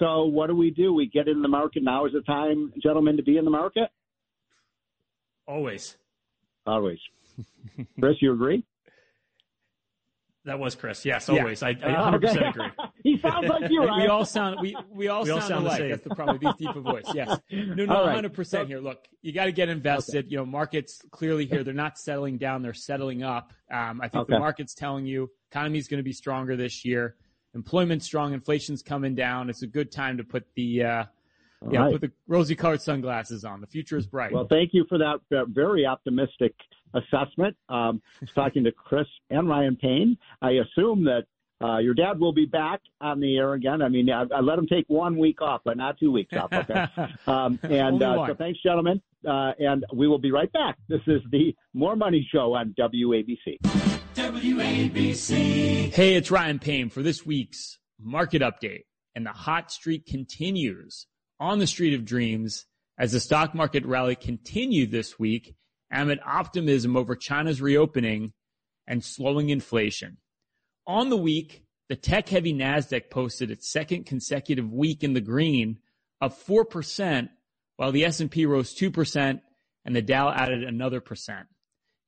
so 0.00 0.24
what 0.24 0.48
do 0.48 0.56
we 0.56 0.72
do? 0.72 0.92
We 0.92 1.06
get 1.06 1.28
in 1.28 1.40
the 1.40 1.46
market 1.46 1.84
now. 1.84 2.04
Is 2.04 2.12
the 2.12 2.20
time, 2.22 2.72
gentlemen, 2.82 3.16
to 3.16 3.22
be 3.22 3.36
in 3.36 3.44
the 3.44 3.50
market? 3.52 3.90
Always. 5.46 5.96
Always. 6.66 6.98
Chris, 8.00 8.16
you 8.20 8.32
agree? 8.32 8.64
That 10.46 10.58
was 10.58 10.74
Chris. 10.74 11.04
Yes, 11.04 11.28
always. 11.28 11.62
Yeah. 11.62 11.68
I, 11.68 11.70
I 11.70 12.10
100% 12.10 12.24
okay. 12.24 12.48
agree. 12.48 12.66
he 13.04 13.18
sounds 13.18 13.46
like 13.46 13.70
you. 13.70 13.84
Right? 13.84 14.02
We 14.02 14.08
all 14.08 14.24
sound 14.24 14.56
we 14.60 14.76
we 14.90 15.06
all, 15.06 15.22
we 15.22 15.28
sound, 15.28 15.42
all 15.42 15.48
sound 15.48 15.66
alike. 15.66 15.90
That's 15.90 16.02
the 16.02 16.16
problem. 16.16 16.38
These 16.40 16.54
deep 16.58 16.74
voice. 16.74 17.04
Yes. 17.14 17.38
No, 17.52 17.84
no, 17.84 18.04
right. 18.04 18.24
100% 18.24 18.66
here. 18.66 18.80
Look, 18.80 19.06
you 19.22 19.32
got 19.32 19.44
to 19.44 19.52
get 19.52 19.68
invested. 19.68 20.24
Okay. 20.24 20.28
You 20.30 20.38
know, 20.38 20.46
markets 20.46 21.02
clearly 21.12 21.46
here. 21.46 21.62
They're 21.62 21.72
not 21.72 21.98
settling 21.98 22.36
down. 22.36 22.62
They're 22.62 22.74
settling 22.74 23.22
up. 23.22 23.52
Um, 23.70 24.00
I 24.00 24.08
think 24.08 24.22
okay. 24.22 24.32
the 24.32 24.40
market's 24.40 24.74
telling 24.74 25.06
you 25.06 25.30
economy 25.52 25.78
is 25.78 25.86
going 25.86 25.98
to 25.98 26.04
be 26.04 26.12
stronger 26.12 26.56
this 26.56 26.84
year 26.84 27.14
employment's 27.54 28.04
strong, 28.04 28.32
inflation's 28.32 28.82
coming 28.82 29.14
down. 29.14 29.50
It's 29.50 29.62
a 29.62 29.66
good 29.66 29.90
time 29.90 30.16
to 30.16 30.24
put 30.24 30.46
the 30.54 30.82
uh, 30.82 31.04
yeah, 31.70 31.80
right. 31.80 31.92
put 31.92 32.00
the 32.00 32.12
rosy 32.26 32.54
colored 32.54 32.80
sunglasses 32.80 33.44
on. 33.44 33.60
The 33.60 33.66
future 33.66 33.96
is 33.96 34.06
bright. 34.06 34.32
Well, 34.32 34.46
thank 34.48 34.70
you 34.72 34.84
for 34.88 34.98
that 34.98 35.20
uh, 35.36 35.44
very 35.46 35.86
optimistic 35.86 36.54
assessment. 36.94 37.56
Um, 37.68 38.00
talking 38.34 38.64
to 38.64 38.72
Chris 38.72 39.06
and 39.30 39.48
Ryan 39.48 39.76
Payne. 39.76 40.16
I 40.40 40.52
assume 40.52 41.04
that 41.04 41.24
uh, 41.62 41.78
your 41.78 41.94
dad 41.94 42.20
will 42.20 42.32
be 42.32 42.46
back 42.46 42.80
on 43.00 43.20
the 43.20 43.36
air 43.36 43.54
again. 43.54 43.82
I 43.82 43.88
mean, 43.88 44.08
I, 44.10 44.24
I, 44.34 44.40
let 44.40 44.58
him 44.58 44.66
take 44.66 44.84
one 44.88 45.16
week 45.18 45.42
off, 45.42 45.62
but 45.64 45.76
not 45.76 45.98
two 45.98 46.12
weeks 46.12 46.32
off. 46.36 46.52
Okay. 46.52 46.86
Um, 47.26 47.58
and 47.62 48.02
uh, 48.02 48.26
so 48.26 48.34
thanks, 48.34 48.58
gentlemen. 48.62 49.02
Uh, 49.26 49.52
and 49.58 49.84
we 49.92 50.08
will 50.08 50.18
be 50.18 50.30
right 50.30 50.50
back. 50.52 50.78
This 50.88 51.00
is 51.06 51.20
the 51.30 51.54
More 51.74 51.96
Money 51.96 52.26
Show 52.32 52.54
on 52.54 52.74
WABC. 52.78 53.58
WABC. 54.14 55.92
Hey, 55.92 56.14
it's 56.14 56.30
Ryan 56.30 56.58
Payne 56.58 56.90
for 56.90 57.02
this 57.02 57.26
week's 57.26 57.78
market 58.00 58.40
update. 58.40 58.84
And 59.14 59.26
the 59.26 59.30
hot 59.30 59.70
streak 59.70 60.06
continues 60.06 61.06
on 61.40 61.58
the 61.58 61.66
Street 61.66 61.94
of 61.94 62.04
Dreams 62.04 62.66
as 62.98 63.12
the 63.12 63.20
stock 63.20 63.54
market 63.54 63.84
rally 63.84 64.16
continued 64.16 64.90
this 64.90 65.18
week 65.18 65.54
amid 65.90 66.20
optimism 66.24 66.96
over 66.96 67.16
China's 67.16 67.60
reopening 67.60 68.32
and 68.86 69.04
slowing 69.04 69.50
inflation. 69.50 70.18
On 70.88 71.10
the 71.10 71.18
week, 71.18 71.64
the 71.90 71.96
tech 71.96 72.30
heavy 72.30 72.54
NASDAQ 72.54 73.10
posted 73.10 73.50
its 73.50 73.70
second 73.70 74.06
consecutive 74.06 74.72
week 74.72 75.04
in 75.04 75.12
the 75.12 75.20
green 75.20 75.80
of 76.18 76.34
4%, 76.46 77.28
while 77.76 77.92
the 77.92 78.06
S&P 78.06 78.46
rose 78.46 78.74
2% 78.74 79.42
and 79.84 79.94
the 79.94 80.00
Dow 80.00 80.30
added 80.30 80.64
another 80.64 81.02
percent. 81.02 81.46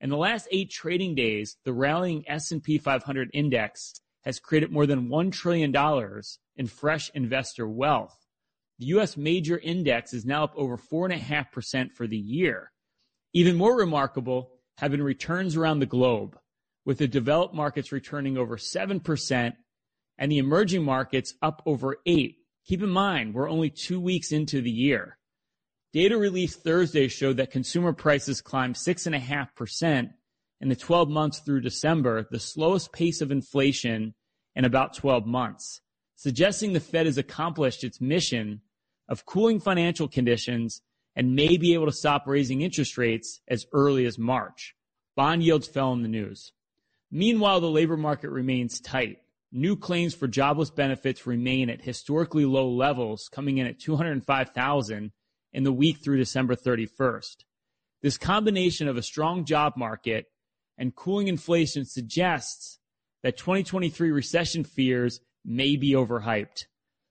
In 0.00 0.08
the 0.08 0.16
last 0.16 0.48
eight 0.50 0.70
trading 0.70 1.14
days, 1.14 1.58
the 1.66 1.74
rallying 1.74 2.24
S&P 2.26 2.78
500 2.78 3.28
index 3.34 4.00
has 4.24 4.40
created 4.40 4.72
more 4.72 4.86
than 4.86 5.10
$1 5.10 5.30
trillion 5.30 5.74
in 6.56 6.66
fresh 6.66 7.10
investor 7.12 7.68
wealth. 7.68 8.16
The 8.78 8.86
U.S. 8.86 9.14
major 9.14 9.58
index 9.58 10.14
is 10.14 10.24
now 10.24 10.44
up 10.44 10.54
over 10.56 10.78
4.5% 10.78 11.92
for 11.92 12.06
the 12.06 12.16
year. 12.16 12.72
Even 13.34 13.56
more 13.56 13.76
remarkable 13.76 14.52
have 14.78 14.90
been 14.90 15.02
returns 15.02 15.54
around 15.54 15.80
the 15.80 15.86
globe, 15.86 16.38
with 16.90 16.98
the 16.98 17.06
developed 17.06 17.54
markets 17.54 17.92
returning 17.92 18.36
over 18.36 18.56
7% 18.56 19.52
and 20.18 20.32
the 20.32 20.38
emerging 20.38 20.82
markets 20.82 21.34
up 21.40 21.62
over 21.64 21.98
8 22.04 22.36
Keep 22.66 22.82
in 22.82 22.90
mind, 22.90 23.32
we're 23.32 23.48
only 23.48 23.70
two 23.70 24.00
weeks 24.00 24.32
into 24.32 24.60
the 24.60 24.72
year. 24.72 25.16
Data 25.92 26.18
released 26.18 26.64
Thursday 26.64 27.06
showed 27.06 27.36
that 27.36 27.52
consumer 27.52 27.92
prices 27.92 28.40
climbed 28.40 28.74
6.5% 28.74 30.10
in 30.60 30.68
the 30.68 30.74
12 30.74 31.08
months 31.08 31.38
through 31.38 31.60
December, 31.60 32.26
the 32.28 32.40
slowest 32.40 32.92
pace 32.92 33.20
of 33.20 33.30
inflation 33.30 34.12
in 34.56 34.64
about 34.64 34.92
12 34.92 35.26
months, 35.26 35.82
suggesting 36.16 36.72
the 36.72 36.80
Fed 36.80 37.06
has 37.06 37.18
accomplished 37.18 37.84
its 37.84 38.00
mission 38.00 38.62
of 39.08 39.26
cooling 39.26 39.60
financial 39.60 40.08
conditions 40.08 40.82
and 41.14 41.36
may 41.36 41.56
be 41.56 41.72
able 41.72 41.86
to 41.86 41.92
stop 41.92 42.26
raising 42.26 42.62
interest 42.62 42.98
rates 42.98 43.40
as 43.46 43.64
early 43.72 44.06
as 44.06 44.18
March. 44.18 44.74
Bond 45.14 45.44
yields 45.44 45.68
fell 45.68 45.92
in 45.92 46.02
the 46.02 46.08
news. 46.08 46.50
Meanwhile, 47.10 47.60
the 47.60 47.70
labor 47.70 47.96
market 47.96 48.30
remains 48.30 48.80
tight. 48.80 49.18
New 49.52 49.76
claims 49.76 50.14
for 50.14 50.28
jobless 50.28 50.70
benefits 50.70 51.26
remain 51.26 51.68
at 51.68 51.82
historically 51.82 52.44
low 52.44 52.68
levels, 52.68 53.28
coming 53.32 53.58
in 53.58 53.66
at 53.66 53.80
205,000 53.80 55.10
in 55.52 55.64
the 55.64 55.72
week 55.72 55.98
through 55.98 56.18
December 56.18 56.54
31st. 56.54 57.44
This 58.02 58.16
combination 58.16 58.86
of 58.86 58.96
a 58.96 59.02
strong 59.02 59.44
job 59.44 59.74
market 59.76 60.26
and 60.78 60.94
cooling 60.94 61.26
inflation 61.26 61.84
suggests 61.84 62.78
that 63.22 63.36
2023 63.36 64.12
recession 64.12 64.64
fears 64.64 65.20
may 65.44 65.76
be 65.76 65.92
overhyped. 65.92 66.66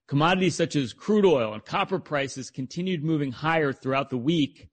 Commodities 0.08 0.56
such 0.56 0.74
as 0.74 0.92
crude 0.92 1.26
oil 1.26 1.52
and 1.52 1.64
copper 1.64 2.00
prices 2.00 2.50
continued 2.50 3.04
moving 3.04 3.30
higher 3.30 3.72
throughout 3.72 4.10
the 4.10 4.16
week, 4.16 4.68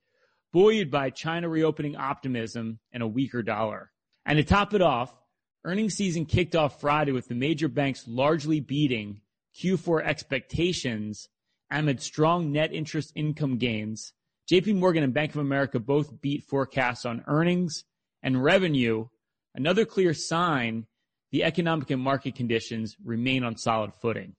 buoyed 0.52 0.90
by 0.90 1.10
China 1.10 1.50
reopening 1.50 1.96
optimism 1.96 2.80
and 2.92 3.04
a 3.04 3.08
weaker 3.08 3.44
dollar. 3.44 3.92
And 4.28 4.36
to 4.36 4.44
top 4.44 4.74
it 4.74 4.82
off, 4.82 5.16
earnings 5.64 5.96
season 5.96 6.26
kicked 6.26 6.54
off 6.54 6.82
Friday 6.82 7.14
with 7.14 7.30
the 7.30 7.34
major 7.34 7.70
banks 7.70 8.04
largely 8.08 8.60
beating 8.60 9.22
Q4 9.58 10.04
expectations 10.04 11.30
amid 11.72 12.02
strong 12.02 12.52
net 12.52 12.74
interest 12.74 13.14
income 13.16 13.58
gains. 13.58 14.12
JP 14.52 14.76
Morgan 14.76 15.04
and 15.04 15.14
Bank 15.14 15.32
of 15.32 15.40
America 15.40 15.80
both 15.80 16.20
beat 16.20 16.44
forecasts 16.44 17.06
on 17.06 17.24
earnings 17.26 17.86
and 18.22 18.44
revenue, 18.44 19.08
another 19.56 19.86
clear 19.86 20.14
sign 20.14 20.88
the 21.32 21.46
economic 21.46 21.90
and 21.90 22.02
market 22.02 22.36
conditions 22.36 22.98
remain 23.04 23.46
on 23.46 23.56
solid 23.56 23.94
footing. 24.02 24.36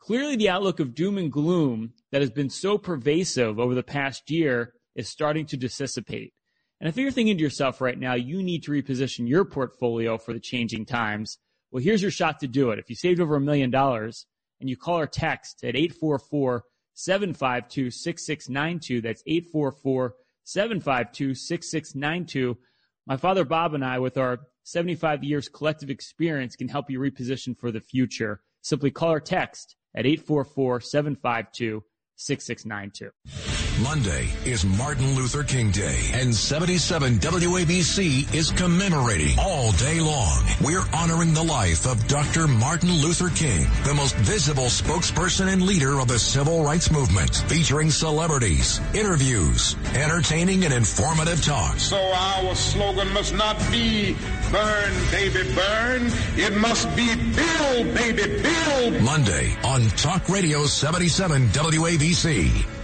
Clearly, 0.00 0.36
the 0.36 0.50
outlook 0.50 0.80
of 0.80 0.94
doom 0.94 1.16
and 1.16 1.32
gloom 1.32 1.94
that 2.12 2.20
has 2.20 2.30
been 2.30 2.50
so 2.50 2.76
pervasive 2.76 3.58
over 3.58 3.74
the 3.74 3.82
past 3.82 4.30
year 4.30 4.74
is 4.94 5.08
starting 5.08 5.46
to 5.46 5.56
dissipate. 5.56 6.34
And 6.80 6.88
if 6.88 6.96
you're 6.96 7.10
thinking 7.10 7.36
to 7.36 7.42
yourself 7.42 7.80
right 7.80 7.98
now, 7.98 8.14
you 8.14 8.42
need 8.42 8.62
to 8.64 8.72
reposition 8.72 9.28
your 9.28 9.44
portfolio 9.44 10.18
for 10.18 10.32
the 10.32 10.40
changing 10.40 10.86
times. 10.86 11.38
Well, 11.70 11.82
here's 11.82 12.02
your 12.02 12.10
shot 12.10 12.40
to 12.40 12.46
do 12.46 12.70
it. 12.70 12.78
If 12.78 12.90
you 12.90 12.96
saved 12.96 13.20
over 13.20 13.36
a 13.36 13.40
million 13.40 13.70
dollars 13.70 14.26
and 14.60 14.68
you 14.68 14.76
call 14.76 14.98
or 14.98 15.06
text 15.06 15.64
at 15.64 15.76
844 15.76 16.64
752 16.94 17.90
6692, 17.90 19.00
that's 19.00 19.22
844 19.26 20.14
752 20.44 21.34
6692. 21.34 22.58
My 23.06 23.16
father 23.16 23.44
Bob 23.44 23.74
and 23.74 23.84
I, 23.84 23.98
with 23.98 24.16
our 24.16 24.40
75 24.64 25.24
years 25.24 25.48
collective 25.48 25.90
experience, 25.90 26.56
can 26.56 26.68
help 26.68 26.90
you 26.90 26.98
reposition 26.98 27.58
for 27.58 27.70
the 27.70 27.80
future. 27.80 28.40
Simply 28.62 28.90
call 28.90 29.12
or 29.12 29.20
text 29.20 29.76
at 29.94 30.06
844 30.06 30.80
752 30.80 31.82
6692. 32.16 33.63
Monday 33.82 34.28
is 34.44 34.64
Martin 34.64 35.16
Luther 35.16 35.42
King 35.42 35.72
Day, 35.72 35.98
and 36.12 36.32
77 36.32 37.18
WABC 37.18 38.32
is 38.32 38.52
commemorating 38.52 39.36
all 39.36 39.72
day 39.72 40.00
long. 40.00 40.44
We're 40.62 40.84
honoring 40.92 41.34
the 41.34 41.42
life 41.42 41.84
of 41.84 42.06
Dr. 42.06 42.46
Martin 42.46 42.92
Luther 42.92 43.30
King, 43.30 43.66
the 43.84 43.92
most 43.92 44.14
visible 44.16 44.66
spokesperson 44.66 45.52
and 45.52 45.62
leader 45.62 45.98
of 45.98 46.06
the 46.06 46.20
civil 46.20 46.62
rights 46.62 46.92
movement, 46.92 47.34
featuring 47.48 47.90
celebrities, 47.90 48.80
interviews, 48.94 49.74
entertaining 49.94 50.64
and 50.64 50.72
informative 50.72 51.44
talks. 51.44 51.82
So 51.82 51.96
our 51.96 52.54
slogan 52.54 53.12
must 53.12 53.34
not 53.34 53.58
be 53.72 54.16
burn, 54.52 54.92
baby, 55.10 55.52
burn. 55.52 56.12
It 56.36 56.56
must 56.56 56.94
be 56.94 57.12
build, 57.16 57.92
baby, 57.92 58.40
build. 58.40 59.02
Monday 59.02 59.56
on 59.64 59.82
Talk 59.96 60.28
Radio 60.28 60.64
77 60.64 61.48
WABC. 61.48 62.83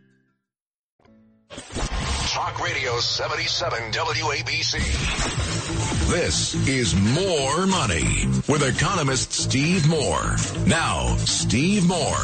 Talk 1.51 2.63
Radio 2.63 2.97
77 2.99 3.91
WABC. 3.91 4.79
This 6.09 6.55
is 6.65 6.95
More 6.95 7.67
Money 7.67 8.25
with 8.47 8.63
economist 8.63 9.33
Steve 9.33 9.85
Moore. 9.89 10.37
Now, 10.65 11.13
Steve 11.17 11.85
Moore. 11.85 12.15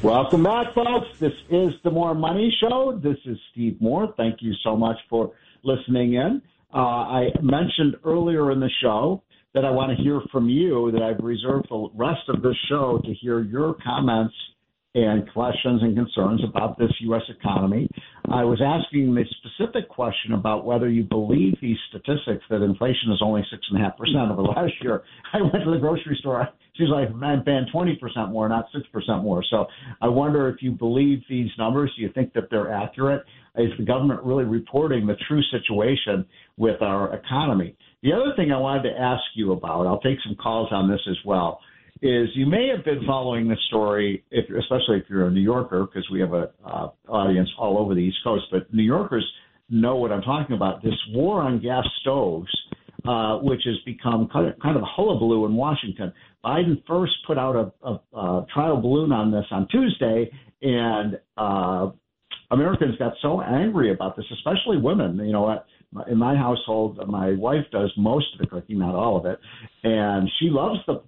Welcome 0.00 0.44
back, 0.44 0.74
folks. 0.74 1.08
This 1.18 1.32
is 1.50 1.72
the 1.82 1.90
More 1.90 2.14
Money 2.14 2.56
Show. 2.60 3.00
This 3.02 3.18
is 3.24 3.36
Steve 3.50 3.80
Moore. 3.80 4.14
Thank 4.16 4.42
you 4.42 4.54
so 4.62 4.76
much 4.76 4.98
for 5.10 5.32
listening 5.64 6.14
in. 6.14 6.40
Uh, 6.74 6.78
I 6.78 7.28
mentioned 7.42 7.96
earlier 8.04 8.50
in 8.50 8.60
the 8.60 8.70
show 8.82 9.22
that 9.54 9.64
I 9.64 9.70
want 9.70 9.96
to 9.96 10.02
hear 10.02 10.20
from 10.32 10.48
you, 10.48 10.90
that 10.92 11.02
I've 11.02 11.22
reserved 11.22 11.66
the 11.68 11.88
rest 11.94 12.22
of 12.28 12.42
this 12.42 12.56
show 12.68 13.00
to 13.04 13.14
hear 13.14 13.40
your 13.40 13.74
comments 13.84 14.34
and 14.94 15.30
questions 15.32 15.82
and 15.82 15.96
concerns 15.96 16.42
about 16.44 16.78
this 16.78 16.90
U.S. 17.00 17.22
economy. 17.28 17.88
I 18.30 18.44
was 18.44 18.60
asking 18.60 19.14
the 19.14 19.24
specific 19.40 19.88
question 19.88 20.32
about 20.34 20.66
whether 20.66 20.88
you 20.88 21.02
believe 21.02 21.54
these 21.62 21.78
statistics 21.88 22.44
that 22.50 22.62
inflation 22.62 23.10
is 23.10 23.20
only 23.22 23.42
6.5% 23.72 24.30
over 24.30 24.42
last 24.42 24.72
year. 24.82 25.02
I 25.32 25.40
went 25.40 25.64
to 25.64 25.70
the 25.70 25.78
grocery 25.78 26.16
store. 26.20 26.46
Seems 26.76 26.90
like 26.90 27.08
I've 27.08 27.44
been 27.44 27.66
20% 27.74 28.32
more, 28.32 28.48
not 28.48 28.66
6% 28.74 29.22
more. 29.22 29.42
So 29.48 29.66
I 30.02 30.08
wonder 30.08 30.48
if 30.48 30.62
you 30.62 30.72
believe 30.72 31.20
these 31.28 31.50
numbers. 31.58 31.90
Do 31.96 32.02
you 32.02 32.10
think 32.14 32.34
that 32.34 32.44
they're 32.50 32.72
accurate? 32.72 33.24
Is 33.56 33.70
the 33.78 33.84
government 33.84 34.22
really 34.22 34.44
reporting 34.44 35.06
the 35.06 35.16
true 35.28 35.42
situation 35.50 36.26
with 36.56 36.80
our 36.82 37.14
economy? 37.14 37.76
The 38.02 38.12
other 38.12 38.32
thing 38.36 38.52
I 38.52 38.58
wanted 38.58 38.90
to 38.90 38.98
ask 38.98 39.22
you 39.34 39.52
about, 39.52 39.86
I'll 39.86 40.00
take 40.00 40.18
some 40.26 40.34
calls 40.36 40.68
on 40.70 40.90
this 40.90 41.00
as 41.08 41.16
well, 41.24 41.60
is 42.02 42.28
you 42.34 42.46
may 42.46 42.68
have 42.74 42.84
been 42.84 43.06
following 43.06 43.48
the 43.48 43.56
story, 43.68 44.24
if, 44.32 44.44
especially 44.50 44.98
if 44.98 45.04
you're 45.08 45.28
a 45.28 45.30
New 45.30 45.40
Yorker, 45.40 45.86
because 45.86 46.08
we 46.10 46.18
have 46.20 46.32
an 46.32 46.48
uh, 46.64 46.88
audience 47.08 47.48
all 47.56 47.78
over 47.78 47.94
the 47.94 48.00
East 48.00 48.18
Coast, 48.24 48.44
but 48.50 48.72
New 48.74 48.82
Yorkers 48.82 49.24
know 49.70 49.96
what 49.96 50.10
I'm 50.10 50.22
talking 50.22 50.56
about. 50.56 50.82
This 50.82 50.98
war 51.10 51.40
on 51.40 51.60
gas 51.60 51.84
stoves, 52.00 52.50
uh, 53.06 53.38
which 53.38 53.60
has 53.66 53.76
become 53.86 54.28
kind 54.32 54.48
of, 54.48 54.58
kind 54.58 54.76
of 54.76 54.82
a 54.82 54.86
hullabaloo 54.86 55.46
in 55.46 55.54
Washington. 55.54 56.12
Biden 56.44 56.82
first 56.88 57.12
put 57.24 57.38
out 57.38 57.54
a, 57.54 57.88
a, 57.88 58.18
a 58.18 58.46
trial 58.52 58.80
balloon 58.80 59.12
on 59.12 59.30
this 59.30 59.46
on 59.52 59.68
Tuesday, 59.68 60.28
and 60.60 61.20
uh, 61.36 61.90
Americans 62.50 62.96
got 62.98 63.12
so 63.22 63.40
angry 63.40 63.92
about 63.92 64.16
this, 64.16 64.26
especially 64.32 64.76
women. 64.76 65.18
You 65.24 65.32
know, 65.32 65.56
in 66.10 66.18
my 66.18 66.34
household, 66.34 67.00
my 67.06 67.34
wife 67.34 67.64
does 67.70 67.92
most 67.96 68.26
of 68.34 68.40
the 68.40 68.46
cooking, 68.48 68.80
not 68.80 68.96
all 68.96 69.16
of 69.16 69.24
it, 69.24 69.38
and 69.84 70.28
she 70.40 70.50
loves 70.50 70.80
the 70.88 71.00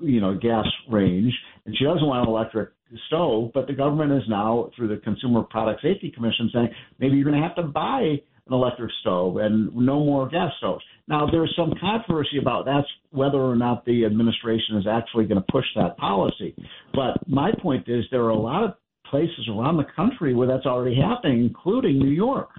you 0.00 0.20
know 0.20 0.36
gas 0.36 0.66
range, 0.90 1.32
and 1.64 1.76
she 1.76 1.84
doesn't 1.84 2.06
want 2.06 2.26
an 2.26 2.28
electric 2.28 2.70
stove. 3.06 3.50
But 3.54 3.66
the 3.66 3.72
government 3.72 4.12
is 4.12 4.28
now, 4.28 4.70
through 4.76 4.88
the 4.88 4.96
Consumer 5.02 5.42
Product 5.42 5.80
Safety 5.82 6.10
Commission, 6.10 6.50
saying 6.52 6.68
maybe 6.98 7.16
you're 7.16 7.24
going 7.24 7.40
to 7.40 7.46
have 7.46 7.56
to 7.56 7.62
buy 7.62 8.20
an 8.48 8.54
electric 8.54 8.90
stove 9.00 9.36
and 9.36 9.74
no 9.74 10.04
more 10.04 10.28
gas 10.28 10.50
stoves. 10.58 10.82
Now, 11.06 11.26
there's 11.30 11.52
some 11.56 11.72
controversy 11.80 12.38
about 12.40 12.64
that's 12.64 12.86
whether 13.10 13.38
or 13.38 13.56
not 13.56 13.84
the 13.84 14.04
administration 14.04 14.76
is 14.76 14.86
actually 14.90 15.26
going 15.26 15.40
to 15.40 15.52
push 15.52 15.64
that 15.76 15.96
policy. 15.96 16.54
But 16.94 17.26
my 17.28 17.50
point 17.62 17.88
is 17.88 18.04
there 18.10 18.24
are 18.24 18.30
a 18.30 18.38
lot 18.38 18.64
of 18.64 18.74
places 19.10 19.48
around 19.48 19.76
the 19.76 19.86
country 19.96 20.34
where 20.34 20.46
that's 20.46 20.66
already 20.66 20.96
happening, 20.96 21.44
including 21.44 21.98
New 21.98 22.10
York, 22.10 22.50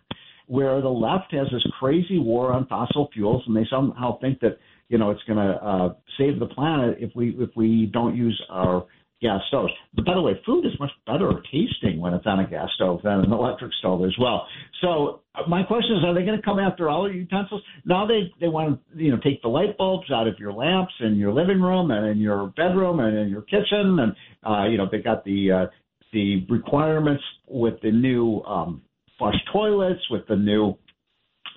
where 0.47 0.81
the 0.81 0.89
left 0.89 1.31
has 1.31 1.47
this 1.51 1.65
crazy 1.79 2.17
war 2.17 2.51
on 2.53 2.65
fossil 2.67 3.09
fuels, 3.13 3.43
and 3.45 3.55
they 3.55 3.67
somehow 3.69 4.19
think 4.19 4.39
that 4.39 4.57
you 4.89 4.97
know 4.97 5.11
it's 5.11 5.23
going 5.23 5.37
to 5.37 5.53
uh, 5.53 5.93
save 6.17 6.39
the 6.39 6.47
planet 6.47 6.97
if 6.99 7.11
we 7.15 7.35
if 7.39 7.49
we 7.55 7.89
don't 7.93 8.15
use 8.15 8.39
our 8.49 8.85
gas 9.21 9.41
stoves. 9.49 9.73
But 9.95 10.05
by 10.05 10.13
the 10.13 10.21
way, 10.21 10.33
food 10.45 10.65
is 10.65 10.71
much 10.79 10.91
better 11.05 11.31
tasting 11.51 11.99
when 11.99 12.13
it's 12.13 12.25
on 12.25 12.39
a 12.39 12.49
gas 12.49 12.69
stove 12.75 13.01
than 13.03 13.19
an 13.19 13.31
electric 13.31 13.71
stove 13.79 14.03
as 14.05 14.15
well. 14.19 14.47
So 14.81 15.21
uh, 15.35 15.47
my 15.47 15.63
question 15.63 15.97
is, 15.97 16.03
are 16.05 16.13
they 16.13 16.23
going 16.23 16.37
to 16.37 16.43
come 16.43 16.59
after 16.59 16.89
all 16.89 17.07
your 17.07 17.17
utensils? 17.17 17.61
Now 17.85 18.07
they 18.07 18.31
they 18.39 18.47
want 18.47 18.79
to 18.93 19.03
you 19.03 19.11
know 19.11 19.19
take 19.23 19.41
the 19.41 19.49
light 19.49 19.77
bulbs 19.77 20.11
out 20.11 20.27
of 20.27 20.35
your 20.39 20.53
lamps 20.53 20.93
in 21.01 21.15
your 21.15 21.33
living 21.33 21.61
room 21.61 21.91
and 21.91 22.07
in 22.07 22.17
your 22.19 22.47
bedroom 22.55 22.99
and 22.99 23.17
in 23.17 23.29
your 23.29 23.41
kitchen, 23.43 23.99
and 23.99 24.15
uh, 24.45 24.67
you 24.69 24.77
know 24.77 24.87
they 24.91 24.99
got 24.99 25.23
the 25.25 25.51
uh, 25.51 25.65
the 26.13 26.45
requirements 26.49 27.23
with 27.47 27.75
the 27.81 27.91
new 27.91 28.41
um, 28.41 28.81
flush 29.17 29.35
toilets, 29.51 30.01
with 30.09 30.25
the 30.27 30.35
new 30.35 30.75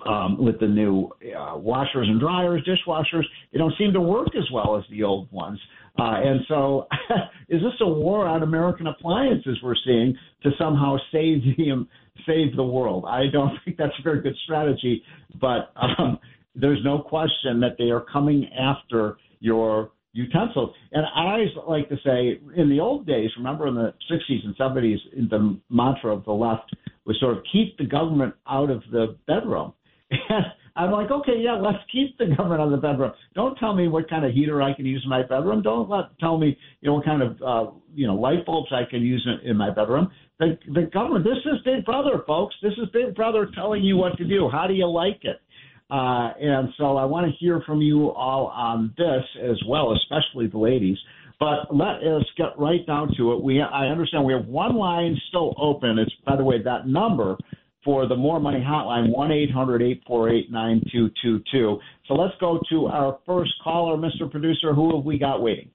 um, 0.07 0.43
with 0.43 0.59
the 0.59 0.67
new 0.67 1.09
uh, 1.37 1.57
washers 1.57 2.07
and 2.09 2.19
dryers, 2.19 2.61
dishwashers, 2.67 3.23
they 3.51 3.59
don't 3.59 3.73
seem 3.77 3.93
to 3.93 4.01
work 4.01 4.29
as 4.37 4.49
well 4.53 4.77
as 4.77 4.83
the 4.89 5.03
old 5.03 5.31
ones. 5.31 5.59
Uh, 5.99 6.15
and 6.23 6.41
so, 6.47 6.87
is 7.49 7.61
this 7.61 7.73
a 7.81 7.87
war 7.87 8.25
on 8.27 8.43
American 8.43 8.87
appliances 8.87 9.57
we're 9.63 9.75
seeing 9.85 10.15
to 10.41 10.49
somehow 10.57 10.97
save 11.11 11.41
the 11.57 11.71
um, 11.71 11.87
save 12.25 12.55
the 12.55 12.63
world? 12.63 13.05
I 13.07 13.23
don't 13.31 13.57
think 13.65 13.77
that's 13.77 13.93
a 13.99 14.03
very 14.03 14.21
good 14.21 14.35
strategy, 14.43 15.03
but 15.39 15.73
um, 15.75 16.19
there's 16.55 16.79
no 16.83 16.99
question 16.99 17.59
that 17.61 17.75
they 17.77 17.91
are 17.91 18.05
coming 18.11 18.49
after 18.59 19.17
your 19.39 19.91
utensils. 20.13 20.73
And 20.91 21.05
I 21.15 21.31
always 21.31 21.49
like 21.67 21.89
to 21.89 21.95
say, 22.05 22.39
in 22.55 22.69
the 22.69 22.79
old 22.79 23.05
days, 23.05 23.29
remember 23.37 23.67
in 23.67 23.75
the 23.75 23.93
60s 24.11 24.45
and 24.45 24.55
70s, 24.57 25.29
the 25.29 25.59
mantra 25.69 26.15
of 26.15 26.23
the 26.25 26.31
left 26.31 26.75
was 27.05 27.19
sort 27.19 27.37
of 27.37 27.43
keep 27.51 27.77
the 27.77 27.85
government 27.85 28.33
out 28.47 28.69
of 28.69 28.81
the 28.91 29.17
bedroom. 29.27 29.73
I'm 30.75 30.91
like, 30.91 31.11
okay, 31.11 31.37
yeah, 31.37 31.53
let's 31.53 31.83
keep 31.91 32.17
the 32.17 32.25
government 32.35 32.61
on 32.61 32.71
the 32.71 32.77
bedroom. 32.77 33.11
Don't 33.35 33.55
tell 33.57 33.75
me 33.75 33.87
what 33.87 34.09
kind 34.09 34.25
of 34.25 34.31
heater 34.31 34.61
I 34.61 34.73
can 34.73 34.85
use 34.85 35.01
in 35.03 35.09
my 35.09 35.21
bedroom. 35.21 35.61
Don't 35.61 35.87
let 35.89 36.17
tell 36.19 36.37
me, 36.37 36.57
you 36.81 36.89
know, 36.89 36.95
what 36.95 37.05
kind 37.05 37.21
of 37.21 37.41
uh, 37.41 37.71
you 37.93 38.07
know 38.07 38.15
light 38.15 38.45
bulbs 38.45 38.71
I 38.71 38.89
can 38.89 39.01
use 39.01 39.25
in, 39.25 39.51
in 39.51 39.57
my 39.57 39.69
bedroom. 39.69 40.11
The 40.39 40.57
the 40.73 40.89
government. 40.91 41.25
This 41.25 41.37
is 41.45 41.61
Big 41.63 41.85
Brother, 41.85 42.23
folks. 42.25 42.55
This 42.63 42.73
is 42.73 42.89
Big 42.91 43.13
Brother 43.15 43.47
telling 43.53 43.83
you 43.83 43.97
what 43.97 44.17
to 44.17 44.25
do. 44.25 44.49
How 44.51 44.65
do 44.67 44.73
you 44.73 44.87
like 44.87 45.19
it? 45.23 45.41
Uh, 45.91 46.33
and 46.41 46.69
so 46.77 46.97
I 46.97 47.05
want 47.05 47.27
to 47.27 47.37
hear 47.37 47.61
from 47.67 47.81
you 47.81 48.09
all 48.09 48.47
on 48.47 48.95
this 48.97 49.23
as 49.43 49.61
well, 49.67 49.93
especially 49.93 50.47
the 50.47 50.57
ladies. 50.57 50.97
But 51.39 51.75
let 51.75 51.97
us 51.97 52.23
get 52.35 52.57
right 52.57 52.85
down 52.87 53.11
to 53.17 53.33
it. 53.33 53.43
We 53.43 53.61
I 53.61 53.87
understand 53.87 54.25
we 54.25 54.33
have 54.33 54.47
one 54.47 54.75
line 54.75 55.15
still 55.29 55.53
open. 55.59 55.99
It's 55.99 56.11
by 56.25 56.35
the 56.35 56.43
way 56.43 56.63
that 56.63 56.87
number 56.87 57.37
for 57.83 58.07
the 58.07 58.15
More 58.15 58.39
Money 58.39 58.59
Hotline 58.59 59.09
one 59.09 59.31
eight 59.31 59.51
hundred 59.51 59.81
eight 59.81 60.03
four 60.07 60.29
eight 60.29 60.51
nine 60.51 60.81
two 60.91 61.09
two 61.21 61.41
two. 61.51 61.79
So 62.07 62.13
let's 62.13 62.33
go 62.39 62.59
to 62.69 62.87
our 62.87 63.19
first 63.25 63.51
caller, 63.63 63.97
Mr. 63.97 64.29
Producer. 64.29 64.73
Who 64.73 64.95
have 64.95 65.05
we 65.05 65.17
got 65.17 65.41
waiting? 65.41 65.69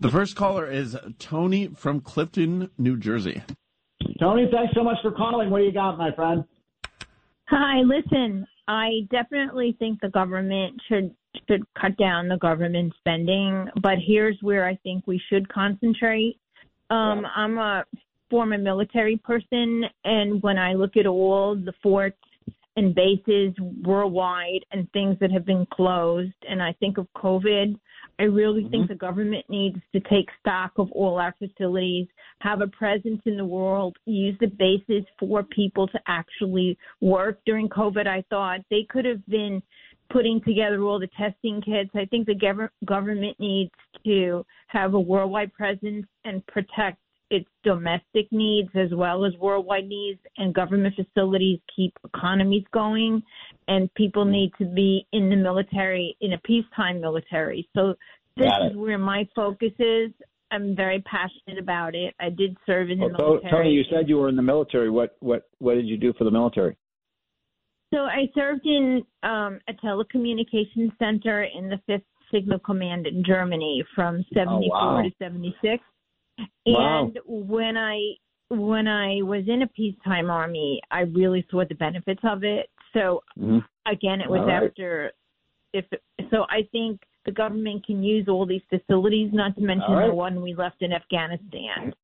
The 0.00 0.10
first 0.10 0.36
caller 0.36 0.70
is 0.70 0.96
Tony 1.18 1.68
from 1.68 2.00
Clifton, 2.00 2.70
New 2.78 2.96
Jersey. 2.96 3.42
Tony, 4.18 4.48
thanks 4.52 4.74
so 4.74 4.84
much 4.84 4.98
for 5.02 5.10
calling. 5.10 5.50
What 5.50 5.58
do 5.58 5.64
you 5.64 5.72
got, 5.72 5.98
my 5.98 6.12
friend? 6.14 6.44
Hi, 7.48 7.80
listen, 7.80 8.46
I 8.68 9.06
definitely 9.10 9.76
think 9.78 10.00
the 10.00 10.08
government 10.08 10.80
should 10.88 11.14
should 11.48 11.62
cut 11.80 11.96
down 11.96 12.28
the 12.28 12.36
government 12.36 12.92
spending, 12.98 13.68
but 13.82 13.94
here's 14.06 14.36
where 14.42 14.66
I 14.66 14.76
think 14.82 15.06
we 15.06 15.20
should 15.30 15.48
concentrate. 15.48 16.38
Um, 16.90 17.22
yeah. 17.22 17.28
I'm 17.34 17.58
a 17.58 17.84
former 18.32 18.56
military 18.56 19.18
person, 19.18 19.84
and 20.04 20.42
when 20.42 20.56
I 20.56 20.72
look 20.72 20.96
at 20.96 21.06
all 21.06 21.54
the 21.54 21.74
forts 21.82 22.16
and 22.76 22.94
bases 22.94 23.54
worldwide 23.84 24.64
and 24.72 24.90
things 24.92 25.18
that 25.20 25.30
have 25.30 25.44
been 25.44 25.66
closed, 25.70 26.32
and 26.48 26.62
I 26.62 26.72
think 26.80 26.96
of 26.96 27.06
COVID, 27.14 27.78
I 28.18 28.22
really 28.22 28.62
mm-hmm. 28.62 28.70
think 28.70 28.88
the 28.88 28.94
government 28.94 29.44
needs 29.50 29.76
to 29.92 30.00
take 30.00 30.28
stock 30.40 30.72
of 30.78 30.90
all 30.92 31.18
our 31.18 31.34
facilities, 31.38 32.06
have 32.40 32.62
a 32.62 32.68
presence 32.68 33.20
in 33.26 33.36
the 33.36 33.44
world, 33.44 33.98
use 34.06 34.36
the 34.40 34.46
bases 34.46 35.04
for 35.20 35.42
people 35.42 35.86
to 35.88 36.00
actually 36.06 36.78
work 37.02 37.38
during 37.44 37.68
COVID. 37.68 38.06
I 38.06 38.24
thought 38.30 38.60
they 38.70 38.86
could 38.88 39.04
have 39.04 39.24
been 39.26 39.62
putting 40.10 40.40
together 40.40 40.82
all 40.82 40.98
the 40.98 41.08
testing 41.18 41.60
kits. 41.60 41.90
I 41.94 42.06
think 42.06 42.26
the 42.26 42.34
gov- 42.34 42.70
government 42.86 43.38
needs 43.38 43.70
to 44.06 44.44
have 44.68 44.94
a 44.94 45.00
worldwide 45.00 45.52
presence 45.52 46.06
and 46.24 46.46
protect 46.46 46.98
its 47.32 47.48
domestic 47.64 48.30
needs 48.30 48.68
as 48.74 48.90
well 48.92 49.24
as 49.24 49.32
worldwide 49.40 49.88
needs 49.88 50.20
and 50.36 50.54
government 50.54 50.94
facilities 50.94 51.58
keep 51.74 51.96
economies 52.04 52.64
going 52.74 53.22
and 53.68 53.92
people 53.94 54.26
need 54.26 54.52
to 54.58 54.66
be 54.66 55.06
in 55.14 55.30
the 55.30 55.36
military 55.36 56.14
in 56.20 56.34
a 56.34 56.38
peacetime 56.40 57.00
military. 57.00 57.66
So 57.74 57.94
this 58.36 58.50
is 58.70 58.76
where 58.76 58.98
my 58.98 59.26
focus 59.34 59.72
is. 59.78 60.10
I'm 60.50 60.76
very 60.76 61.02
passionate 61.10 61.58
about 61.58 61.94
it. 61.94 62.14
I 62.20 62.28
did 62.28 62.54
serve 62.66 62.90
in 62.90 62.98
the 62.98 63.08
well, 63.18 63.30
military 63.30 63.50
tony 63.50 63.70
you 63.70 63.84
said 63.90 64.10
you 64.10 64.18
were 64.18 64.28
in 64.28 64.36
the 64.36 64.42
military. 64.42 64.90
What 64.90 65.16
what 65.20 65.48
what 65.58 65.74
did 65.74 65.86
you 65.86 65.96
do 65.96 66.12
for 66.18 66.24
the 66.24 66.30
military? 66.30 66.76
So 67.94 68.00
i 68.00 68.28
served 68.34 68.66
in 68.66 69.02
um, 69.22 69.58
a 69.68 69.72
telecommunications 69.82 70.92
center 70.98 71.44
in 71.44 71.70
the 71.70 71.80
fifth 71.86 72.04
signal 72.30 72.58
command 72.58 73.06
in 73.06 73.22
germany 73.24 73.84
from 73.94 74.24
74 74.32 74.56
oh, 74.56 74.94
wow. 74.94 75.02
to 75.02 75.10
76 75.18 75.84
Wow. 76.66 77.10
And 77.14 77.18
when 77.26 77.76
I 77.76 77.98
when 78.50 78.86
I 78.86 79.22
was 79.22 79.44
in 79.48 79.62
a 79.62 79.66
peacetime 79.68 80.30
army, 80.30 80.80
I 80.90 81.00
really 81.00 81.46
saw 81.50 81.64
the 81.68 81.74
benefits 81.74 82.20
of 82.22 82.44
it. 82.44 82.68
So 82.92 83.22
mm-hmm. 83.38 83.58
again, 83.90 84.20
it 84.20 84.28
was 84.28 84.44
right. 84.46 84.64
after 84.64 85.12
if 85.72 85.84
so 86.30 86.44
I 86.50 86.68
think 86.70 87.00
the 87.24 87.32
government 87.32 87.86
can 87.86 88.02
use 88.02 88.28
all 88.28 88.46
these 88.46 88.62
facilities, 88.68 89.30
not 89.32 89.54
to 89.56 89.62
mention 89.62 89.92
right. 89.92 90.08
the 90.08 90.14
one 90.14 90.42
we 90.42 90.54
left 90.54 90.82
in 90.82 90.92
Afghanistan. 90.92 91.94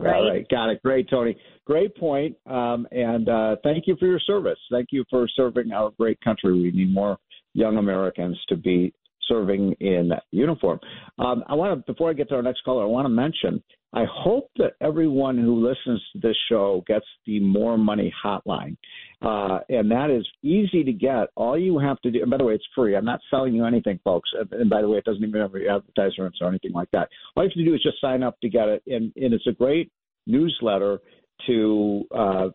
Right? 0.00 0.14
All 0.14 0.30
right, 0.30 0.48
got 0.48 0.70
it. 0.70 0.80
Great, 0.82 1.10
Tony. 1.10 1.36
Great 1.66 1.96
point. 1.96 2.36
Um, 2.46 2.86
and 2.92 3.28
uh, 3.28 3.56
thank 3.64 3.88
you 3.88 3.96
for 3.98 4.06
your 4.06 4.20
service. 4.20 4.58
Thank 4.70 4.88
you 4.92 5.04
for 5.10 5.26
serving 5.34 5.72
our 5.72 5.90
great 5.98 6.20
country. 6.20 6.52
We 6.52 6.70
need 6.70 6.94
more 6.94 7.18
young 7.54 7.78
Americans 7.78 8.38
to 8.48 8.56
be 8.56 8.94
serving 9.28 9.74
in 9.80 10.10
uniform. 10.30 10.80
Um, 11.18 11.44
I 11.46 11.54
want 11.54 11.78
to, 11.86 11.92
before 11.92 12.10
I 12.10 12.12
get 12.14 12.28
to 12.30 12.36
our 12.36 12.42
next 12.42 12.62
caller, 12.64 12.82
I 12.82 12.86
want 12.86 13.04
to 13.04 13.10
mention 13.10 13.62
I 13.92 14.04
hope 14.10 14.50
that 14.56 14.72
everyone 14.82 15.38
who 15.38 15.66
listens 15.66 16.02
to 16.12 16.20
this 16.20 16.36
show 16.50 16.84
gets 16.86 17.06
the 17.24 17.40
More 17.40 17.78
Money 17.78 18.12
Hotline. 18.22 18.76
Uh, 19.22 19.60
and 19.70 19.90
that 19.90 20.10
is 20.10 20.28
easy 20.42 20.84
to 20.84 20.92
get. 20.92 21.28
All 21.36 21.58
you 21.58 21.78
have 21.78 21.98
to 22.02 22.10
do, 22.10 22.20
and 22.20 22.30
by 22.30 22.36
the 22.36 22.44
way, 22.44 22.54
it's 22.54 22.66
free. 22.74 22.94
I'm 22.94 23.06
not 23.06 23.20
selling 23.30 23.54
you 23.54 23.64
anything, 23.64 23.98
folks. 24.04 24.28
And 24.52 24.68
by 24.68 24.82
the 24.82 24.88
way, 24.88 24.98
it 24.98 25.04
doesn't 25.04 25.24
even 25.24 25.40
have 25.40 25.54
any 25.54 25.68
advertisements 25.68 26.38
or 26.40 26.48
anything 26.48 26.72
like 26.72 26.90
that. 26.92 27.08
All 27.34 27.44
you 27.44 27.48
have 27.48 27.54
to 27.54 27.64
do 27.64 27.74
is 27.74 27.82
just 27.82 28.00
sign 28.00 28.22
up 28.22 28.38
to 28.40 28.48
get 28.50 28.68
it. 28.68 28.82
And, 28.86 29.10
and 29.16 29.32
it's 29.32 29.46
a 29.46 29.52
great 29.52 29.90
newsletter 30.26 30.98
to 31.46 32.04
uh, 32.14 32.48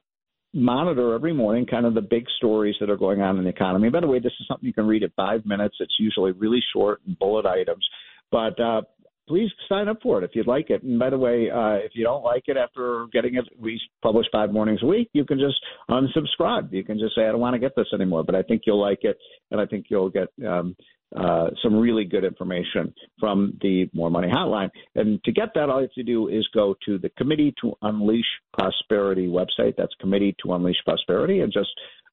monitor 0.53 1.13
every 1.13 1.33
morning 1.33 1.65
kind 1.65 1.85
of 1.85 1.93
the 1.93 2.01
big 2.01 2.25
stories 2.37 2.75
that 2.79 2.89
are 2.89 2.97
going 2.97 3.21
on 3.21 3.37
in 3.37 3.43
the 3.43 3.49
economy. 3.49 3.89
By 3.89 4.01
the 4.01 4.07
way, 4.07 4.19
this 4.19 4.33
is 4.39 4.47
something 4.47 4.65
you 4.65 4.73
can 4.73 4.87
read 4.87 5.03
at 5.03 5.11
five 5.15 5.45
minutes. 5.45 5.75
It's 5.79 5.95
usually 5.99 6.31
really 6.31 6.61
short 6.73 7.01
and 7.07 7.17
bullet 7.17 7.45
items. 7.45 7.87
But 8.31 8.59
uh, 8.59 8.81
please 9.27 9.49
sign 9.69 9.87
up 9.87 9.97
for 10.01 10.19
it 10.21 10.23
if 10.23 10.31
you'd 10.33 10.47
like 10.47 10.69
it. 10.69 10.83
And 10.83 10.99
by 10.99 11.09
the 11.09 11.17
way, 11.17 11.49
uh, 11.49 11.75
if 11.75 11.91
you 11.93 12.03
don't 12.03 12.23
like 12.23 12.43
it 12.47 12.57
after 12.57 13.07
getting 13.13 13.35
it, 13.35 13.45
we 13.57 13.79
publish 14.01 14.27
five 14.31 14.51
mornings 14.51 14.81
a 14.83 14.85
week. 14.85 15.09
You 15.13 15.25
can 15.25 15.39
just 15.39 15.55
unsubscribe. 15.89 16.71
You 16.71 16.83
can 16.83 16.99
just 16.99 17.15
say, 17.15 17.23
I 17.23 17.31
don't 17.31 17.39
want 17.39 17.53
to 17.53 17.59
get 17.59 17.75
this 17.75 17.87
anymore. 17.93 18.23
But 18.23 18.35
I 18.35 18.43
think 18.43 18.63
you'll 18.65 18.81
like 18.81 18.99
it, 19.03 19.17
and 19.51 19.59
I 19.59 19.65
think 19.65 19.85
you'll 19.89 20.09
get 20.09 20.27
um, 20.45 20.75
uh, 21.15 21.49
some 21.61 21.77
really 21.77 22.05
good 22.05 22.23
information 22.23 22.93
from 23.19 23.57
the 23.61 23.89
More 23.93 24.09
Money 24.09 24.29
Hotline. 24.29 24.69
And 24.95 25.23
to 25.23 25.31
get 25.31 25.49
that, 25.55 25.69
all 25.69 25.81
you 25.81 25.87
have 25.87 25.93
to 25.93 26.03
do 26.03 26.27
is 26.27 26.47
go 26.53 26.75
to 26.85 26.97
the 26.97 27.09
Committee 27.17 27.53
to 27.61 27.73
Unleash 27.81 28.25
Prosperity 28.57 29.27
website. 29.27 29.75
That's 29.77 29.93
Committee 29.99 30.35
to 30.43 30.53
Unleash 30.53 30.83
Prosperity, 30.85 31.41
and 31.41 31.53
just 31.53 31.69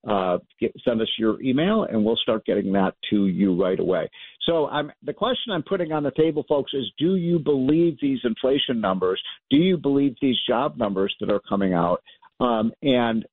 uh, 0.09 0.39
get, 0.59 0.73
send 0.85 1.01
us 1.01 1.09
your 1.19 1.41
email, 1.43 1.85
and 1.85 2.05
we'll 2.05 2.17
start 2.17 2.45
getting 2.45 2.73
that 2.73 2.95
to 3.11 3.27
you 3.27 3.61
right 3.61 3.79
away. 3.79 4.09
So, 4.47 4.67
I'm, 4.69 4.91
the 5.03 5.13
question 5.13 5.53
I'm 5.53 5.63
putting 5.63 5.93
on 5.93 6.03
the 6.03 6.13
table, 6.13 6.45
folks, 6.49 6.73
is: 6.73 6.85
Do 6.99 7.17
you 7.17 7.39
believe 7.39 7.99
these 8.01 8.21
inflation 8.25 8.81
numbers? 8.81 9.21
Do 9.51 9.57
you 9.57 9.77
believe 9.77 10.15
these 10.21 10.37
job 10.49 10.77
numbers 10.77 11.15
that 11.21 11.31
are 11.31 11.41
coming 11.49 11.75
out? 11.75 12.03
Um, 12.41 12.73
and 12.83 13.27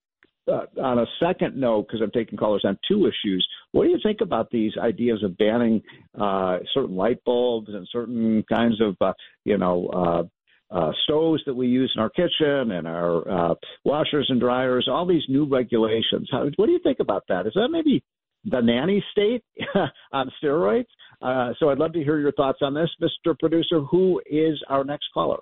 uh, 0.46 0.64
on 0.82 0.98
a 0.98 1.06
second 1.20 1.56
note, 1.56 1.86
because 1.86 2.00
I'm 2.02 2.10
taking 2.10 2.38
callers 2.38 2.64
on 2.64 2.78
two 2.88 3.06
issues, 3.06 3.46
what 3.72 3.84
do 3.84 3.90
you 3.90 3.98
think 4.02 4.20
about 4.20 4.50
these 4.50 4.72
ideas 4.78 5.22
of 5.22 5.36
banning 5.36 5.82
uh, 6.18 6.58
certain 6.74 6.96
light 6.96 7.22
bulbs 7.24 7.68
and 7.68 7.86
certain 7.90 8.44
kinds 8.48 8.80
of, 8.80 8.96
uh, 9.00 9.12
you 9.44 9.58
know, 9.58 10.28
uh, 10.70 10.78
uh, 10.88 10.92
stoves 11.04 11.42
that 11.46 11.54
we 11.54 11.66
use 11.66 11.92
in 11.96 12.02
our 12.02 12.10
kitchen 12.10 12.72
and 12.72 12.86
our 12.86 13.50
uh, 13.50 13.54
washers 13.84 14.26
and 14.28 14.40
dryers, 14.40 14.88
all 14.90 15.06
these 15.06 15.22
new 15.28 15.46
regulations. 15.46 16.28
How, 16.30 16.48
what 16.56 16.66
do 16.66 16.72
you 16.72 16.80
think 16.82 17.00
about 17.00 17.24
that? 17.28 17.46
Is 17.46 17.52
that 17.54 17.68
maybe 17.70 18.02
the 18.44 18.60
nanny 18.60 19.04
state 19.12 19.44
on 20.12 20.30
steroids? 20.42 20.86
Uh, 21.20 21.52
so 21.58 21.70
I'd 21.70 21.78
love 21.78 21.92
to 21.94 22.04
hear 22.04 22.18
your 22.18 22.32
thoughts 22.32 22.58
on 22.62 22.74
this, 22.74 22.90
Mr. 23.02 23.38
Producer. 23.38 23.80
Who 23.80 24.20
is 24.26 24.62
our 24.68 24.84
next 24.84 25.06
caller? 25.12 25.38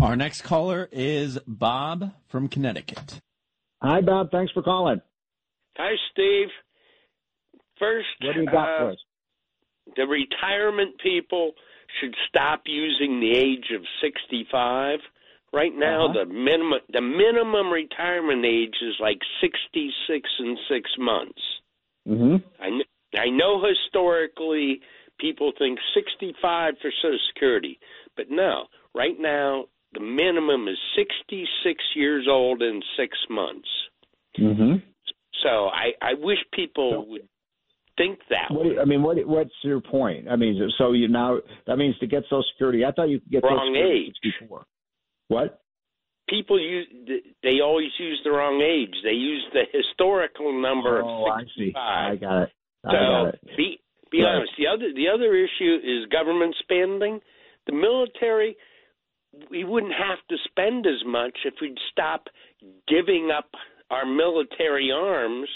Our 0.00 0.16
next 0.16 0.42
caller 0.42 0.88
is 0.92 1.38
Bob 1.46 2.12
from 2.28 2.48
Connecticut. 2.48 3.20
Hi, 3.82 4.00
Bob. 4.00 4.30
Thanks 4.30 4.52
for 4.52 4.62
calling. 4.62 5.00
Hi, 5.76 5.94
Steve. 6.12 6.48
First, 7.78 8.06
what 8.22 8.34
do 8.34 8.40
you 8.40 8.46
got 8.46 8.68
uh, 8.68 8.78
for 8.78 8.90
us? 8.90 8.96
The 9.96 10.02
retirement 10.02 10.96
people 11.02 11.52
should 12.00 12.14
stop 12.28 12.62
using 12.66 13.20
the 13.20 13.32
age 13.32 13.72
of 13.74 13.82
65. 14.02 15.00
Right 15.52 15.72
now, 15.74 16.06
uh-huh. 16.06 16.24
the 16.24 16.26
minimum 16.26 16.80
the 16.92 17.00
minimum 17.00 17.72
retirement 17.72 18.44
age 18.44 18.76
is 18.82 18.96
like 19.00 19.18
66 19.40 20.28
and 20.40 20.58
six 20.68 20.90
months. 20.98 21.40
Mm-hmm. 22.06 22.36
I 22.60 23.18
I 23.18 23.30
know 23.30 23.64
historically 23.64 24.80
people 25.18 25.52
think 25.58 25.78
65 25.94 26.74
for 26.82 26.90
Social 27.02 27.18
Security, 27.32 27.78
but 28.14 28.26
no. 28.30 28.64
Right 28.94 29.18
now, 29.18 29.66
the 29.94 30.00
minimum 30.00 30.68
is 30.68 30.78
66 30.96 31.82
years 31.94 32.26
old 32.28 32.60
and 32.60 32.84
six 32.98 33.16
months. 33.30 33.68
Mm-hmm. 34.38 34.76
So 35.42 35.68
I 35.68 35.92
I 36.02 36.14
wish 36.14 36.38
people 36.52 37.06
would 37.08 37.28
think 37.98 38.20
that 38.30 38.50
what, 38.50 38.64
way. 38.64 38.78
I 38.80 38.84
mean, 38.84 39.02
what 39.02 39.18
what's 39.26 39.50
your 39.62 39.80
point? 39.80 40.28
I 40.28 40.36
mean, 40.36 40.70
so 40.78 40.92
you 40.92 41.08
now 41.08 41.38
that 41.66 41.76
means 41.76 41.98
to 41.98 42.06
get 42.06 42.22
Social 42.24 42.44
Security. 42.54 42.84
I 42.84 42.92
thought 42.92 43.08
you 43.10 43.20
could 43.20 43.30
get 43.30 43.42
wrong 43.44 43.76
age 43.76 44.14
before. 44.22 44.64
What? 45.28 45.60
People 46.28 46.60
use 46.60 46.86
they 47.42 47.60
always 47.62 47.90
use 47.98 48.20
the 48.24 48.30
wrong 48.30 48.62
age. 48.62 48.94
They 49.04 49.16
use 49.16 49.44
the 49.52 49.64
historical 49.72 50.60
number 50.60 51.02
oh, 51.02 51.30
of 51.30 51.40
65. 51.40 51.48
I 51.50 51.58
see. 51.58 51.72
I 51.76 52.16
got 52.16 52.42
it. 52.42 52.52
I 52.84 52.90
so 52.90 52.96
got 52.96 53.28
it. 53.34 53.40
be 53.56 53.80
be 54.10 54.22
right. 54.22 54.36
honest. 54.36 54.52
The 54.56 54.66
other 54.66 54.92
the 54.94 55.08
other 55.12 55.34
issue 55.34 55.76
is 55.82 56.06
government 56.10 56.54
spending. 56.60 57.20
The 57.66 57.74
military 57.74 58.56
we 59.50 59.64
wouldn't 59.64 59.92
have 59.92 60.18
to 60.30 60.36
spend 60.48 60.86
as 60.86 61.04
much 61.06 61.36
if 61.44 61.54
we'd 61.60 61.78
stop 61.92 62.24
giving 62.88 63.30
up 63.36 63.50
our 63.90 64.06
military 64.06 64.90
arms 64.90 65.48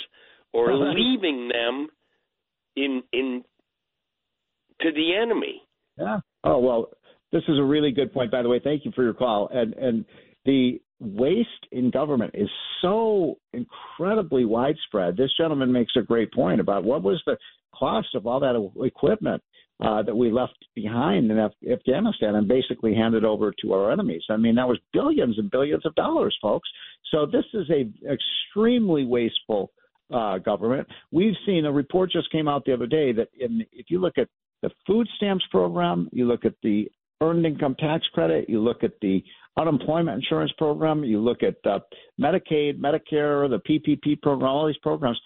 or 0.53 0.74
leaving 0.74 1.49
them 1.49 1.88
in 2.77 3.03
in 3.12 3.43
to 4.81 4.93
the 4.93 5.14
enemy. 5.14 5.62
Yeah. 5.99 6.20
Oh 6.45 6.59
well, 6.59 6.91
this 7.33 7.43
is 7.49 7.59
a 7.59 7.64
really 7.64 7.93
good 7.93 8.12
point. 8.12 8.31
By 8.31 8.43
the 8.43 8.49
way, 8.49 8.61
thank 8.62 8.85
you 8.85 8.93
for 8.95 9.03
your 9.03 9.14
call. 9.14 9.49
And 9.53 9.75
and 9.75 10.05
the 10.45 10.81
waste 11.01 11.49
in 11.73 11.91
government 11.91 12.33
is 12.35 12.49
so 12.81 13.37
incredibly 13.53 14.45
widespread. 14.45 15.16
This 15.16 15.31
gentleman 15.37 15.73
makes 15.73 15.93
a 15.97 16.03
great 16.03 16.33
point 16.33 16.61
about 16.61 16.85
what 16.85 17.03
was 17.03 17.20
the 17.27 17.37
cost 17.75 18.14
of 18.14 18.27
all 18.27 18.41
that 18.41 18.85
equipment 18.85 19.43
uh, 19.85 20.03
that 20.03 20.14
we 20.14 20.31
left 20.31 20.57
behind 20.75 21.31
in 21.31 21.39
Af- 21.39 21.53
Afghanistan 21.70 22.37
and 22.37 22.47
basically 22.47 22.95
handed 22.95 23.25
over 23.25 23.53
to 23.61 23.73
our 23.73 23.91
enemies. 23.91 24.23
I 24.31 24.37
mean, 24.37 24.55
that 24.55 24.68
was 24.68 24.79
billions 24.93 25.39
and 25.39 25.51
billions 25.51 25.85
of 25.85 25.95
dollars, 25.97 26.37
folks. 26.41 26.68
So 27.11 27.27
this 27.27 27.45
is 27.53 27.68
a 27.70 27.91
extremely 28.11 29.05
wasteful 29.05 29.73
uh, 30.13 30.39
government. 30.39 30.87
We've 31.11 31.35
seen 31.47 31.65
a 31.67 31.73
report 31.73 32.11
just 32.11 32.31
came 32.31 32.49
out 32.49 32.65
the 32.65 32.75
other 32.75 32.87
day 32.87 33.13
that 33.13 33.29
in, 33.39 33.65
if 33.73 33.87
you 33.89 34.01
look 34.01 34.19
at 34.19 34.29
the 34.63 34.71
food 34.87 35.09
stamps 35.17 35.45
program, 35.51 36.09
you 36.13 36.27
look 36.27 36.45
at 36.45 36.55
the 36.63 36.91
earned 37.21 37.47
income 37.47 37.77
tax 37.79 38.05
credit, 38.13 38.49
you 38.49 38.61
look 38.61 38.83
at 38.83 38.93
the 39.01 39.23
unemployment 39.57 40.23
insurance 40.23 40.53
program, 40.57 41.05
you 41.05 41.21
look 41.21 41.43
at 41.43 41.57
uh, 41.65 41.79
Medicaid, 42.21 42.79
Medicare, 42.79 43.49
the 43.49 43.61
PPP 43.69 44.21
program, 44.23 44.49
all 44.49 44.67
these 44.67 44.77
programs. 44.79 45.21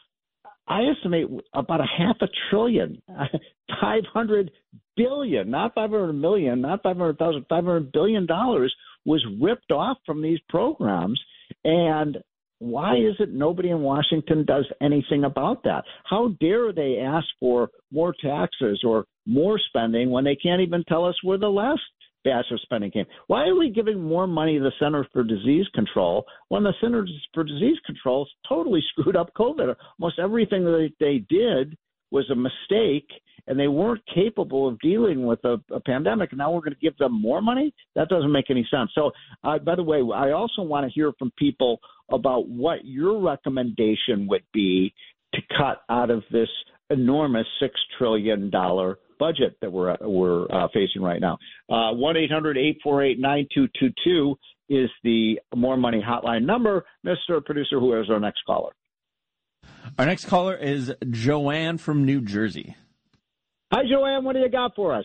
I 0.69 0.83
estimate 0.87 1.29
about 1.55 1.81
a 1.81 1.87
half 1.87 2.17
a 2.21 2.29
trillion, 2.51 3.01
500 3.81 4.51
billion, 4.97 5.51
not 5.51 5.75
500 5.75 6.13
million, 6.13 6.61
not 6.61 6.83
500,000, 6.83 7.47
500 7.49 7.93
billion 7.93 8.27
dollars 8.27 8.75
was 9.05 9.25
ripped 9.41 9.71
off 9.71 9.99
from 10.05 10.21
these 10.21 10.41
programs. 10.49 11.21
And 11.65 12.19
why 12.59 12.97
is 12.97 13.15
it 13.19 13.33
nobody 13.33 13.71
in 13.71 13.81
Washington 13.81 14.45
does 14.47 14.67
anything 14.81 15.25
about 15.25 15.63
that? 15.65 15.85
How 16.05 16.29
dare 16.41 16.73
they 16.73 16.99
ask 16.99 17.27
for 17.39 17.71
more 17.93 18.15
taxes 18.21 18.83
or 18.85 19.05
more 19.27 19.59
spending 19.69 20.11
when 20.11 20.25
they 20.25 20.37
can't 20.37 20.63
even 20.63 20.83
tell 20.85 21.05
us 21.05 21.15
where 21.23 21.39
the 21.39 21.49
last 21.49 21.83
batch 22.25 22.47
of 22.51 22.61
spending 22.63 22.91
came? 22.91 23.07
Why 23.27 23.47
are 23.47 23.55
we 23.55 23.71
giving 23.71 24.03
more 24.03 24.27
money 24.27 24.59
to 24.59 24.65
the 24.65 24.73
Center 24.81 25.07
for 25.13 25.23
Disease 25.23 25.67
Control 25.75 26.25
when 26.49 26.63
the 26.63 26.73
Center 26.81 27.07
for 27.35 27.45
Disease 27.45 27.79
Control 27.85 28.27
totally 28.49 28.83
screwed 28.99 29.17
up 29.17 29.35
COVID? 29.35 29.75
Almost 30.01 30.19
everything 30.19 30.65
that 30.65 30.91
they 30.99 31.19
did 31.29 31.77
was 32.17 32.31
a 32.31 32.35
mistake 32.35 33.09
and 33.47 33.61
they 33.61 33.69
weren't 33.69 34.03
capable 34.13 34.67
of 34.67 34.81
dealing 34.81 35.27
with 35.27 35.39
a, 35.45 35.59
a 35.71 35.81
pandemic. 35.81 36.33
And 36.33 36.39
now 36.39 36.51
we're 36.51 36.61
going 36.61 36.73
to 36.73 36.81
give 36.81 36.97
them 36.97 37.21
more 37.21 37.43
money? 37.43 37.75
That 37.95 38.09
doesn't 38.09 38.33
make 38.33 38.51
any 38.51 38.67
sense. 38.71 38.91
So, 38.95 39.13
uh, 39.45 39.59
by 39.59 39.77
the 39.77 39.83
way, 39.83 39.99
I 39.99 40.33
also 40.33 40.63
want 40.63 40.87
to 40.87 40.93
hear 40.93 41.13
from 41.19 41.31
people 41.39 41.79
about 42.11 42.49
what 42.49 42.85
your 42.85 43.21
recommendation 43.21 44.27
would 44.29 44.45
be 44.53 44.95
to 45.35 45.41
cut 45.57 45.83
out 45.91 46.11
of 46.11 46.23
this 46.33 46.49
enormous 46.91 47.47
$6 47.63 47.69
trillion 47.99 48.51
budget 49.19 49.57
that 49.61 49.73
we're 49.73 49.97
we're 50.03 50.45
uh, 50.53 50.69
facing 50.75 51.03
right 51.03 51.21
now. 51.21 51.39
Uh, 51.71 51.93
one 51.93 52.19
eight 52.19 52.31
hundred 52.31 52.59
eight 52.59 52.79
four 52.83 53.03
eight 53.03 53.19
nine 53.19 53.47
two 53.55 53.67
two 53.81 53.89
two 54.05 54.37
is 54.69 54.91
the 55.05 55.41
more 55.55 55.79
money 55.79 56.03
hotline 56.07 56.45
number. 56.45 56.85
Mr. 57.05 57.43
Producer, 57.43 57.81
who 57.81 57.99
is 57.99 58.11
our 58.11 58.21
next 58.21 58.41
caller? 58.47 58.73
Our 59.99 60.07
next 60.07 60.27
caller 60.27 60.55
is 60.55 60.93
Joanne 61.11 61.79
from 61.79 62.05
New 62.05 62.21
Jersey. 62.21 62.77
Hi, 63.73 63.83
Joanne. 63.89 64.25
What 64.25 64.35
do 64.35 64.41
you 64.41 64.49
got 64.49 64.75
for 64.75 64.93
us? 64.93 65.05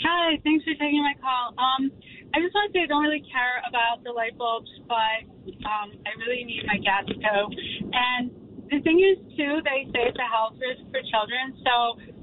Hi, 0.00 0.36
thanks 0.44 0.64
for 0.64 0.74
taking 0.74 1.02
my 1.02 1.14
call. 1.20 1.54
Um, 1.56 1.90
I 2.34 2.40
just 2.40 2.54
want 2.54 2.72
to 2.72 2.78
say 2.78 2.84
I 2.84 2.86
don't 2.86 3.02
really 3.02 3.24
care 3.30 3.62
about 3.68 4.02
the 4.04 4.10
light 4.10 4.36
bulbs, 4.36 4.70
but 4.88 5.22
um, 5.62 5.94
I 6.04 6.10
really 6.18 6.44
need 6.44 6.64
my 6.66 6.78
gas 6.78 7.06
stove. 7.06 7.50
And 7.92 8.30
the 8.70 8.80
thing 8.82 8.98
is, 8.98 9.18
too, 9.36 9.62
they 9.62 9.86
say 9.92 10.10
it's 10.10 10.18
a 10.18 10.30
health 10.30 10.58
risk 10.58 10.82
for 10.90 11.00
children. 11.06 11.54
So 11.62 11.74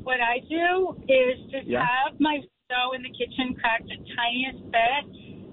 what 0.03 0.19
I 0.19 0.43
do 0.49 0.97
is 1.07 1.39
just 1.51 1.67
yeah. 1.67 1.85
have 1.85 2.19
my 2.19 2.43
stove 2.67 2.97
in 2.97 3.03
the 3.03 3.13
kitchen 3.15 3.55
cracked 3.55 3.87
the 3.87 3.99
tiniest 4.17 4.63
bit, 4.69 5.03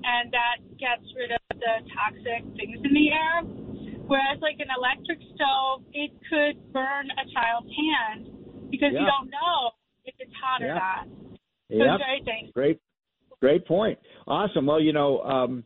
and 0.02 0.32
that 0.32 0.58
gets 0.80 1.06
rid 1.14 1.30
of 1.30 1.42
the 1.52 1.74
toxic 1.94 2.42
things 2.58 2.80
in 2.82 2.92
the 2.92 3.08
air. 3.12 3.65
Whereas, 4.06 4.38
like 4.40 4.56
an 4.60 4.68
electric 4.76 5.18
stove, 5.34 5.82
it 5.92 6.10
could 6.30 6.72
burn 6.72 7.08
a 7.10 7.24
child's 7.34 7.70
hand 7.74 8.70
because 8.70 8.90
yeah. 8.92 9.00
you 9.00 9.06
don't 9.06 9.30
know 9.30 9.70
if 10.04 10.14
it's 10.18 10.32
hot 10.42 10.60
yeah. 10.60 10.66
or 10.66 10.74
not. 10.74 11.08
So 11.68 11.76
yeah. 11.76 11.96
Great, 12.54 12.78
great 13.40 13.66
point. 13.66 13.98
Awesome. 14.26 14.66
Well, 14.66 14.80
you 14.80 14.92
know, 14.92 15.20
um, 15.20 15.64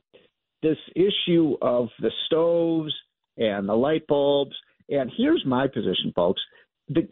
this 0.62 0.78
issue 0.96 1.56
of 1.60 1.88
the 2.00 2.10
stoves 2.26 2.94
and 3.36 3.68
the 3.68 3.74
light 3.74 4.06
bulbs, 4.06 4.56
and 4.88 5.10
here's 5.16 5.44
my 5.46 5.66
position, 5.66 6.12
folks. 6.14 6.40
The, 6.88 7.08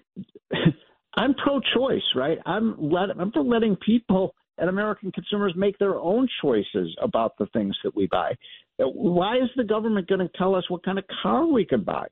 I'm 1.15 1.35
pro-choice, 1.35 2.03
right? 2.15 2.39
I'm 2.47 2.77
let, 2.79 3.11
I'm 3.19 3.33
for 3.33 3.43
letting 3.43 3.77
people 3.77 4.35
and 4.59 4.69
American 4.69 5.13
consumers 5.13 5.55
make 5.57 5.79
their 5.79 5.97
own 5.97 6.29
choices 6.43 6.95
about 7.03 7.37
the 7.39 7.47
things 7.47 7.77
that 7.85 7.95
we 7.95 8.07
buy. 8.07 8.33
Why 8.79 9.37
is 9.37 9.49
the 9.57 9.65
government 9.65 10.09
going 10.09 10.21
to 10.21 10.31
tell 10.37 10.55
us 10.55 10.69
what 10.69 10.85
kind 10.85 10.99
of 10.99 11.05
car 11.23 11.47
we 11.47 11.65
can 11.65 11.83
buy? 11.83 12.07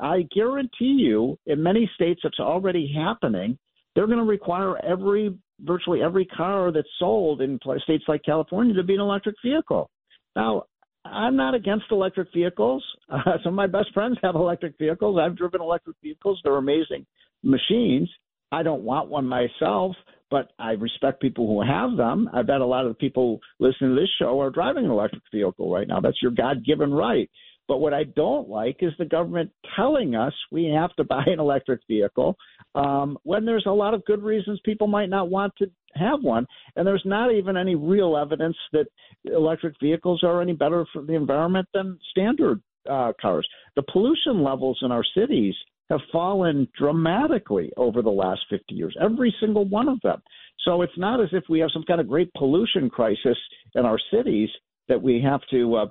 I 0.00 0.22
guarantee 0.34 0.96
you, 0.98 1.38
in 1.46 1.62
many 1.62 1.90
states, 1.94 2.20
it's 2.24 2.40
already 2.40 2.92
happening. 2.94 3.58
They're 3.94 4.06
going 4.06 4.18
to 4.18 4.24
require 4.24 4.82
every 4.84 5.36
virtually 5.60 6.02
every 6.02 6.24
car 6.24 6.72
that's 6.72 6.88
sold 6.98 7.40
in 7.40 7.58
states 7.84 8.04
like 8.08 8.22
California 8.24 8.74
to 8.74 8.82
be 8.82 8.94
an 8.94 9.00
electric 9.00 9.36
vehicle. 9.44 9.90
Now, 10.34 10.64
I'm 11.04 11.36
not 11.36 11.54
against 11.54 11.84
electric 11.90 12.28
vehicles. 12.32 12.84
Uh, 13.08 13.18
some 13.44 13.52
of 13.52 13.54
my 13.54 13.66
best 13.66 13.92
friends 13.92 14.18
have 14.22 14.34
electric 14.34 14.78
vehicles. 14.78 15.18
I've 15.20 15.36
driven 15.36 15.60
electric 15.60 15.96
vehicles. 16.02 16.40
They're 16.42 16.56
amazing 16.56 17.06
machines. 17.42 18.08
I 18.50 18.62
don't 18.62 18.82
want 18.82 19.08
one 19.08 19.26
myself, 19.26 19.96
but 20.32 20.50
I 20.58 20.70
respect 20.70 21.20
people 21.20 21.46
who 21.46 21.60
have 21.60 21.98
them. 21.98 22.26
I 22.32 22.40
bet 22.40 22.62
a 22.62 22.66
lot 22.66 22.86
of 22.86 22.92
the 22.92 22.94
people 22.94 23.38
listening 23.60 23.94
to 23.94 24.00
this 24.00 24.08
show 24.18 24.40
are 24.40 24.48
driving 24.48 24.86
an 24.86 24.90
electric 24.90 25.22
vehicle 25.30 25.70
right 25.70 25.86
now. 25.86 26.00
That's 26.00 26.22
your 26.22 26.30
God 26.30 26.64
given 26.64 26.92
right. 26.92 27.30
But 27.68 27.78
what 27.78 27.92
I 27.92 28.04
don't 28.04 28.48
like 28.48 28.78
is 28.80 28.92
the 28.98 29.04
government 29.04 29.50
telling 29.76 30.14
us 30.14 30.32
we 30.50 30.64
have 30.74 30.96
to 30.96 31.04
buy 31.14 31.22
an 31.26 31.38
electric 31.38 31.80
vehicle 31.86 32.34
um, 32.74 33.18
when 33.24 33.44
there's 33.44 33.66
a 33.66 33.72
lot 33.72 33.92
of 33.92 34.06
good 34.06 34.22
reasons 34.22 34.58
people 34.64 34.86
might 34.86 35.10
not 35.10 35.28
want 35.28 35.52
to 35.58 35.70
have 35.96 36.22
one. 36.22 36.46
And 36.76 36.86
there's 36.86 37.02
not 37.04 37.30
even 37.30 37.58
any 37.58 37.74
real 37.74 38.16
evidence 38.16 38.56
that 38.72 38.86
electric 39.24 39.74
vehicles 39.82 40.24
are 40.24 40.40
any 40.40 40.54
better 40.54 40.86
for 40.94 41.02
the 41.02 41.12
environment 41.12 41.68
than 41.74 41.98
standard 42.10 42.62
uh, 42.90 43.12
cars. 43.20 43.46
The 43.76 43.84
pollution 43.92 44.42
levels 44.42 44.78
in 44.80 44.90
our 44.90 45.04
cities 45.14 45.54
have 45.90 46.00
fallen 46.10 46.68
dramatically 46.78 47.72
over 47.76 48.02
the 48.02 48.10
last 48.10 48.40
50 48.50 48.74
years, 48.74 48.96
every 49.00 49.34
single 49.40 49.64
one 49.64 49.88
of 49.88 50.00
them. 50.02 50.22
So 50.64 50.82
it's 50.82 50.96
not 50.96 51.20
as 51.20 51.28
if 51.32 51.44
we 51.48 51.58
have 51.60 51.70
some 51.72 51.84
kind 51.84 52.00
of 52.00 52.08
great 52.08 52.32
pollution 52.34 52.88
crisis 52.88 53.36
in 53.74 53.84
our 53.84 53.98
cities 54.12 54.48
that 54.88 55.00
we 55.00 55.20
have 55.20 55.40
to, 55.50 55.74
uh, 55.74 55.86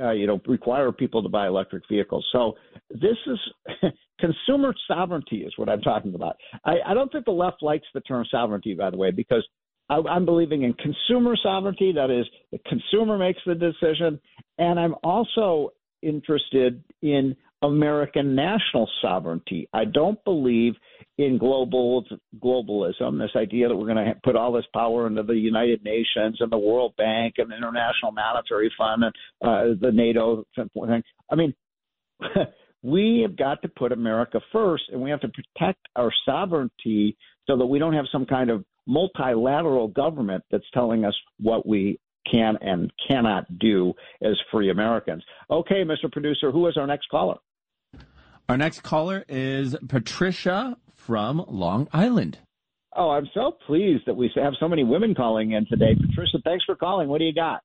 uh, 0.00 0.12
you 0.12 0.26
know, 0.26 0.40
require 0.46 0.90
people 0.92 1.22
to 1.22 1.28
buy 1.28 1.46
electric 1.46 1.82
vehicles. 1.88 2.26
So 2.32 2.54
this 2.90 3.16
is 3.26 3.92
consumer 4.20 4.74
sovereignty 4.88 5.38
is 5.38 5.52
what 5.56 5.68
I'm 5.68 5.80
talking 5.80 6.14
about. 6.14 6.36
I, 6.64 6.76
I 6.86 6.94
don't 6.94 7.10
think 7.10 7.24
the 7.24 7.32
left 7.32 7.62
likes 7.62 7.86
the 7.92 8.00
term 8.02 8.24
sovereignty, 8.30 8.74
by 8.74 8.90
the 8.90 8.96
way, 8.96 9.10
because 9.10 9.46
I, 9.90 9.96
I'm 10.08 10.24
believing 10.24 10.62
in 10.62 10.74
consumer 10.74 11.36
sovereignty. 11.42 11.92
That 11.92 12.10
is, 12.10 12.26
the 12.52 12.58
consumer 12.66 13.18
makes 13.18 13.40
the 13.44 13.54
decision, 13.54 14.20
and 14.58 14.78
I'm 14.78 14.94
also 15.02 15.72
interested 16.02 16.82
in 17.02 17.36
American 17.62 18.34
national 18.34 18.88
sovereignty. 19.00 19.68
I 19.72 19.84
don't 19.84 20.22
believe 20.24 20.74
in 21.18 21.38
global 21.38 22.04
globalism, 22.42 23.18
this 23.18 23.36
idea 23.36 23.68
that 23.68 23.76
we're 23.76 23.92
going 23.92 24.04
to 24.04 24.14
put 24.24 24.34
all 24.34 24.52
this 24.52 24.64
power 24.74 25.06
into 25.06 25.22
the 25.22 25.34
United 25.34 25.84
Nations 25.84 26.38
and 26.40 26.50
the 26.50 26.58
World 26.58 26.94
Bank 26.96 27.34
and 27.38 27.50
the 27.50 27.56
International 27.56 28.12
Monetary 28.12 28.72
Fund 28.76 29.04
and 29.04 29.14
uh, 29.42 29.78
the 29.80 29.92
NATO 29.92 30.44
thing. 30.56 31.02
I 31.30 31.34
mean, 31.34 31.54
we 32.82 33.20
have 33.22 33.36
got 33.36 33.62
to 33.62 33.68
put 33.68 33.92
America 33.92 34.40
first, 34.52 34.84
and 34.90 35.00
we 35.00 35.10
have 35.10 35.20
to 35.20 35.28
protect 35.28 35.80
our 35.96 36.10
sovereignty 36.24 37.16
so 37.46 37.56
that 37.56 37.66
we 37.66 37.78
don't 37.78 37.94
have 37.94 38.06
some 38.10 38.26
kind 38.26 38.50
of 38.50 38.64
multilateral 38.86 39.88
government 39.88 40.42
that's 40.50 40.64
telling 40.74 41.04
us 41.04 41.14
what 41.38 41.66
we 41.66 42.00
can 42.30 42.56
and 42.60 42.92
cannot 43.08 43.58
do 43.58 43.92
as 44.22 44.36
free 44.50 44.70
Americans. 44.70 45.22
Okay, 45.50 45.84
Mr. 45.84 46.10
Producer, 46.10 46.50
who 46.50 46.66
is 46.66 46.76
our 46.76 46.86
next 46.86 47.08
caller? 47.08 47.36
Our 48.52 48.58
next 48.58 48.82
caller 48.82 49.24
is 49.30 49.74
Patricia 49.88 50.76
from 50.94 51.42
Long 51.48 51.88
Island. 51.90 52.36
Oh, 52.94 53.08
I'm 53.08 53.26
so 53.32 53.52
pleased 53.66 54.02
that 54.04 54.12
we 54.12 54.30
have 54.34 54.52
so 54.60 54.68
many 54.68 54.84
women 54.84 55.14
calling 55.14 55.52
in 55.52 55.64
today. 55.70 55.94
Patricia, 55.98 56.36
thanks 56.44 56.62
for 56.66 56.76
calling. 56.76 57.08
What 57.08 57.20
do 57.20 57.24
you 57.24 57.32
got? 57.32 57.62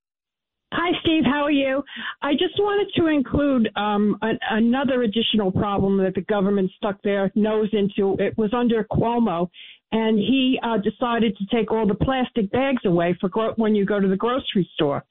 Hi, 0.72 0.98
Steve. 1.02 1.24
How 1.26 1.44
are 1.44 1.52
you? 1.52 1.84
I 2.22 2.32
just 2.36 2.54
wanted 2.58 2.88
to 2.96 3.08
include 3.08 3.70
um, 3.76 4.18
a, 4.22 4.32
another 4.50 5.04
additional 5.04 5.52
problem 5.52 5.98
that 5.98 6.16
the 6.16 6.22
government 6.22 6.72
stuck 6.78 7.02
their 7.02 7.34
nose 7.36 7.68
into. 7.74 8.16
It 8.18 8.38
was 8.38 8.54
under 8.54 8.86
Cuomo, 8.86 9.50
and 9.92 10.18
he 10.18 10.58
uh, 10.64 10.78
decided 10.78 11.36
to 11.36 11.46
take 11.54 11.70
all 11.70 11.86
the 11.86 11.96
plastic 11.96 12.50
bags 12.52 12.86
away 12.86 13.14
for 13.20 13.28
gro- 13.28 13.56
when 13.58 13.76
you 13.76 13.86
go 13.86 14.00
to 14.00 14.08
the 14.08 14.16
grocery 14.16 14.70
store. 14.76 15.04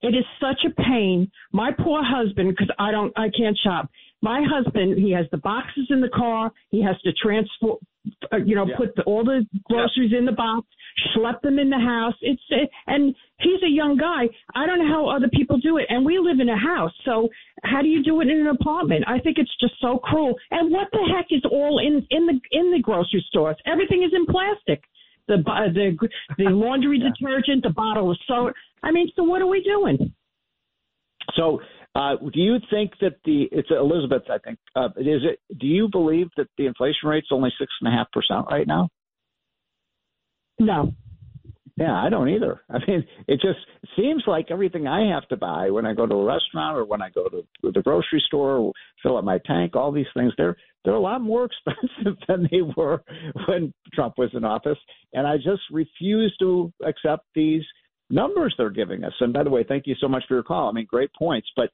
It 0.00 0.16
is 0.16 0.24
such 0.40 0.66
a 0.66 0.82
pain. 0.82 1.30
My 1.52 1.70
poor 1.70 2.02
husband, 2.02 2.50
because 2.50 2.74
I 2.76 2.90
don't, 2.90 3.12
I 3.16 3.28
can't 3.28 3.56
shop 3.62 3.88
my 4.22 4.40
husband, 4.48 4.98
he 4.98 5.10
has 5.12 5.26
the 5.32 5.38
boxes 5.38 5.86
in 5.90 6.00
the 6.00 6.08
car. 6.08 6.52
He 6.70 6.80
has 6.82 6.96
to 7.02 7.12
transfer, 7.12 7.72
uh, 8.32 8.36
you 8.36 8.54
know, 8.54 8.66
Yeah. 8.66 8.76
put 8.76 8.94
the, 8.96 9.02
all 9.02 9.24
the 9.24 9.44
groceries 9.64 10.12
in 10.16 10.24
the 10.24 10.32
box, 10.32 10.66
schlep 11.12 11.40
them 11.42 11.58
in 11.58 11.68
the 11.70 11.78
house. 11.78 12.14
It's 12.22 12.40
uh, 12.52 12.66
and 12.86 13.14
he's 13.40 13.62
a 13.64 13.68
young 13.68 13.96
guy. 13.96 14.28
I 14.54 14.66
don't 14.66 14.78
know 14.78 14.88
how 14.88 15.08
other 15.08 15.28
people 15.28 15.58
do 15.58 15.76
it. 15.78 15.86
And 15.88 16.04
we 16.06 16.18
live 16.18 16.38
in 16.40 16.48
a 16.48 16.56
house, 16.56 16.92
so 17.04 17.28
how 17.64 17.82
do 17.82 17.88
you 17.88 18.02
do 18.02 18.20
it 18.20 18.28
in 18.28 18.38
an 18.40 18.46
apartment? 18.48 19.04
I 19.08 19.18
think 19.18 19.38
it's 19.38 19.54
just 19.60 19.74
so 19.80 19.98
cruel. 19.98 20.34
And 20.52 20.70
what 20.70 20.88
the 20.92 21.04
heck 21.14 21.26
is 21.30 21.42
all 21.50 21.78
in 21.80 22.06
in 22.10 22.26
the 22.26 22.40
in 22.52 22.70
the 22.72 22.80
grocery 22.80 23.24
stores? 23.28 23.56
Everything 23.66 24.02
is 24.04 24.12
in 24.14 24.24
plastic. 24.26 24.82
The 25.28 25.38
bo- 25.38 25.68
the 25.72 25.96
the 26.38 26.50
laundry 26.62 26.98
detergent, 26.98 27.62
the 27.64 27.70
bottle 27.70 28.10
of 28.12 28.18
soda. 28.28 28.52
I 28.84 28.90
mean, 28.92 29.10
so 29.16 29.22
what 29.24 29.42
are 29.42 29.46
we 29.46 29.62
doing? 29.62 30.12
So, 31.34 31.60
uh, 31.94 32.16
do 32.16 32.40
you 32.40 32.56
think 32.70 32.92
that 33.00 33.16
the 33.24 33.48
it's 33.52 33.68
Elizabeth? 33.70 34.22
I 34.30 34.38
think 34.38 34.58
uh, 34.74 34.88
is 34.96 35.22
it. 35.24 35.40
Do 35.58 35.66
you 35.66 35.88
believe 35.90 36.28
that 36.36 36.46
the 36.56 36.66
inflation 36.66 37.08
rate's 37.08 37.28
only 37.30 37.50
six 37.58 37.70
and 37.80 37.92
a 37.92 37.96
half 37.96 38.10
percent 38.12 38.46
right 38.50 38.66
now? 38.66 38.88
No. 40.58 40.92
Yeah, 41.76 41.94
I 41.94 42.10
don't 42.10 42.28
either. 42.28 42.62
I 42.70 42.78
mean, 42.86 43.04
it 43.26 43.40
just 43.40 43.58
seems 43.96 44.24
like 44.26 44.46
everything 44.50 44.86
I 44.86 45.12
have 45.12 45.26
to 45.28 45.36
buy 45.36 45.70
when 45.70 45.86
I 45.86 45.94
go 45.94 46.06
to 46.06 46.14
a 46.14 46.24
restaurant 46.24 46.76
or 46.76 46.84
when 46.84 47.02
I 47.02 47.10
go 47.10 47.28
to 47.28 47.42
the 47.62 47.82
grocery 47.82 48.22
store, 48.26 48.56
or 48.56 48.72
fill 49.02 49.16
up 49.16 49.24
my 49.24 49.38
tank, 49.46 49.74
all 49.76 49.92
these 49.92 50.06
things, 50.14 50.32
they're 50.36 50.56
they're 50.84 50.94
a 50.94 51.00
lot 51.00 51.20
more 51.20 51.44
expensive 51.66 52.18
than 52.26 52.48
they 52.50 52.62
were 52.76 53.02
when 53.46 53.72
Trump 53.94 54.14
was 54.16 54.30
in 54.32 54.44
office. 54.44 54.78
And 55.12 55.26
I 55.26 55.36
just 55.36 55.62
refuse 55.70 56.34
to 56.40 56.72
accept 56.84 57.26
these 57.34 57.62
numbers 58.10 58.54
they're 58.56 58.70
giving 58.70 59.04
us. 59.04 59.12
And 59.20 59.32
by 59.32 59.42
the 59.42 59.50
way, 59.50 59.64
thank 59.66 59.86
you 59.86 59.94
so 60.00 60.08
much 60.08 60.24
for 60.28 60.34
your 60.34 60.42
call. 60.42 60.68
I 60.68 60.72
mean, 60.72 60.86
great 60.88 61.10
points, 61.14 61.48
but 61.56 61.70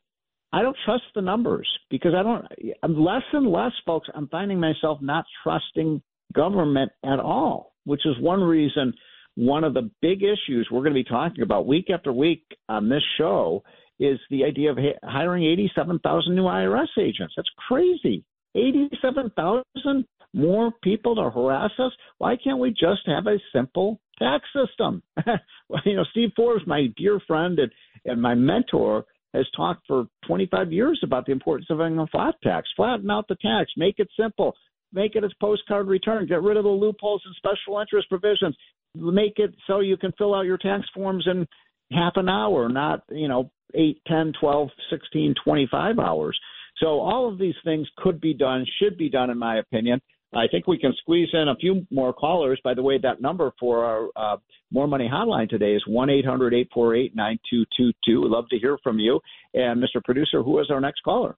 I 0.52 0.62
don't 0.62 0.76
trust 0.84 1.04
the 1.14 1.20
numbers 1.20 1.68
because 1.90 2.14
I 2.14 2.22
don't. 2.22 2.46
I'm 2.82 2.98
less 2.98 3.22
and 3.32 3.50
less, 3.50 3.72
folks. 3.84 4.08
I'm 4.14 4.28
finding 4.28 4.58
myself 4.58 4.98
not 5.02 5.24
trusting 5.42 6.02
government 6.34 6.90
at 7.04 7.20
all, 7.20 7.74
which 7.84 8.06
is 8.06 8.18
one 8.20 8.40
reason. 8.40 8.94
One 9.34 9.62
of 9.62 9.74
the 9.74 9.90
big 10.02 10.22
issues 10.22 10.68
we're 10.70 10.80
going 10.80 10.94
to 10.94 11.02
be 11.02 11.04
talking 11.04 11.42
about 11.42 11.66
week 11.66 11.90
after 11.90 12.12
week 12.12 12.44
on 12.68 12.88
this 12.88 13.02
show 13.18 13.62
is 14.00 14.18
the 14.30 14.44
idea 14.44 14.70
of 14.70 14.78
hiring 15.04 15.44
87,000 15.44 16.34
new 16.34 16.44
IRS 16.44 16.86
agents. 16.98 17.34
That's 17.36 17.48
crazy. 17.68 18.24
87,000 18.54 20.04
more 20.34 20.72
people 20.82 21.14
to 21.16 21.30
harass 21.30 21.70
us. 21.78 21.92
Why 22.18 22.36
can't 22.42 22.58
we 22.58 22.70
just 22.70 23.02
have 23.06 23.26
a 23.26 23.38
simple 23.52 24.00
tax 24.18 24.44
system? 24.54 25.02
well, 25.68 25.82
you 25.84 25.96
know, 25.96 26.04
Steve 26.10 26.30
Forbes, 26.36 26.66
my 26.66 26.86
dear 26.96 27.20
friend 27.26 27.58
and, 27.58 27.72
and 28.04 28.20
my 28.20 28.34
mentor, 28.34 29.04
has 29.34 29.46
talked 29.56 29.86
for 29.86 30.06
25 30.26 30.72
years 30.72 31.00
about 31.02 31.26
the 31.26 31.32
importance 31.32 31.68
of 31.70 31.78
having 31.78 31.98
a 31.98 32.06
flat 32.06 32.34
tax. 32.42 32.68
Flatten 32.76 33.10
out 33.10 33.28
the 33.28 33.36
tax, 33.36 33.70
make 33.76 33.96
it 33.98 34.08
simple, 34.18 34.54
make 34.92 35.16
it 35.16 35.24
as 35.24 35.32
postcard 35.40 35.86
return, 35.86 36.26
get 36.26 36.42
rid 36.42 36.56
of 36.56 36.64
the 36.64 36.70
loopholes 36.70 37.22
and 37.24 37.34
special 37.36 37.80
interest 37.80 38.08
provisions, 38.08 38.56
make 38.94 39.34
it 39.36 39.54
so 39.66 39.80
you 39.80 39.96
can 39.96 40.12
fill 40.16 40.34
out 40.34 40.46
your 40.46 40.58
tax 40.58 40.86
forms 40.94 41.26
in 41.26 41.46
half 41.92 42.12
an 42.16 42.28
hour, 42.28 42.68
not, 42.68 43.02
you 43.10 43.28
know, 43.28 43.50
8, 43.74 44.00
10, 44.06 44.32
12, 44.40 44.68
16, 44.90 45.34
25 45.44 45.98
hours. 45.98 46.38
So 46.78 47.00
all 47.00 47.28
of 47.30 47.38
these 47.38 47.54
things 47.64 47.86
could 47.98 48.20
be 48.20 48.34
done, 48.34 48.64
should 48.80 48.96
be 48.96 49.10
done, 49.10 49.30
in 49.30 49.38
my 49.38 49.58
opinion. 49.58 50.00
I 50.34 50.46
think 50.46 50.66
we 50.66 50.78
can 50.78 50.92
squeeze 51.00 51.28
in 51.32 51.48
a 51.48 51.56
few 51.56 51.86
more 51.90 52.12
callers. 52.12 52.60
By 52.62 52.74
the 52.74 52.82
way, 52.82 52.98
that 52.98 53.20
number 53.20 53.52
for 53.58 53.84
our 53.84 54.08
uh, 54.34 54.36
More 54.70 54.86
Money 54.86 55.08
hotline 55.10 55.48
today 55.48 55.72
is 55.72 55.82
1 55.86 56.10
800 56.10 56.52
848 56.54 57.16
9222. 57.16 58.20
We'd 58.20 58.28
love 58.28 58.48
to 58.50 58.58
hear 58.58 58.78
from 58.82 58.98
you. 58.98 59.20
And, 59.54 59.82
Mr. 59.82 60.04
Producer, 60.04 60.42
who 60.42 60.58
is 60.60 60.70
our 60.70 60.80
next 60.80 61.00
caller? 61.02 61.36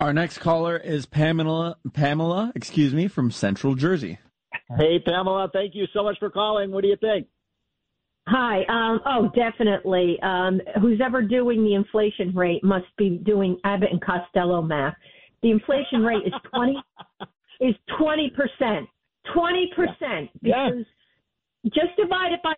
Our 0.00 0.12
next 0.12 0.38
caller 0.38 0.76
is 0.76 1.06
Pamela. 1.06 1.76
Pamela, 1.92 2.52
excuse 2.54 2.92
me, 2.92 3.06
from 3.06 3.30
Central 3.30 3.74
Jersey. 3.74 4.18
Hey, 4.76 4.98
Pamela, 4.98 5.48
thank 5.52 5.74
you 5.74 5.86
so 5.92 6.02
much 6.02 6.18
for 6.18 6.30
calling. 6.30 6.70
What 6.70 6.82
do 6.82 6.88
you 6.88 6.96
think? 6.96 7.26
Hi. 8.26 8.60
Um, 8.68 9.00
oh, 9.06 9.30
definitely. 9.34 10.18
Um, 10.22 10.60
who's 10.80 11.00
ever 11.04 11.22
doing 11.22 11.64
the 11.64 11.74
inflation 11.74 12.34
rate 12.34 12.62
must 12.62 12.86
be 12.98 13.20
doing 13.24 13.58
Abbott 13.64 13.88
and 13.90 14.02
Costello 14.02 14.60
math. 14.60 14.94
The 15.42 15.50
inflation 15.50 16.02
rate 16.02 16.26
is 16.26 16.32
twenty 16.52 16.76
is 17.60 17.74
twenty 17.98 18.30
percent. 18.30 18.88
Twenty 19.34 19.70
percent 19.76 20.30
because 20.42 20.84
just 21.66 21.96
divide 21.96 22.32
it 22.32 22.40
by 22.42 22.54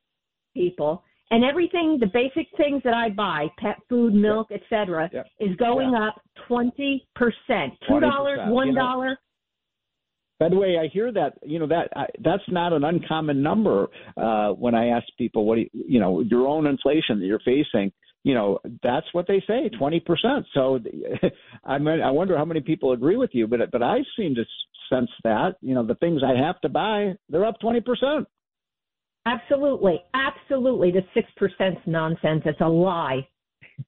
people 0.54 1.02
and 1.30 1.44
everything 1.44 1.98
the 2.00 2.06
basic 2.06 2.48
things 2.56 2.82
that 2.84 2.94
I 2.94 3.10
buy, 3.10 3.46
pet 3.58 3.76
food, 3.88 4.14
milk, 4.14 4.48
etc., 4.52 5.10
is 5.38 5.56
going 5.56 5.94
up 5.94 6.20
twenty 6.48 7.06
percent. 7.14 7.74
Two 7.88 8.00
dollars, 8.00 8.40
one 8.46 8.74
know. 8.74 8.80
dollar. 8.80 9.18
By 10.38 10.48
the 10.48 10.56
way, 10.56 10.76
I 10.82 10.88
hear 10.88 11.12
that 11.12 11.34
you 11.44 11.58
know 11.58 11.66
that 11.68 11.90
I, 11.94 12.06
that's 12.24 12.42
not 12.48 12.72
an 12.72 12.82
uncommon 12.82 13.42
number 13.42 13.88
uh, 14.16 14.50
when 14.50 14.74
I 14.74 14.88
ask 14.88 15.06
people 15.18 15.44
what 15.44 15.56
do 15.56 15.60
you, 15.62 15.70
you 15.72 16.00
know 16.00 16.20
your 16.20 16.46
own 16.46 16.66
inflation 16.66 17.20
that 17.20 17.26
you're 17.26 17.40
facing. 17.40 17.92
You 18.24 18.34
know 18.34 18.58
that's 18.82 19.06
what 19.12 19.26
they 19.28 19.42
say, 19.46 19.68
twenty 19.78 20.00
percent. 20.00 20.46
So 20.52 20.80
I 21.64 21.78
mean, 21.78 22.00
I 22.00 22.10
wonder 22.10 22.36
how 22.36 22.44
many 22.44 22.60
people 22.60 22.92
agree 22.92 23.16
with 23.16 23.30
you, 23.34 23.46
but 23.46 23.70
but 23.70 23.82
I 23.82 23.98
seem 24.16 24.34
to 24.34 24.44
sense 24.90 25.10
that 25.24 25.54
you 25.60 25.74
know 25.74 25.86
the 25.86 25.94
things 25.96 26.22
I 26.24 26.38
have 26.38 26.60
to 26.60 26.68
buy 26.68 27.14
they're 27.28 27.46
up 27.46 27.58
twenty 27.60 27.80
percent. 27.80 28.26
Absolutely, 29.26 30.00
absolutely. 30.14 30.90
The 30.90 31.02
six 31.14 31.28
percent's 31.36 31.80
nonsense. 31.86 32.42
It's 32.44 32.60
a 32.60 32.68
lie. 32.68 33.26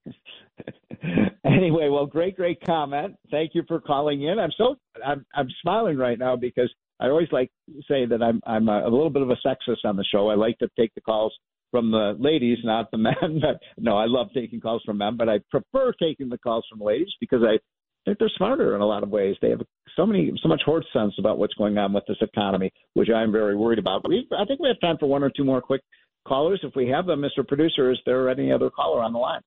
anyway, 1.45 1.89
well, 1.89 2.07
great, 2.07 2.37
great 2.37 2.59
comment. 2.65 3.17
Thank 3.31 3.55
you 3.55 3.63
for 3.67 3.81
calling 3.81 4.23
in. 4.23 4.39
I'm 4.39 4.53
so 4.57 4.77
I'm 5.05 5.25
I'm 5.35 5.49
smiling 5.63 5.97
right 5.97 6.19
now 6.19 6.37
because 6.37 6.73
I 7.01 7.07
always 7.07 7.29
like 7.33 7.51
to 7.69 7.83
say 7.89 8.07
that 8.07 8.23
I'm 8.23 8.41
I'm 8.47 8.69
a, 8.69 8.83
a 8.83 8.91
little 8.91 9.11
bit 9.11 9.23
of 9.23 9.31
a 9.31 9.37
sexist 9.47 9.85
on 9.85 9.97
the 9.97 10.05
show. 10.05 10.29
I 10.29 10.35
like 10.35 10.59
to 10.59 10.69
take 10.79 10.95
the 10.95 11.01
calls 11.01 11.35
from 11.71 11.91
the 11.91 12.15
ladies, 12.21 12.59
not 12.63 12.91
the 12.93 12.99
men. 12.99 13.15
But 13.41 13.61
no, 13.79 13.97
I 13.97 14.05
love 14.07 14.29
taking 14.35 14.61
calls 14.61 14.83
from 14.85 14.99
men, 14.99 15.17
but 15.17 15.29
I 15.29 15.41
prefer 15.51 15.93
taking 16.01 16.29
the 16.29 16.39
calls 16.39 16.65
from 16.71 16.81
ladies 16.81 17.13
because 17.19 17.43
I 17.43 17.59
think 18.05 18.19
they're 18.19 18.31
smarter 18.37 18.75
in 18.75 18.81
a 18.81 18.87
lot 18.87 19.03
of 19.03 19.11
ways. 19.11 19.37
They 19.41 19.51
have 19.51 19.63
so 19.97 20.07
many 20.07 20.33
so 20.43 20.49
much 20.49 20.63
horse 20.65 20.87
sense 20.93 21.15
about 21.19 21.39
what's 21.39 21.55
going 21.55 21.79
on 21.79 21.93
with 21.93 22.05
this 22.07 22.17
economy, 22.21 22.73
which 22.95 23.09
I'm 23.15 23.33
very 23.33 23.57
worried 23.57 23.79
about. 23.79 24.09
We 24.09 24.27
I 24.39 24.45
think 24.45 24.61
we 24.61 24.69
have 24.69 24.81
time 24.81 24.97
for 24.99 25.07
one 25.07 25.23
or 25.23 25.31
two 25.31 25.45
more 25.45 25.61
quick 25.61 25.83
callers. 26.27 26.61
If 26.63 26.75
we 26.75 26.89
have 26.89 27.07
them, 27.07 27.23
Mr. 27.23 27.47
Producer, 27.47 27.91
is 27.91 27.99
there 28.07 28.29
any 28.29 28.53
other 28.53 28.71
caller 28.71 29.03
on 29.03 29.13
the 29.13 29.19
line? 29.19 29.41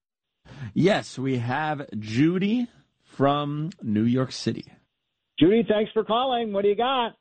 Yes, 0.73 1.17
we 1.17 1.37
have 1.37 1.87
Judy 1.99 2.67
from 3.03 3.71
New 3.81 4.03
York 4.03 4.31
City. 4.31 4.65
Judy, 5.39 5.65
thanks 5.67 5.91
for 5.91 6.03
calling. 6.03 6.53
What 6.53 6.63
do 6.63 6.69
you 6.69 6.75
got? 6.75 7.13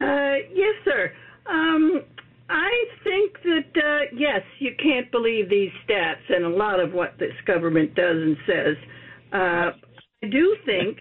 Uh, 0.00 0.36
yes, 0.52 0.74
sir. 0.84 1.12
Um, 1.48 2.02
I 2.48 2.84
think 3.02 3.34
that 3.44 3.82
uh, 3.82 4.16
yes, 4.16 4.42
you 4.58 4.72
can't 4.82 5.10
believe 5.10 5.48
these 5.48 5.70
stats 5.88 6.28
and 6.28 6.44
a 6.44 6.48
lot 6.48 6.80
of 6.80 6.92
what 6.92 7.18
this 7.18 7.34
government 7.46 7.94
does 7.94 8.16
and 8.16 8.36
says. 8.46 8.76
Uh, 9.32 9.70
I 10.22 10.28
do 10.28 10.56
think 10.64 10.98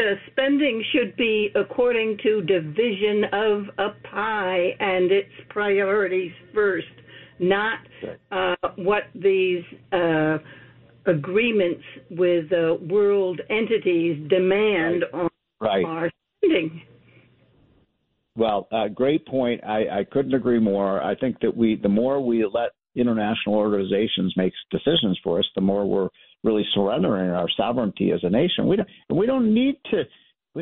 uh, 0.00 0.04
spending 0.32 0.82
should 0.92 1.16
be 1.16 1.50
according 1.54 2.18
to 2.22 2.42
division 2.42 3.24
of 3.32 3.62
a 3.78 4.08
pie 4.10 4.70
and 4.80 5.12
its 5.12 5.30
priorities 5.50 6.32
first, 6.52 6.86
not 7.38 7.78
uh, 8.30 8.54
what 8.76 9.04
these 9.14 9.62
uh, 9.92 10.38
agreements 11.06 11.82
with 12.10 12.52
uh, 12.52 12.74
world 12.88 13.40
entities 13.50 14.26
demand 14.28 15.04
on 15.12 15.28
Right. 15.60 15.84
our 15.84 16.10
spending. 16.38 16.82
Well, 18.36 18.66
uh, 18.72 18.88
great 18.88 19.26
point. 19.26 19.62
I, 19.64 20.00
I 20.00 20.04
couldn't 20.10 20.34
agree 20.34 20.58
more. 20.58 21.02
I 21.02 21.14
think 21.14 21.40
that 21.40 21.56
we, 21.56 21.76
the 21.76 21.88
more 21.88 22.20
we 22.20 22.44
let 22.44 22.70
international 22.94 23.56
organizations 23.56 24.34
makes 24.36 24.56
decisions 24.70 25.18
for 25.22 25.38
us, 25.38 25.46
the 25.54 25.60
more 25.60 25.86
we're 25.86 26.08
really 26.42 26.66
surrendering 26.74 27.30
our 27.30 27.48
sovereignty 27.56 28.12
as 28.12 28.20
a 28.22 28.30
nation. 28.30 28.66
We 28.66 28.76
don't, 28.76 28.88
we 29.10 29.26
don't 29.26 29.52
need 29.52 29.76
to. 29.90 30.04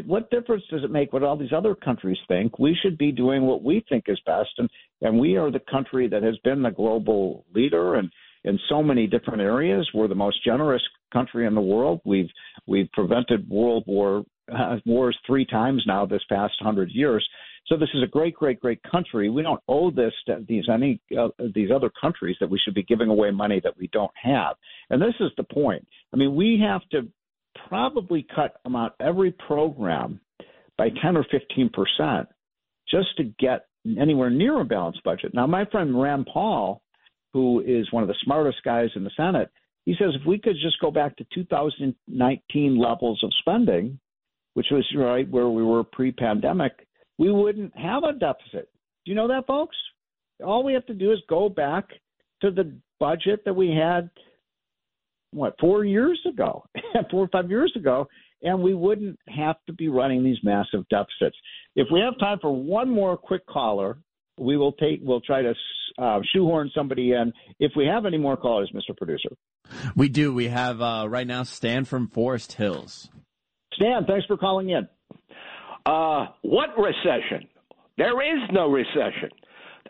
What 0.06 0.30
difference 0.30 0.62
does 0.70 0.84
it 0.84 0.90
make 0.90 1.12
what 1.12 1.22
all 1.22 1.36
these 1.36 1.52
other 1.54 1.74
countries 1.74 2.16
think? 2.26 2.58
We 2.58 2.74
should 2.82 2.96
be 2.96 3.12
doing 3.12 3.42
what 3.42 3.62
we 3.62 3.84
think 3.90 4.04
is 4.06 4.18
best, 4.24 4.48
and 4.56 4.70
and 5.02 5.18
we 5.18 5.36
are 5.36 5.50
the 5.50 5.60
country 5.70 6.08
that 6.08 6.22
has 6.22 6.38
been 6.44 6.62
the 6.62 6.70
global 6.70 7.44
leader 7.54 7.96
and 7.96 8.10
in 8.44 8.58
so 8.68 8.82
many 8.82 9.06
different 9.06 9.40
areas. 9.40 9.88
We're 9.94 10.08
the 10.08 10.14
most 10.14 10.42
generous 10.44 10.82
country 11.12 11.46
in 11.46 11.54
the 11.54 11.60
world. 11.60 12.00
We've 12.04 12.30
we've 12.66 12.90
prevented 12.92 13.48
world 13.48 13.84
war 13.86 14.24
uh, 14.52 14.76
wars 14.86 15.16
three 15.26 15.44
times 15.44 15.82
now 15.86 16.06
this 16.06 16.24
past 16.28 16.54
hundred 16.60 16.90
years. 16.90 17.26
So 17.66 17.76
this 17.76 17.88
is 17.94 18.02
a 18.02 18.06
great, 18.08 18.34
great, 18.34 18.60
great 18.60 18.80
country. 18.82 19.30
We 19.30 19.42
don't 19.42 19.62
owe 19.68 19.90
this 19.90 20.12
to 20.26 20.44
these 20.48 20.64
any 20.72 21.00
uh, 21.18 21.28
these 21.54 21.70
other 21.74 21.90
countries 22.00 22.36
that 22.40 22.50
we 22.50 22.58
should 22.58 22.74
be 22.74 22.82
giving 22.82 23.08
away 23.08 23.30
money 23.30 23.60
that 23.62 23.76
we 23.78 23.88
don't 23.92 24.10
have. 24.20 24.56
And 24.90 25.00
this 25.00 25.14
is 25.20 25.30
the 25.36 25.44
point. 25.44 25.86
I 26.12 26.16
mean, 26.16 26.34
we 26.34 26.60
have 26.66 26.82
to 26.90 27.08
probably 27.68 28.26
cut 28.34 28.56
about 28.64 28.94
every 29.00 29.32
program 29.32 30.20
by 30.76 30.88
10 31.02 31.16
or 31.16 31.24
15 31.30 31.70
percent 31.70 32.28
just 32.90 33.16
to 33.16 33.24
get 33.38 33.66
anywhere 33.98 34.30
near 34.30 34.60
a 34.60 34.64
balanced 34.64 35.02
budget. 35.04 35.32
Now, 35.34 35.46
my 35.46 35.64
friend 35.66 36.00
Rand 36.00 36.28
Paul, 36.32 36.82
who 37.32 37.60
is 37.60 37.90
one 37.92 38.02
of 38.02 38.08
the 38.08 38.14
smartest 38.22 38.58
guys 38.64 38.90
in 38.96 39.04
the 39.04 39.10
Senate, 39.16 39.50
He 39.84 39.94
says 39.98 40.10
if 40.14 40.26
we 40.26 40.38
could 40.38 40.56
just 40.62 40.80
go 40.80 40.90
back 40.90 41.16
to 41.16 41.26
2019 41.34 42.78
levels 42.78 43.20
of 43.22 43.30
spending, 43.40 43.98
which 44.54 44.66
was 44.70 44.86
right 44.96 45.28
where 45.28 45.48
we 45.48 45.62
were 45.62 45.82
pre-pandemic, 45.84 46.86
we 47.18 47.30
wouldn't 47.30 47.76
have 47.76 48.04
a 48.04 48.12
deficit. 48.12 48.68
Do 49.04 49.10
you 49.10 49.14
know 49.14 49.28
that, 49.28 49.46
folks? 49.46 49.76
All 50.44 50.64
we 50.64 50.72
have 50.74 50.86
to 50.86 50.94
do 50.94 51.12
is 51.12 51.18
go 51.28 51.48
back 51.48 51.88
to 52.40 52.50
the 52.50 52.74
budget 52.98 53.44
that 53.44 53.54
we 53.54 53.68
had 53.68 54.10
what 55.32 55.54
four 55.60 55.84
years 55.84 56.20
ago, 56.28 56.64
four 57.10 57.24
or 57.24 57.28
five 57.28 57.50
years 57.50 57.72
ago, 57.76 58.06
and 58.42 58.60
we 58.60 58.74
wouldn't 58.74 59.18
have 59.28 59.56
to 59.66 59.72
be 59.72 59.88
running 59.88 60.22
these 60.22 60.38
massive 60.42 60.86
deficits. 60.90 61.36
If 61.74 61.88
we 61.92 62.00
have 62.00 62.18
time 62.18 62.38
for 62.40 62.54
one 62.54 62.90
more 62.90 63.16
quick 63.16 63.46
caller, 63.46 63.98
we 64.38 64.56
will 64.56 64.72
take. 64.72 65.00
We'll 65.02 65.20
try 65.20 65.42
to 65.42 65.54
uh, 65.98 66.20
shoehorn 66.32 66.70
somebody 66.74 67.12
in. 67.12 67.32
If 67.60 67.72
we 67.76 67.86
have 67.86 68.06
any 68.06 68.18
more 68.18 68.36
callers, 68.36 68.70
Mr. 68.74 68.96
Producer, 68.96 69.30
we 69.94 70.08
do. 70.08 70.32
We 70.32 70.48
have 70.48 70.80
uh, 70.80 71.06
right 71.08 71.26
now 71.26 71.44
Stan 71.44 71.84
from 71.84 72.08
Forest 72.08 72.54
Hills. 72.54 73.08
Stan, 73.74 74.04
thanks 74.06 74.26
for 74.26 74.36
calling 74.36 74.70
in. 74.70 74.88
Uh, 75.86 76.26
what 76.42 76.70
recession? 76.78 77.48
There 77.98 78.22
is 78.22 78.42
no 78.52 78.68
recession. 78.68 79.30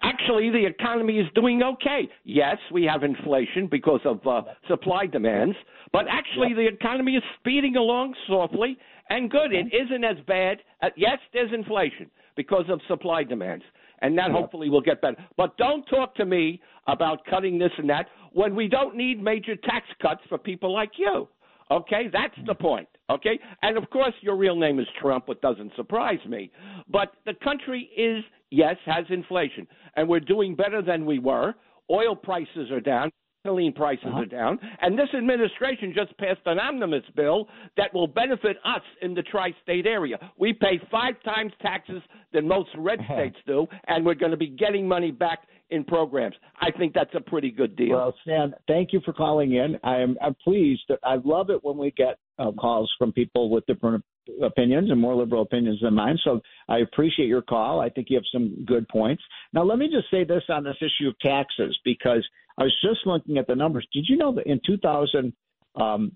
Actually, 0.03 0.51
the 0.51 0.67
economy 0.67 1.19
is 1.19 1.27
doing 1.35 1.63
okay. 1.63 2.09
Yes, 2.25 2.57
we 2.73 2.85
have 2.85 3.05
inflation 3.05 3.69
because 3.71 4.01
of 4.05 4.27
uh, 4.27 4.43
supply 4.67 5.07
demands, 5.07 5.57
but 5.93 6.07
actually 6.11 6.55
the 6.55 6.67
economy 6.67 7.13
is 7.13 7.23
speeding 7.39 7.77
along 7.77 8.15
softly 8.27 8.77
and 9.11 9.31
good. 9.31 9.53
It 9.53 9.67
isn't 9.73 10.03
as 10.03 10.17
bad. 10.27 10.59
Uh, 10.83 10.89
yes, 10.97 11.19
there's 11.33 11.53
inflation 11.53 12.11
because 12.37 12.65
of 12.69 12.81
supply 12.89 13.23
demands, 13.23 13.65
and 14.01 14.19
that 14.19 14.33
hopefully 14.33 14.71
will 14.71 14.81
get 14.81 15.01
better. 15.01 15.17
But 15.37 15.57
don't 15.57 15.85
talk 15.85 16.17
to 16.17 16.25
me 16.25 16.61
about 16.89 17.25
cutting 17.27 17.59
this 17.59 17.71
and 17.79 17.89
that 17.91 18.07
when 18.33 18.57
we 18.57 18.67
don't 18.67 18.97
need 18.97 19.23
major 19.23 19.55
tax 19.55 19.87
cuts 20.01 20.23
for 20.29 20.39
people 20.39 20.73
like 20.73 20.93
you. 20.97 21.29
Okay, 21.71 22.09
that's 22.13 22.35
the 22.47 22.55
point. 22.55 22.89
Okay, 23.11 23.39
and 23.63 23.77
of 23.77 23.89
course 23.91 24.15
your 24.21 24.37
real 24.37 24.57
name 24.57 24.79
is 24.79 24.87
Trump, 25.01 25.29
which 25.29 25.41
doesn't 25.41 25.73
surprise 25.77 26.19
me. 26.29 26.51
But 26.89 27.13
the 27.27 27.35
country 27.43 27.91
is 27.97 28.25
yes 28.51 28.77
has 28.87 29.05
inflation, 29.11 29.67
and 29.97 30.09
we're 30.09 30.21
doing 30.21 30.55
better 30.55 30.83
than 30.83 31.07
we 31.07 31.19
were. 31.19 31.55
Oil 31.91 32.17
prices 32.17 32.71
are 32.71 32.81
down. 32.81 33.11
Gasoline 33.45 33.73
prices 33.73 34.05
uh-huh. 34.07 34.21
are 34.21 34.27
down, 34.27 34.59
and 34.81 34.97
this 34.97 35.09
administration 35.17 35.93
just 35.97 36.17
passed 36.19 36.41
an 36.47 36.61
omnibus 36.61 37.03
bill 37.17 37.49
that 37.77 37.93
will 37.93 38.07
benefit 38.07 38.57
us 38.65 38.83
in 39.01 39.15
the 39.15 39.23
tri-state 39.23 39.85
area. 39.85 40.17
We 40.39 40.53
pay 40.53 40.81
five 40.93 41.15
times 41.25 41.53
taxes 41.61 42.03
than 42.33 42.47
most 42.47 42.71
red 42.77 43.01
uh-huh. 43.01 43.15
states 43.17 43.37
do, 43.47 43.67
and 43.89 44.07
we're 44.07 44.15
going 44.15 44.31
to 44.31 44.37
be 44.37 44.49
getting 44.49 44.87
money 44.87 45.11
back 45.11 45.41
in 45.71 45.83
programs. 45.85 46.37
I 46.61 46.71
think 46.71 46.95
that's 46.95 47.15
a 47.15 47.21
pretty 47.21 47.51
good 47.51 47.75
deal. 47.75 47.97
Well, 47.97 48.15
Stan, 48.23 48.55
thank 48.69 48.93
you 48.93 49.01
for 49.05 49.13
calling 49.13 49.55
in. 49.55 49.77
I'm, 49.83 50.17
I'm 50.23 50.37
pleased. 50.45 50.83
I 51.03 51.17
love 51.25 51.51
it 51.51 51.65
when 51.65 51.79
we 51.79 51.91
get 51.93 52.19
uh, 52.39 52.53
calls 52.53 52.93
from 52.99 53.13
people 53.13 53.51
with 53.51 53.67
different 53.67 54.05
opinions 54.43 54.91
and 54.91 55.01
more 55.01 55.15
liberal 55.15 55.43
opinions 55.43 55.81
than 55.83 55.95
mine. 55.95 56.19
So 56.23 56.41
I 56.69 56.79
appreciate 56.79 57.27
your 57.27 57.43
call. 57.43 57.81
I 57.81 57.89
think 57.89 58.09
you 58.11 58.17
have 58.17 58.25
some 58.33 58.65
good 58.67 58.89
points. 58.89 59.23
Now, 59.53 59.65
let 59.65 59.79
me 59.79 59.89
just 59.91 60.11
say 60.11 60.25
this 60.25 60.43
on 60.49 60.65
this 60.65 60.77
issue 60.81 61.09
of 61.09 61.19
taxes 61.21 61.77
because 61.85 62.27
I 62.59 62.65
was 62.65 62.75
just 62.83 63.07
looking 63.07 63.39
at 63.39 63.47
the 63.47 63.55
numbers. 63.55 63.87
Did 63.93 64.07
you 64.09 64.17
know 64.17 64.35
that 64.35 64.47
in 64.47 64.61
2022, 64.67 65.33
um, 65.81 66.13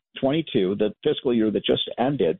the 0.78 0.94
fiscal 1.02 1.34
year 1.34 1.50
that 1.50 1.64
just 1.64 1.88
ended, 1.98 2.38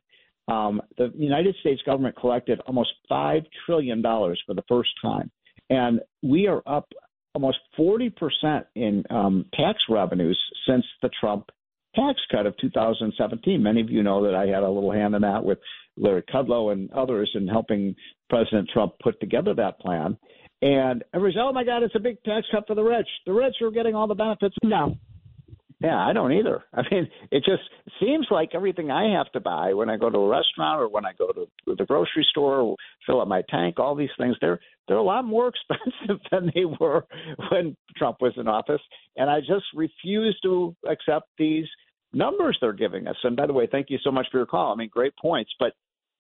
um, 0.49 0.81
the 0.97 1.13
United 1.17 1.57
States 1.61 1.83
government 1.85 2.17
collected 2.17 2.61
almost 2.67 2.91
$5 3.11 3.45
trillion 3.65 4.03
for 4.03 4.55
the 4.55 4.63
first 4.69 4.91
time. 5.03 5.31
And 5.71 6.01
we 6.23 6.47
are 6.47 6.63
up 6.67 6.89
almost 7.35 7.59
40% 7.79 8.65
in 8.77 9.05
um, 9.11 9.45
tax 9.55 9.79
revenues 9.89 10.41
since 10.67 10.85
the 11.03 11.11
Trump 11.21 11.51
tax 11.95 12.21
cut 12.31 12.47
of 12.47 12.57
2017. 12.59 13.63
Many 13.63 13.81
of 13.81 13.91
you 13.91 14.03
know 14.03 14.23
that 14.25 14.35
I 14.35 14.47
had 14.47 14.63
a 14.63 14.71
little 14.71 14.93
hand 14.93 15.15
in 15.15 15.23
that 15.23 15.43
with 15.45 15.59
Larry 15.97 16.23
Kudlow 16.23 16.73
and 16.73 16.91
others 16.93 17.31
in 17.35 17.49
helping 17.49 17.95
President 18.29 18.69
Trump 18.73 18.93
put 19.03 19.19
together 19.21 19.55
that 19.55 19.81
plan. 19.81 20.17
And 20.63 21.05
everybody's, 21.15 21.39
oh 21.41 21.53
my 21.53 21.65
God, 21.65 21.83
it's 21.83 21.95
a 21.95 22.01
big 22.01 22.23
tax 22.25 22.47
cut 22.51 22.67
for 22.67 22.75
the 22.75 22.83
rich. 22.83 23.09
The 23.27 23.33
rich 23.33 23.57
are 23.61 23.71
getting 23.71 23.95
all 23.95 24.07
the 24.07 24.15
benefits. 24.15 24.57
No, 24.63 24.97
yeah, 25.81 25.99
I 25.99 26.13
don't 26.13 26.33
either. 26.33 26.65
I 26.75 26.83
mean, 26.91 27.09
it 27.31 27.45
just 27.45 27.63
seems 28.01 28.27
like 28.31 28.51
everything 28.55 28.91
I 28.91 29.17
have 29.17 29.31
to 29.33 29.41
buy 29.41 29.75
when 29.75 29.91
I 29.91 29.97
go 29.97 30.09
to 30.11 30.19
a 30.19 30.29
restaurant 30.29 30.81
or 30.81 30.89
when 30.89 31.05
I 31.05 31.13
go 31.13 31.33
to 31.33 31.47
the 31.67 31.85
grocery 31.85 32.27
store, 32.31 32.61
or 32.61 32.77
fill 33.07 33.21
up 33.21 33.29
my 33.29 33.43
tank, 33.49 33.79
all 33.79 33.95
these 33.95 34.11
things, 34.19 34.37
they're 34.41 34.61
they're 34.89 34.97
a 34.97 35.03
lot 35.03 35.25
more 35.25 35.49
expensive 35.71 36.21
than 36.31 36.51
they 36.55 36.65
were 36.65 37.05
when 37.51 37.77
Trump 37.97 38.19
was 38.21 38.33
in 38.37 38.49
office. 38.49 38.81
And 39.17 39.29
I 39.29 39.41
just 39.41 39.65
refuse 39.75 40.39
to 40.43 40.75
accept 40.89 41.29
these 41.39 41.67
numbers 42.13 42.57
they're 42.61 42.73
giving 42.73 43.07
us. 43.07 43.17
And 43.25 43.37
by 43.37 43.47
the 43.47 43.53
way, 43.53 43.69
thank 43.71 43.91
you 43.91 43.99
so 44.03 44.11
much 44.11 44.27
for 44.31 44.39
your 44.39 44.47
call. 44.47 44.73
I 44.73 44.77
mean, 44.77 44.89
great 44.91 45.15
points, 45.21 45.51
but 45.59 45.73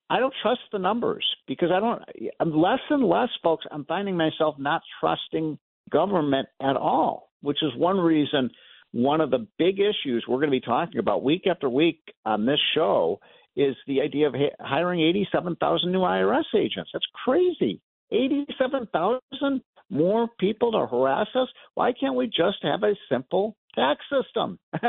I 0.09 0.21
don't 0.21 0.35
trust 0.43 0.61
the 0.73 0.79
numbers 0.79 1.25
because 1.49 1.71
I 1.73 1.81
don't. 1.81 2.03
I'm 2.41 2.57
less 2.57 2.81
and 2.91 3.05
less, 3.05 3.29
folks. 3.43 3.65
I'm 3.71 3.85
finding 3.85 4.17
myself 4.17 4.57
not 4.59 4.83
trusting 5.01 5.59
government 5.91 6.49
at 6.61 6.77
all, 6.77 7.31
which 7.43 7.63
is 7.63 7.71
one 7.77 7.99
reason 7.99 8.51
one 8.93 9.21
of 9.21 9.31
the 9.31 9.47
big 9.59 9.79
issues 9.79 10.25
we're 10.27 10.39
going 10.39 10.49
to 10.49 10.51
be 10.51 10.61
talking 10.61 10.99
about 10.99 11.23
week 11.23 11.47
after 11.47 11.69
week 11.69 12.01
on 12.25 12.47
this 12.47 12.61
show 12.75 13.21
is 13.55 13.77
the 13.87 14.01
idea 14.01 14.27
of 14.27 14.35
hiring 14.61 15.01
87,000 15.01 15.93
new 15.93 16.01
IRS 16.01 16.45
agents. 16.55 16.91
That's 16.93 17.07
crazy. 17.25 17.81
87,000 18.11 19.61
more 19.91 20.29
people 20.39 20.73
to 20.73 20.87
harass 20.87 21.29
us. 21.35 21.49
Why 21.75 21.93
can't 21.93 22.15
we 22.15 22.27
just 22.27 22.59
have 22.63 22.83
a 22.83 22.95
simple 23.11 23.57
tax 23.75 24.01
system? 24.11 24.59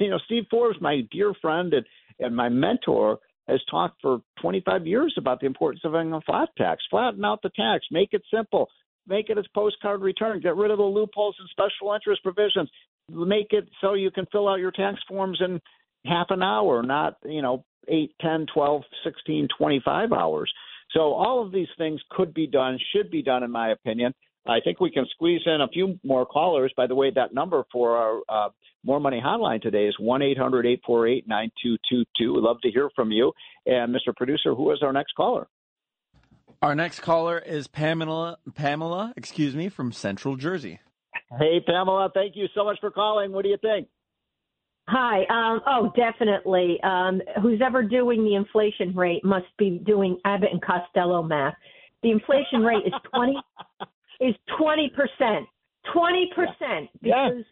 you 0.00 0.10
know, 0.10 0.18
Steve 0.26 0.44
Forbes, 0.50 0.78
my 0.80 1.02
dear 1.12 1.32
friend 1.40 1.72
and, 1.74 1.86
and 2.18 2.34
my 2.34 2.48
mentor, 2.48 3.18
has 3.48 3.60
talked 3.70 4.00
for 4.00 4.20
25 4.40 4.86
years 4.86 5.14
about 5.18 5.40
the 5.40 5.46
importance 5.46 5.82
of 5.84 5.92
having 5.92 6.12
a 6.12 6.20
flat 6.22 6.48
tax. 6.56 6.82
Flatten 6.90 7.24
out 7.24 7.42
the 7.42 7.50
tax, 7.50 7.84
make 7.90 8.10
it 8.12 8.22
simple, 8.32 8.68
make 9.06 9.28
it 9.28 9.38
as 9.38 9.44
postcard 9.54 10.00
return, 10.00 10.40
get 10.40 10.56
rid 10.56 10.70
of 10.70 10.78
the 10.78 10.84
loopholes 10.84 11.36
and 11.38 11.48
special 11.50 11.92
interest 11.94 12.22
provisions, 12.22 12.70
make 13.10 13.48
it 13.50 13.68
so 13.80 13.94
you 13.94 14.10
can 14.10 14.26
fill 14.32 14.48
out 14.48 14.60
your 14.60 14.70
tax 14.70 14.98
forms 15.06 15.40
in 15.44 15.60
half 16.06 16.26
an 16.30 16.42
hour, 16.42 16.82
not, 16.82 17.16
you 17.24 17.42
know, 17.42 17.64
8, 17.88 18.14
10, 18.20 18.46
12, 18.52 18.82
16, 19.04 19.48
25 19.58 20.12
hours. 20.12 20.52
So 20.92 21.12
all 21.12 21.44
of 21.44 21.52
these 21.52 21.68
things 21.76 22.00
could 22.10 22.32
be 22.32 22.46
done, 22.46 22.78
should 22.94 23.10
be 23.10 23.22
done, 23.22 23.42
in 23.42 23.50
my 23.50 23.70
opinion. 23.70 24.14
I 24.46 24.60
think 24.60 24.80
we 24.80 24.90
can 24.90 25.06
squeeze 25.10 25.40
in 25.46 25.60
a 25.60 25.68
few 25.68 25.98
more 26.04 26.26
callers. 26.26 26.72
By 26.76 26.86
the 26.86 26.94
way, 26.94 27.10
that 27.14 27.32
number 27.32 27.64
for 27.72 27.96
our 27.96 28.20
uh, 28.28 28.48
More 28.84 29.00
Money 29.00 29.22
hotline 29.24 29.62
today 29.62 29.86
is 29.86 29.96
1 29.98 30.22
800 30.22 30.66
848 30.66 31.26
9222. 31.26 32.34
We'd 32.34 32.40
love 32.40 32.60
to 32.62 32.70
hear 32.70 32.90
from 32.94 33.10
you. 33.10 33.32
And, 33.66 33.94
Mr. 33.94 34.14
Producer, 34.14 34.54
who 34.54 34.70
is 34.72 34.78
our 34.82 34.92
next 34.92 35.12
caller? 35.16 35.48
Our 36.60 36.74
next 36.74 37.00
caller 37.00 37.38
is 37.38 37.68
Pamela, 37.68 38.38
Pamela, 38.54 39.12
excuse 39.16 39.54
me, 39.54 39.68
from 39.68 39.92
Central 39.92 40.36
Jersey. 40.36 40.80
Hey, 41.38 41.60
Pamela, 41.66 42.10
thank 42.12 42.36
you 42.36 42.46
so 42.54 42.64
much 42.64 42.78
for 42.80 42.90
calling. 42.90 43.32
What 43.32 43.44
do 43.44 43.50
you 43.50 43.58
think? 43.60 43.88
Hi. 44.88 45.24
Um, 45.30 45.60
oh, 45.66 45.92
definitely. 45.96 46.78
Um, 46.82 47.22
who's 47.42 47.60
ever 47.64 47.82
doing 47.82 48.24
the 48.24 48.34
inflation 48.34 48.94
rate 48.94 49.24
must 49.24 49.46
be 49.58 49.80
doing 49.84 50.18
Abbott 50.24 50.50
and 50.52 50.62
Costello 50.62 51.22
math. 51.22 51.54
The 52.02 52.10
inflation 52.10 52.62
rate 52.62 52.86
is 52.86 52.92
twenty 53.10 53.36
is 54.20 54.34
twenty 54.58 54.90
percent. 54.94 55.46
Twenty 55.92 56.30
percent 56.34 56.88
because 57.02 57.44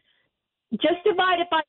yeah. 0.71 0.79
just 0.81 1.05
divide 1.05 1.41
it 1.41 1.49
by 1.51 1.61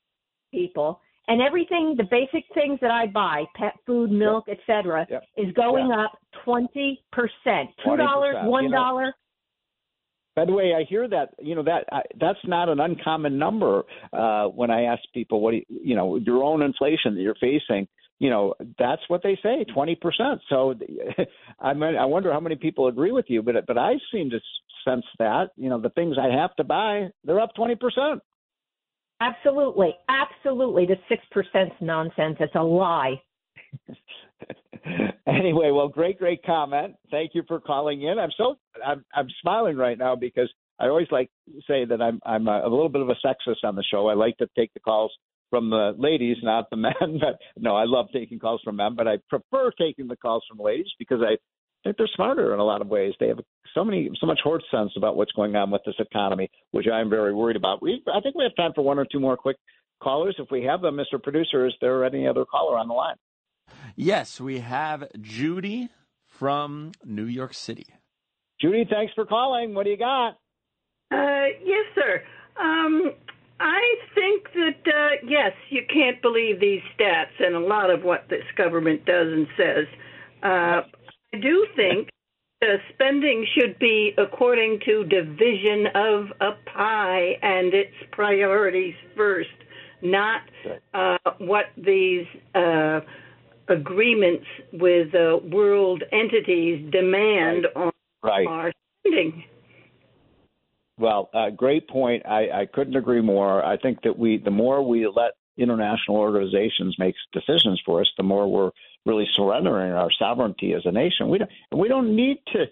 people 0.52 1.00
and 1.28 1.40
everything 1.40 1.94
the 1.96 2.04
basic 2.04 2.44
things 2.54 2.78
that 2.80 2.90
I 2.90 3.06
buy, 3.06 3.44
pet 3.56 3.74
food, 3.86 4.10
milk, 4.10 4.44
yep. 4.46 4.58
etc., 4.58 5.06
yep. 5.10 5.22
is 5.36 5.52
going 5.54 5.88
yep. 5.88 5.98
up 5.98 6.18
twenty 6.44 7.02
percent. 7.12 7.70
Two 7.84 7.96
dollars, 7.96 8.36
one 8.42 8.70
dollar. 8.70 9.02
You 9.02 9.06
know, 9.08 9.12
by 10.36 10.44
the 10.44 10.52
way, 10.52 10.72
I 10.76 10.84
hear 10.88 11.08
that 11.08 11.30
you 11.40 11.54
know 11.54 11.62
that 11.64 11.84
I, 11.92 12.02
that's 12.20 12.38
not 12.44 12.68
an 12.68 12.80
uncommon 12.80 13.38
number 13.38 13.82
uh, 14.12 14.46
when 14.46 14.70
I 14.70 14.82
ask 14.84 15.02
people 15.12 15.40
what 15.40 15.54
you, 15.54 15.64
you 15.68 15.96
know 15.96 16.16
your 16.16 16.42
own 16.42 16.62
inflation 16.62 17.14
that 17.14 17.20
you're 17.20 17.36
facing. 17.36 17.88
You 18.18 18.30
know 18.30 18.54
that's 18.78 19.02
what 19.08 19.22
they 19.22 19.38
say, 19.42 19.64
twenty 19.72 19.94
percent. 19.94 20.40
So 20.48 20.74
I 21.60 21.72
mean, 21.72 21.96
I 21.96 22.04
wonder 22.04 22.32
how 22.32 22.40
many 22.40 22.56
people 22.56 22.88
agree 22.88 23.12
with 23.12 23.26
you, 23.28 23.42
but 23.42 23.54
but 23.66 23.78
I 23.78 23.94
seem 24.12 24.30
to 24.30 24.40
sense 24.84 25.04
that 25.18 25.50
you 25.56 25.68
know 25.68 25.80
the 25.80 25.90
things 25.90 26.16
I 26.18 26.34
have 26.34 26.54
to 26.56 26.64
buy 26.64 27.08
they're 27.24 27.40
up 27.40 27.54
twenty 27.54 27.76
percent. 27.76 28.20
Absolutely, 29.20 29.94
absolutely. 30.08 30.86
The 30.86 30.96
six 31.08 31.22
percent 31.30 31.72
nonsense. 31.80 32.36
It's 32.40 32.54
a 32.54 32.62
lie. 32.62 33.20
anyway, 35.26 35.70
well, 35.70 35.88
great, 35.88 36.18
great 36.18 36.42
comment. 36.44 36.94
Thank 37.10 37.32
you 37.34 37.42
for 37.46 37.60
calling 37.60 38.02
in. 38.02 38.18
I'm 38.18 38.30
so 38.36 38.56
I'm 38.84 39.04
I'm 39.14 39.28
smiling 39.40 39.76
right 39.76 39.98
now 39.98 40.16
because 40.16 40.52
I 40.78 40.86
always 40.86 41.08
like 41.10 41.30
to 41.46 41.60
say 41.66 41.84
that 41.84 42.02
I'm 42.02 42.20
I'm 42.24 42.48
a, 42.48 42.62
a 42.64 42.68
little 42.68 42.88
bit 42.88 43.02
of 43.02 43.08
a 43.08 43.16
sexist 43.24 43.64
on 43.64 43.76
the 43.76 43.84
show. 43.90 44.08
I 44.08 44.14
like 44.14 44.36
to 44.38 44.48
take 44.56 44.72
the 44.74 44.80
calls 44.80 45.12
from 45.50 45.70
the 45.70 45.94
ladies, 45.96 46.36
not 46.42 46.68
the 46.70 46.76
men. 46.76 46.92
But 47.00 47.38
no, 47.56 47.76
I 47.76 47.84
love 47.84 48.06
taking 48.12 48.38
calls 48.38 48.60
from 48.64 48.76
men, 48.76 48.94
but 48.96 49.06
I 49.06 49.18
prefer 49.28 49.70
taking 49.78 50.08
the 50.08 50.16
calls 50.16 50.44
from 50.48 50.58
ladies 50.58 50.92
because 50.98 51.20
I 51.22 51.36
think 51.84 51.96
they're 51.96 52.08
smarter 52.14 52.52
in 52.54 52.60
a 52.60 52.64
lot 52.64 52.80
of 52.80 52.88
ways. 52.88 53.14
They 53.20 53.28
have 53.28 53.40
so 53.74 53.84
many, 53.84 54.10
so 54.20 54.26
much 54.26 54.40
horse 54.42 54.64
sense 54.70 54.92
about 54.96 55.16
what's 55.16 55.32
going 55.32 55.54
on 55.54 55.70
with 55.70 55.82
this 55.84 55.94
economy, 55.98 56.50
which 56.72 56.86
I'm 56.92 57.10
very 57.10 57.34
worried 57.34 57.56
about. 57.56 57.82
We, 57.82 58.02
I 58.12 58.20
think 58.20 58.34
we 58.34 58.44
have 58.44 58.56
time 58.56 58.72
for 58.74 58.82
one 58.82 58.98
or 58.98 59.06
two 59.10 59.20
more 59.20 59.36
quick 59.36 59.56
callers, 60.02 60.36
if 60.38 60.50
we 60.50 60.62
have 60.64 60.82
them, 60.82 60.96
Mr. 60.96 61.22
Producer, 61.22 61.66
is 61.66 61.74
there 61.80 62.04
any 62.04 62.26
other 62.26 62.44
caller 62.44 62.78
on 62.78 62.88
the 62.88 62.94
line? 62.94 63.16
Yes, 63.96 64.40
we 64.40 64.60
have 64.60 65.04
Judy 65.20 65.88
from 66.26 66.92
New 67.04 67.24
York 67.24 67.54
City. 67.54 67.86
Judy, 68.60 68.86
thanks 68.88 69.12
for 69.14 69.24
calling. 69.24 69.74
What 69.74 69.84
do 69.84 69.90
you 69.90 69.96
got? 69.96 70.38
Uh, 71.10 71.46
yes, 71.64 71.86
sir. 71.94 72.22
Um, 72.60 73.12
I 73.60 73.94
think 74.14 74.44
that 74.54 74.92
uh, 74.92 75.26
yes, 75.26 75.52
you 75.70 75.82
can't 75.92 76.20
believe 76.22 76.60
these 76.60 76.82
stats 76.98 77.40
and 77.40 77.54
a 77.54 77.60
lot 77.60 77.90
of 77.90 78.02
what 78.04 78.26
this 78.28 78.44
government 78.56 79.04
does 79.04 79.28
and 79.28 79.46
says. 79.56 79.86
Uh, 80.42 80.80
I 81.34 81.38
do 81.40 81.66
think 81.74 82.08
uh, 82.62 82.66
spending 82.92 83.46
should 83.58 83.78
be 83.78 84.14
according 84.16 84.80
to 84.84 85.04
division 85.04 85.86
of 85.94 86.26
a 86.40 86.52
pie 86.72 87.38
and 87.42 87.74
its 87.74 87.94
priorities 88.12 88.94
first, 89.16 89.48
not 90.00 90.42
uh, 90.92 91.18
what 91.38 91.66
these 91.76 92.26
uh, 92.54 93.00
agreements 93.68 94.46
with 94.72 95.12
uh, 95.14 95.38
world 95.48 96.04
entities 96.12 96.88
demand 96.92 97.66
on 97.74 97.90
Right. 98.22 98.46
our 98.46 98.72
spending. 99.00 99.44
Well, 100.98 101.28
uh, 101.34 101.50
great 101.50 101.88
point. 101.88 102.24
I, 102.24 102.62
I 102.62 102.66
couldn't 102.72 102.96
agree 102.96 103.20
more. 103.20 103.62
I 103.62 103.76
think 103.76 104.02
that 104.02 104.18
we, 104.18 104.38
the 104.38 104.50
more 104.50 104.86
we 104.86 105.06
let 105.08 105.32
international 105.58 106.16
organizations 106.16 106.96
make 106.98 107.14
decisions 107.32 107.82
for 107.84 108.00
us, 108.00 108.10
the 108.16 108.22
more 108.22 108.50
we're 108.50 108.70
really 109.04 109.26
surrendering 109.34 109.92
our 109.92 110.10
sovereignty 110.18 110.72
as 110.72 110.82
a 110.84 110.92
nation. 110.92 111.28
We 111.28 111.38
don't, 111.38 111.50
we 111.76 111.88
don't 111.88 112.14
need 112.14 112.38
to. 112.52 112.66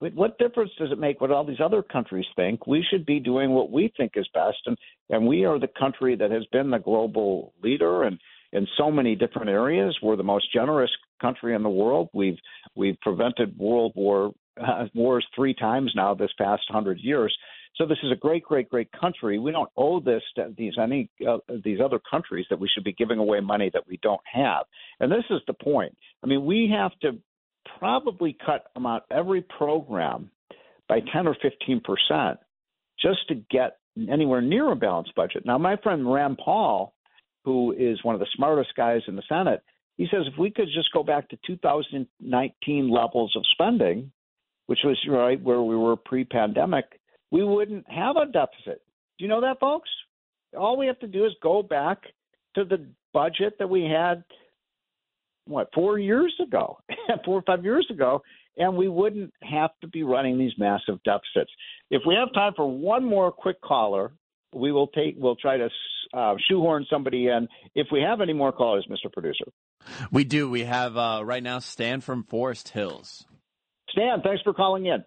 What 0.00 0.38
difference 0.38 0.70
does 0.78 0.92
it 0.92 0.98
make 0.98 1.20
what 1.20 1.32
all 1.32 1.44
these 1.44 1.60
other 1.60 1.82
countries 1.82 2.26
think? 2.36 2.68
We 2.68 2.86
should 2.88 3.04
be 3.04 3.18
doing 3.18 3.50
what 3.50 3.72
we 3.72 3.92
think 3.96 4.12
is 4.14 4.28
best, 4.32 4.58
and 4.66 4.76
and 5.10 5.26
we 5.26 5.44
are 5.44 5.58
the 5.58 5.68
country 5.78 6.14
that 6.14 6.30
has 6.30 6.44
been 6.52 6.70
the 6.70 6.78
global 6.78 7.52
leader 7.62 8.04
and 8.04 8.18
in 8.52 8.66
so 8.76 8.90
many 8.90 9.14
different 9.14 9.48
areas. 9.48 9.96
We're 10.02 10.16
the 10.16 10.22
most 10.22 10.52
generous 10.52 10.90
country 11.20 11.54
in 11.54 11.62
the 11.62 11.68
world. 11.68 12.08
We've 12.12 12.38
we've 12.74 12.98
prevented 13.00 13.58
World 13.58 13.92
War 13.94 14.32
uh, 14.60 14.86
wars 14.94 15.26
three 15.34 15.54
times 15.54 15.92
now 15.94 16.14
this 16.14 16.32
past 16.38 16.62
hundred 16.68 17.00
years. 17.00 17.36
So 17.78 17.86
this 17.86 17.98
is 18.02 18.10
a 18.10 18.16
great, 18.16 18.42
great, 18.42 18.68
great 18.68 18.90
country. 18.92 19.38
We 19.38 19.52
don't 19.52 19.70
owe 19.76 20.00
this 20.00 20.22
to 20.34 20.52
these 20.58 20.74
any 20.82 21.08
uh, 21.26 21.38
these 21.64 21.78
other 21.82 22.00
countries 22.10 22.44
that 22.50 22.58
we 22.58 22.68
should 22.68 22.82
be 22.82 22.92
giving 22.92 23.20
away 23.20 23.38
money 23.38 23.70
that 23.72 23.86
we 23.86 24.00
don't 24.02 24.20
have. 24.30 24.64
And 24.98 25.10
this 25.10 25.24
is 25.30 25.40
the 25.46 25.54
point. 25.54 25.96
I 26.24 26.26
mean, 26.26 26.44
we 26.44 26.72
have 26.76 26.90
to 27.02 27.18
probably 27.78 28.36
cut 28.44 28.64
about 28.74 29.04
every 29.12 29.42
program 29.42 30.30
by 30.88 31.00
10 31.12 31.28
or 31.28 31.36
15 31.40 31.80
percent 31.80 32.40
just 33.00 33.28
to 33.28 33.36
get 33.48 33.78
anywhere 34.10 34.40
near 34.40 34.72
a 34.72 34.76
balanced 34.76 35.14
budget. 35.14 35.46
Now, 35.46 35.56
my 35.58 35.76
friend 35.76 36.12
Rand 36.12 36.40
Paul, 36.44 36.94
who 37.44 37.72
is 37.78 38.02
one 38.02 38.16
of 38.16 38.20
the 38.20 38.26
smartest 38.34 38.70
guys 38.76 39.02
in 39.06 39.14
the 39.14 39.22
Senate, 39.28 39.62
he 39.96 40.06
says 40.10 40.24
if 40.26 40.38
we 40.38 40.50
could 40.50 40.68
just 40.74 40.92
go 40.92 41.04
back 41.04 41.28
to 41.28 41.38
2019 41.46 42.90
levels 42.90 43.32
of 43.36 43.42
spending, 43.52 44.10
which 44.66 44.80
was 44.84 44.98
right 45.08 45.40
where 45.40 45.62
we 45.62 45.76
were 45.76 45.96
pre-pandemic, 45.96 46.84
we 47.30 47.44
wouldn't 47.44 47.90
have 47.90 48.16
a 48.16 48.26
deficit. 48.26 48.82
Do 49.18 49.24
you 49.24 49.28
know 49.28 49.40
that, 49.40 49.60
folks? 49.60 49.88
All 50.56 50.76
we 50.76 50.86
have 50.86 50.98
to 51.00 51.06
do 51.06 51.26
is 51.26 51.32
go 51.42 51.62
back 51.62 51.98
to 52.54 52.64
the 52.64 52.86
budget 53.12 53.56
that 53.58 53.68
we 53.68 53.82
had 53.82 54.24
what 55.46 55.68
four 55.74 55.98
years 55.98 56.34
ago, 56.42 56.78
four 57.24 57.38
or 57.38 57.42
five 57.42 57.64
years 57.64 57.86
ago, 57.90 58.22
and 58.56 58.76
we 58.76 58.88
wouldn't 58.88 59.32
have 59.42 59.70
to 59.80 59.88
be 59.88 60.02
running 60.02 60.38
these 60.38 60.52
massive 60.58 61.02
deficits. 61.04 61.50
If 61.90 62.02
we 62.06 62.14
have 62.14 62.32
time 62.34 62.52
for 62.56 62.70
one 62.70 63.04
more 63.04 63.32
quick 63.32 63.60
caller, 63.60 64.12
we 64.54 64.72
will 64.72 64.88
take. 64.88 65.16
We'll 65.18 65.36
try 65.36 65.56
to 65.56 65.68
uh, 66.14 66.34
shoehorn 66.48 66.86
somebody 66.90 67.28
in. 67.28 67.48
If 67.74 67.88
we 67.92 68.00
have 68.00 68.20
any 68.20 68.32
more 68.32 68.52
callers, 68.52 68.86
Mr. 68.90 69.12
Producer. 69.12 69.44
We 70.10 70.24
do. 70.24 70.48
We 70.50 70.64
have 70.64 70.96
uh, 70.96 71.22
right 71.24 71.42
now 71.42 71.58
Stan 71.58 72.00
from 72.00 72.24
Forest 72.24 72.70
Hills. 72.70 73.24
Stan, 73.90 74.20
thanks 74.22 74.42
for 74.42 74.52
calling 74.52 74.86
in. 74.86 75.04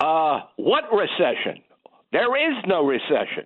Uh, 0.00 0.40
what 0.56 0.84
recession? 0.92 1.62
There 2.12 2.36
is 2.36 2.56
no 2.66 2.84
recession. 2.86 3.44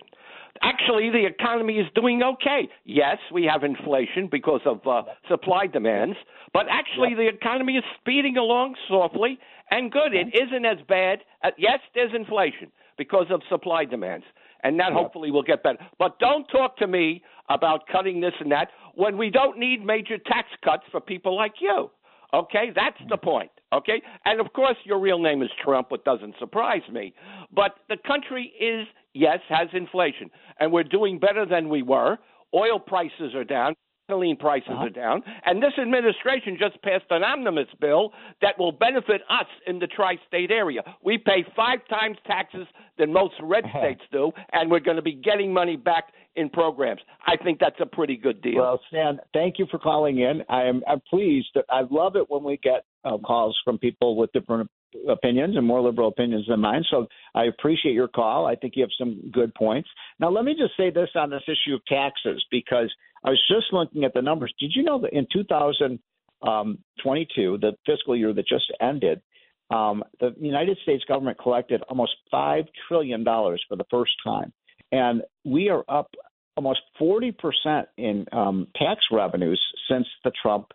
Actually, 0.61 1.09
the 1.09 1.25
economy 1.25 1.77
is 1.77 1.87
doing 1.95 2.21
okay. 2.21 2.69
Yes, 2.85 3.17
we 3.33 3.43
have 3.45 3.63
inflation 3.63 4.27
because 4.31 4.61
of 4.65 4.85
uh, 4.85 5.03
supply 5.27 5.65
demands, 5.65 6.17
but 6.53 6.67
actually, 6.69 7.15
the 7.15 7.27
economy 7.27 7.77
is 7.77 7.83
speeding 7.99 8.37
along 8.37 8.75
softly 8.87 9.39
and 9.71 9.91
good. 9.91 10.13
It 10.13 10.27
isn't 10.35 10.65
as 10.65 10.77
bad. 10.87 11.19
Uh, 11.43 11.51
yes, 11.57 11.79
there's 11.95 12.11
inflation 12.13 12.71
because 12.97 13.25
of 13.31 13.41
supply 13.49 13.85
demands, 13.85 14.25
and 14.63 14.79
that 14.79 14.93
hopefully 14.93 15.31
will 15.31 15.41
get 15.41 15.63
better. 15.63 15.79
But 15.97 16.19
don't 16.19 16.45
talk 16.47 16.77
to 16.77 16.87
me 16.87 17.23
about 17.49 17.87
cutting 17.91 18.21
this 18.21 18.33
and 18.39 18.51
that 18.51 18.67
when 18.93 19.17
we 19.17 19.29
don't 19.31 19.57
need 19.57 19.83
major 19.83 20.17
tax 20.17 20.49
cuts 20.63 20.83
for 20.91 21.01
people 21.01 21.35
like 21.35 21.55
you. 21.59 21.89
Okay, 22.33 22.71
that's 22.75 22.97
the 23.09 23.17
point. 23.17 23.51
Okay, 23.73 24.01
and 24.25 24.41
of 24.41 24.51
course 24.53 24.75
your 24.83 24.99
real 24.99 25.19
name 25.19 25.41
is 25.41 25.49
Trump, 25.63 25.91
which 25.91 26.03
doesn't 26.03 26.35
surprise 26.39 26.81
me. 26.91 27.13
But 27.53 27.75
the 27.87 27.97
country 28.05 28.51
is 28.59 28.87
yes 29.13 29.39
has 29.49 29.69
inflation, 29.73 30.29
and 30.59 30.71
we're 30.71 30.83
doing 30.83 31.19
better 31.19 31.45
than 31.45 31.69
we 31.69 31.81
were. 31.81 32.17
Oil 32.53 32.79
prices 32.79 33.33
are 33.33 33.45
down. 33.45 33.75
Gasoline 34.11 34.35
prices 34.35 34.69
are 34.69 34.89
down, 34.89 35.23
and 35.45 35.63
this 35.63 35.71
administration 35.81 36.57
just 36.59 36.81
passed 36.81 37.05
an 37.11 37.23
omnibus 37.23 37.67
bill 37.79 38.11
that 38.41 38.59
will 38.59 38.71
benefit 38.71 39.21
us 39.29 39.45
in 39.67 39.79
the 39.79 39.87
tri-state 39.87 40.51
area. 40.51 40.81
We 41.03 41.17
pay 41.17 41.45
five 41.55 41.79
times 41.89 42.17
taxes 42.27 42.67
than 42.97 43.13
most 43.13 43.35
red 43.41 43.63
states 43.79 44.01
do, 44.11 44.31
and 44.51 44.69
we're 44.69 44.81
going 44.81 44.97
to 44.97 45.01
be 45.01 45.13
getting 45.13 45.53
money 45.53 45.77
back 45.77 46.05
in 46.35 46.49
programs. 46.49 47.01
I 47.25 47.37
think 47.41 47.59
that's 47.59 47.79
a 47.79 47.85
pretty 47.85 48.17
good 48.17 48.41
deal. 48.41 48.61
Well, 48.61 48.81
Stan, 48.89 49.19
thank 49.33 49.59
you 49.59 49.65
for 49.71 49.79
calling 49.79 50.19
in. 50.19 50.43
I 50.49 50.63
am 50.63 50.81
I'm 50.87 51.01
pleased. 51.09 51.47
That, 51.55 51.65
I 51.69 51.83
love 51.89 52.15
it 52.15 52.29
when 52.29 52.43
we 52.43 52.57
get 52.57 52.83
uh, 53.05 53.17
calls 53.17 53.57
from 53.63 53.77
people 53.77 54.17
with 54.17 54.31
different 54.33 54.69
opinions 55.09 55.55
and 55.55 55.65
more 55.65 55.81
liberal 55.81 56.09
opinions 56.09 56.45
than 56.47 56.59
mine. 56.59 56.83
So 56.89 57.07
I 57.33 57.45
appreciate 57.45 57.93
your 57.93 58.07
call. 58.07 58.45
I 58.45 58.55
think 58.55 58.73
you 58.75 58.83
have 58.83 58.91
some 58.97 59.29
good 59.31 59.53
points. 59.55 59.89
Now, 60.19 60.29
let 60.29 60.43
me 60.43 60.53
just 60.53 60.75
say 60.75 60.89
this 60.89 61.09
on 61.15 61.29
this 61.29 61.43
issue 61.47 61.75
of 61.75 61.85
taxes 61.85 62.43
because 62.51 62.93
I 63.23 63.29
was 63.29 63.41
just 63.47 63.67
looking 63.71 64.03
at 64.03 64.13
the 64.13 64.21
numbers. 64.21 64.53
Did 64.59 64.73
you 64.75 64.83
know 64.83 64.99
that 65.01 65.13
in 65.13 65.25
2022, 65.31 67.57
the 67.59 67.71
fiscal 67.85 68.15
year 68.15 68.33
that 68.33 68.47
just 68.47 68.71
ended, 68.81 69.21
um, 69.69 70.03
the 70.19 70.33
United 70.39 70.79
States 70.83 71.03
government 71.07 71.37
collected 71.39 71.81
almost 71.87 72.13
$5 72.33 72.67
trillion 72.87 73.23
for 73.23 73.77
the 73.77 73.85
first 73.89 74.11
time. 74.23 74.51
And 74.91 75.21
we 75.45 75.69
are 75.69 75.85
up 75.87 76.09
almost 76.57 76.81
40% 76.99 77.85
in 77.97 78.25
um, 78.33 78.67
tax 78.75 79.01
revenues 79.11 79.61
since 79.89 80.07
the 80.23 80.31
Trump 80.41 80.67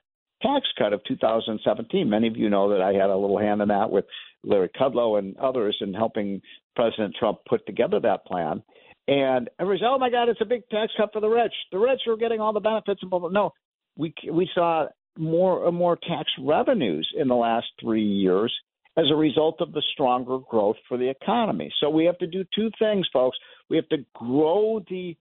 tax 0.43 0.67
cut 0.79 0.93
of 0.93 1.03
2017. 1.05 2.09
Many 2.09 2.29
of 2.29 2.37
you 2.37 2.49
know 2.49 2.71
that 2.71 2.81
I 2.81 2.93
had 2.93 3.11
a 3.11 3.17
little 3.17 3.39
hand 3.39 3.61
in 3.61 3.69
that 3.69 3.91
with 3.91 4.05
Larry 4.45 4.69
Kudlow 4.69 5.19
and 5.19 5.37
others 5.39 5.77
in 5.81 5.93
helping 5.93 6.41
President 6.75 7.15
Trump 7.19 7.39
put 7.49 7.67
together 7.67 8.01
that 8.01 8.25
plan. 8.27 8.63
And 9.09 9.49
everybody 9.61 9.81
said, 9.81 9.89
"Oh 9.89 9.99
my 9.99 10.11
God, 10.11 10.29
it's 10.29 10.41
a 10.41 10.47
big 10.47 10.69
tax 10.69 10.93
cut 10.97 11.13
for 11.13 11.21
the 11.21 11.29
rich. 11.29 11.55
The 11.71 11.79
rich 11.79 12.01
are 12.09 12.17
getting 12.17 12.41
all 12.41 12.53
the 12.53 12.61
benefits." 12.61 13.03
And 13.03 13.11
blah, 13.11 13.21
blah. 13.21 13.29
No, 13.29 13.53
we 13.97 14.13
we 14.31 14.49
saw 14.55 14.87
more 15.17 15.67
and 15.67 15.77
more 15.77 15.97
tax 15.97 16.31
revenues 16.39 17.09
in 17.17 17.29
the 17.29 17.35
last 17.35 17.67
three 17.81 18.05
years 18.05 18.53
as 18.97 19.07
a 19.11 19.17
result 19.17 19.61
of 19.61 19.73
the 19.73 19.83
stronger 19.93 20.39
growth 20.39 20.77
for 20.89 20.97
the 20.97 21.09
economy. 21.09 21.71
So 21.81 21.91
we 21.91 22.05
have 22.07 22.19
to 22.19 22.27
do 22.27 22.45
two 22.55 22.71
things, 22.79 23.07
folks. 23.13 23.39
We 23.69 23.77
have 23.77 23.89
to 23.91 24.05
grow 24.15 24.81
the 24.89 25.17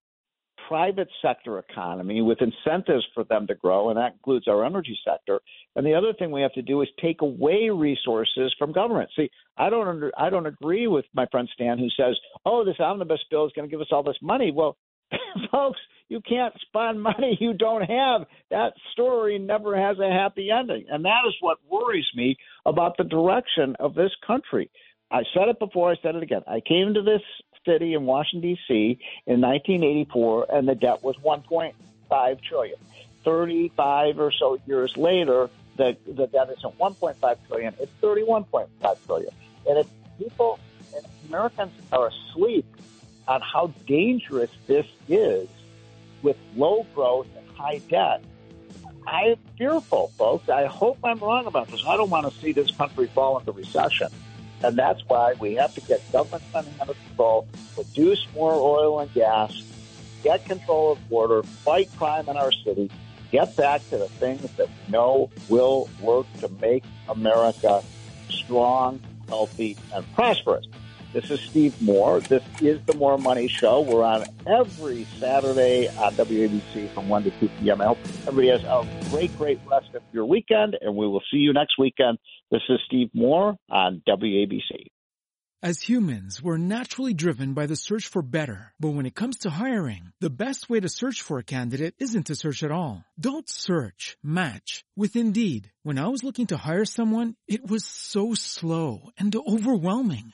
private 0.67 1.07
sector 1.21 1.59
economy 1.59 2.21
with 2.21 2.39
incentives 2.41 3.05
for 3.13 3.23
them 3.25 3.47
to 3.47 3.55
grow, 3.55 3.89
and 3.89 3.97
that 3.97 4.13
includes 4.13 4.47
our 4.47 4.65
energy 4.65 4.97
sector. 5.05 5.39
And 5.75 5.85
the 5.85 5.93
other 5.93 6.13
thing 6.13 6.31
we 6.31 6.41
have 6.41 6.53
to 6.53 6.61
do 6.61 6.81
is 6.81 6.87
take 7.01 7.21
away 7.21 7.69
resources 7.69 8.53
from 8.57 8.71
government. 8.71 9.09
See, 9.15 9.29
I 9.57 9.69
don't 9.69 9.87
under, 9.87 10.11
I 10.17 10.29
don't 10.29 10.45
agree 10.45 10.87
with 10.87 11.05
my 11.13 11.25
friend 11.31 11.49
Stan 11.53 11.77
who 11.77 11.89
says, 11.89 12.15
"Oh, 12.45 12.63
this 12.63 12.79
omnibus 12.79 13.23
bill 13.29 13.45
is 13.45 13.51
going 13.55 13.67
to 13.67 13.71
give 13.71 13.81
us 13.81 13.91
all 13.91 14.03
this 14.03 14.21
money." 14.21 14.51
Well, 14.51 14.77
folks, 15.51 15.79
you 16.09 16.21
can't 16.21 16.53
spend 16.61 17.01
money 17.01 17.37
you 17.39 17.53
don't 17.53 17.83
have. 17.83 18.25
That 18.51 18.73
story 18.93 19.39
never 19.39 19.75
has 19.77 19.97
a 19.99 20.09
happy 20.09 20.49
ending, 20.51 20.85
and 20.89 21.05
that 21.05 21.21
is 21.27 21.35
what 21.41 21.57
worries 21.69 22.09
me 22.15 22.37
about 22.65 22.97
the 22.97 23.03
direction 23.03 23.75
of 23.79 23.95
this 23.95 24.11
country. 24.25 24.69
I 25.11 25.21
said 25.33 25.49
it 25.49 25.59
before, 25.59 25.91
I 25.91 25.95
said 26.01 26.15
it 26.15 26.23
again. 26.23 26.41
I 26.47 26.61
came 26.67 26.93
to 26.93 27.01
this 27.01 27.21
city 27.65 27.93
in 27.93 28.05
Washington 28.05 28.55
D.C. 28.55 28.99
in 29.25 29.41
1984, 29.41 30.47
and 30.53 30.67
the 30.67 30.75
debt 30.75 31.03
was 31.03 31.15
1.5 31.17 32.41
trillion. 32.41 32.77
35 33.23 34.19
or 34.19 34.31
so 34.31 34.59
years 34.67 34.95
later, 34.95 35.49
the 35.77 35.97
the 36.05 36.27
debt 36.27 36.49
isn't 36.57 36.77
1.5 36.77 37.37
trillion; 37.47 37.73
it's 37.79 37.91
31.5 38.01 39.05
trillion. 39.05 39.33
And 39.67 39.79
if 39.79 39.87
people, 40.17 40.59
if 40.93 41.03
Americans, 41.27 41.73
are 41.91 42.07
asleep 42.07 42.65
on 43.27 43.41
how 43.41 43.73
dangerous 43.87 44.51
this 44.67 44.85
is 45.09 45.49
with 46.21 46.37
low 46.55 46.85
growth 46.93 47.27
and 47.35 47.57
high 47.57 47.79
debt, 47.89 48.23
I'm 49.07 49.35
fearful, 49.57 50.11
folks. 50.17 50.49
I 50.49 50.65
hope 50.65 50.99
I'm 51.03 51.19
wrong 51.19 51.45
about 51.45 51.67
this. 51.67 51.83
I 51.85 51.97
don't 51.97 52.09
want 52.09 52.31
to 52.31 52.39
see 52.39 52.51
this 52.51 52.71
country 52.71 53.07
fall 53.07 53.37
into 53.39 53.51
recession. 53.51 54.07
And 54.65 54.75
that's 54.75 55.01
why 55.07 55.35
we 55.39 55.53
have 55.55 55.75
to 55.75 55.81
get 55.81 56.11
government 56.11 56.43
spending 56.49 56.73
under 56.81 56.95
control, 56.95 57.47
produce 57.75 58.25
more 58.33 58.53
oil 58.53 58.99
and 58.99 59.13
gas, 59.13 59.61
get 60.23 60.43
control 60.45 60.93
of 60.93 61.07
border, 61.07 61.43
fight 61.43 61.95
crime 61.97 62.27
in 62.27 62.35
our 62.35 62.51
city, 62.51 62.89
get 63.31 63.55
back 63.55 63.87
to 63.91 63.99
the 63.99 64.09
things 64.09 64.41
that 64.57 64.67
we 64.67 64.91
know 64.91 65.29
will 65.49 65.87
work 66.01 66.25
to 66.39 66.49
make 66.49 66.83
America 67.07 67.83
strong, 68.27 68.99
healthy, 69.27 69.77
and 69.93 70.03
prosperous. 70.15 70.65
This 71.15 71.31
is 71.31 71.39
Steve 71.39 71.81
Moore. 71.81 72.19
This 72.19 72.43
is 72.59 72.85
the 72.87 72.93
More 72.93 73.17
Money 73.17 73.47
Show. 73.47 73.79
We're 73.79 74.03
on 74.03 74.25
every 74.45 75.05
Saturday 75.17 75.87
on 75.87 76.13
WABC 76.13 76.93
from 76.93 77.07
1 77.07 77.23
to 77.23 77.31
2 77.39 77.49
p.m. 77.61 77.79
I 77.79 77.85
hope 77.85 77.99
everybody 78.27 78.49
has 78.49 78.61
a 78.65 79.09
great, 79.11 79.37
great 79.37 79.57
rest 79.65 79.95
of 79.95 80.03
your 80.11 80.25
weekend, 80.25 80.75
and 80.81 80.93
we 80.93 81.07
will 81.07 81.23
see 81.31 81.37
you 81.37 81.53
next 81.53 81.77
weekend. 81.79 82.17
This 82.51 82.63
is 82.67 82.79
Steve 82.85 83.11
Moore 83.13 83.55
on 83.69 84.01
WABC. 84.05 84.87
As 85.63 85.81
humans, 85.81 86.43
we're 86.43 86.57
naturally 86.57 87.13
driven 87.13 87.53
by 87.53 87.65
the 87.65 87.77
search 87.77 88.07
for 88.07 88.21
better. 88.21 88.73
But 88.79 88.89
when 88.89 89.05
it 89.05 89.15
comes 89.15 89.39
to 89.39 89.49
hiring, 89.49 90.11
the 90.19 90.29
best 90.29 90.69
way 90.69 90.81
to 90.81 90.89
search 90.89 91.21
for 91.21 91.39
a 91.39 91.43
candidate 91.43 91.95
isn't 91.97 92.27
to 92.27 92.35
search 92.35 92.61
at 92.61 92.71
all. 92.71 93.05
Don't 93.17 93.49
search, 93.49 94.17
match 94.21 94.83
with 94.97 95.15
Indeed. 95.15 95.71
When 95.81 95.97
I 95.97 96.09
was 96.09 96.23
looking 96.25 96.47
to 96.47 96.57
hire 96.57 96.85
someone, 96.85 97.35
it 97.47 97.65
was 97.65 97.85
so 97.85 98.33
slow 98.33 99.09
and 99.17 99.33
overwhelming. 99.33 100.33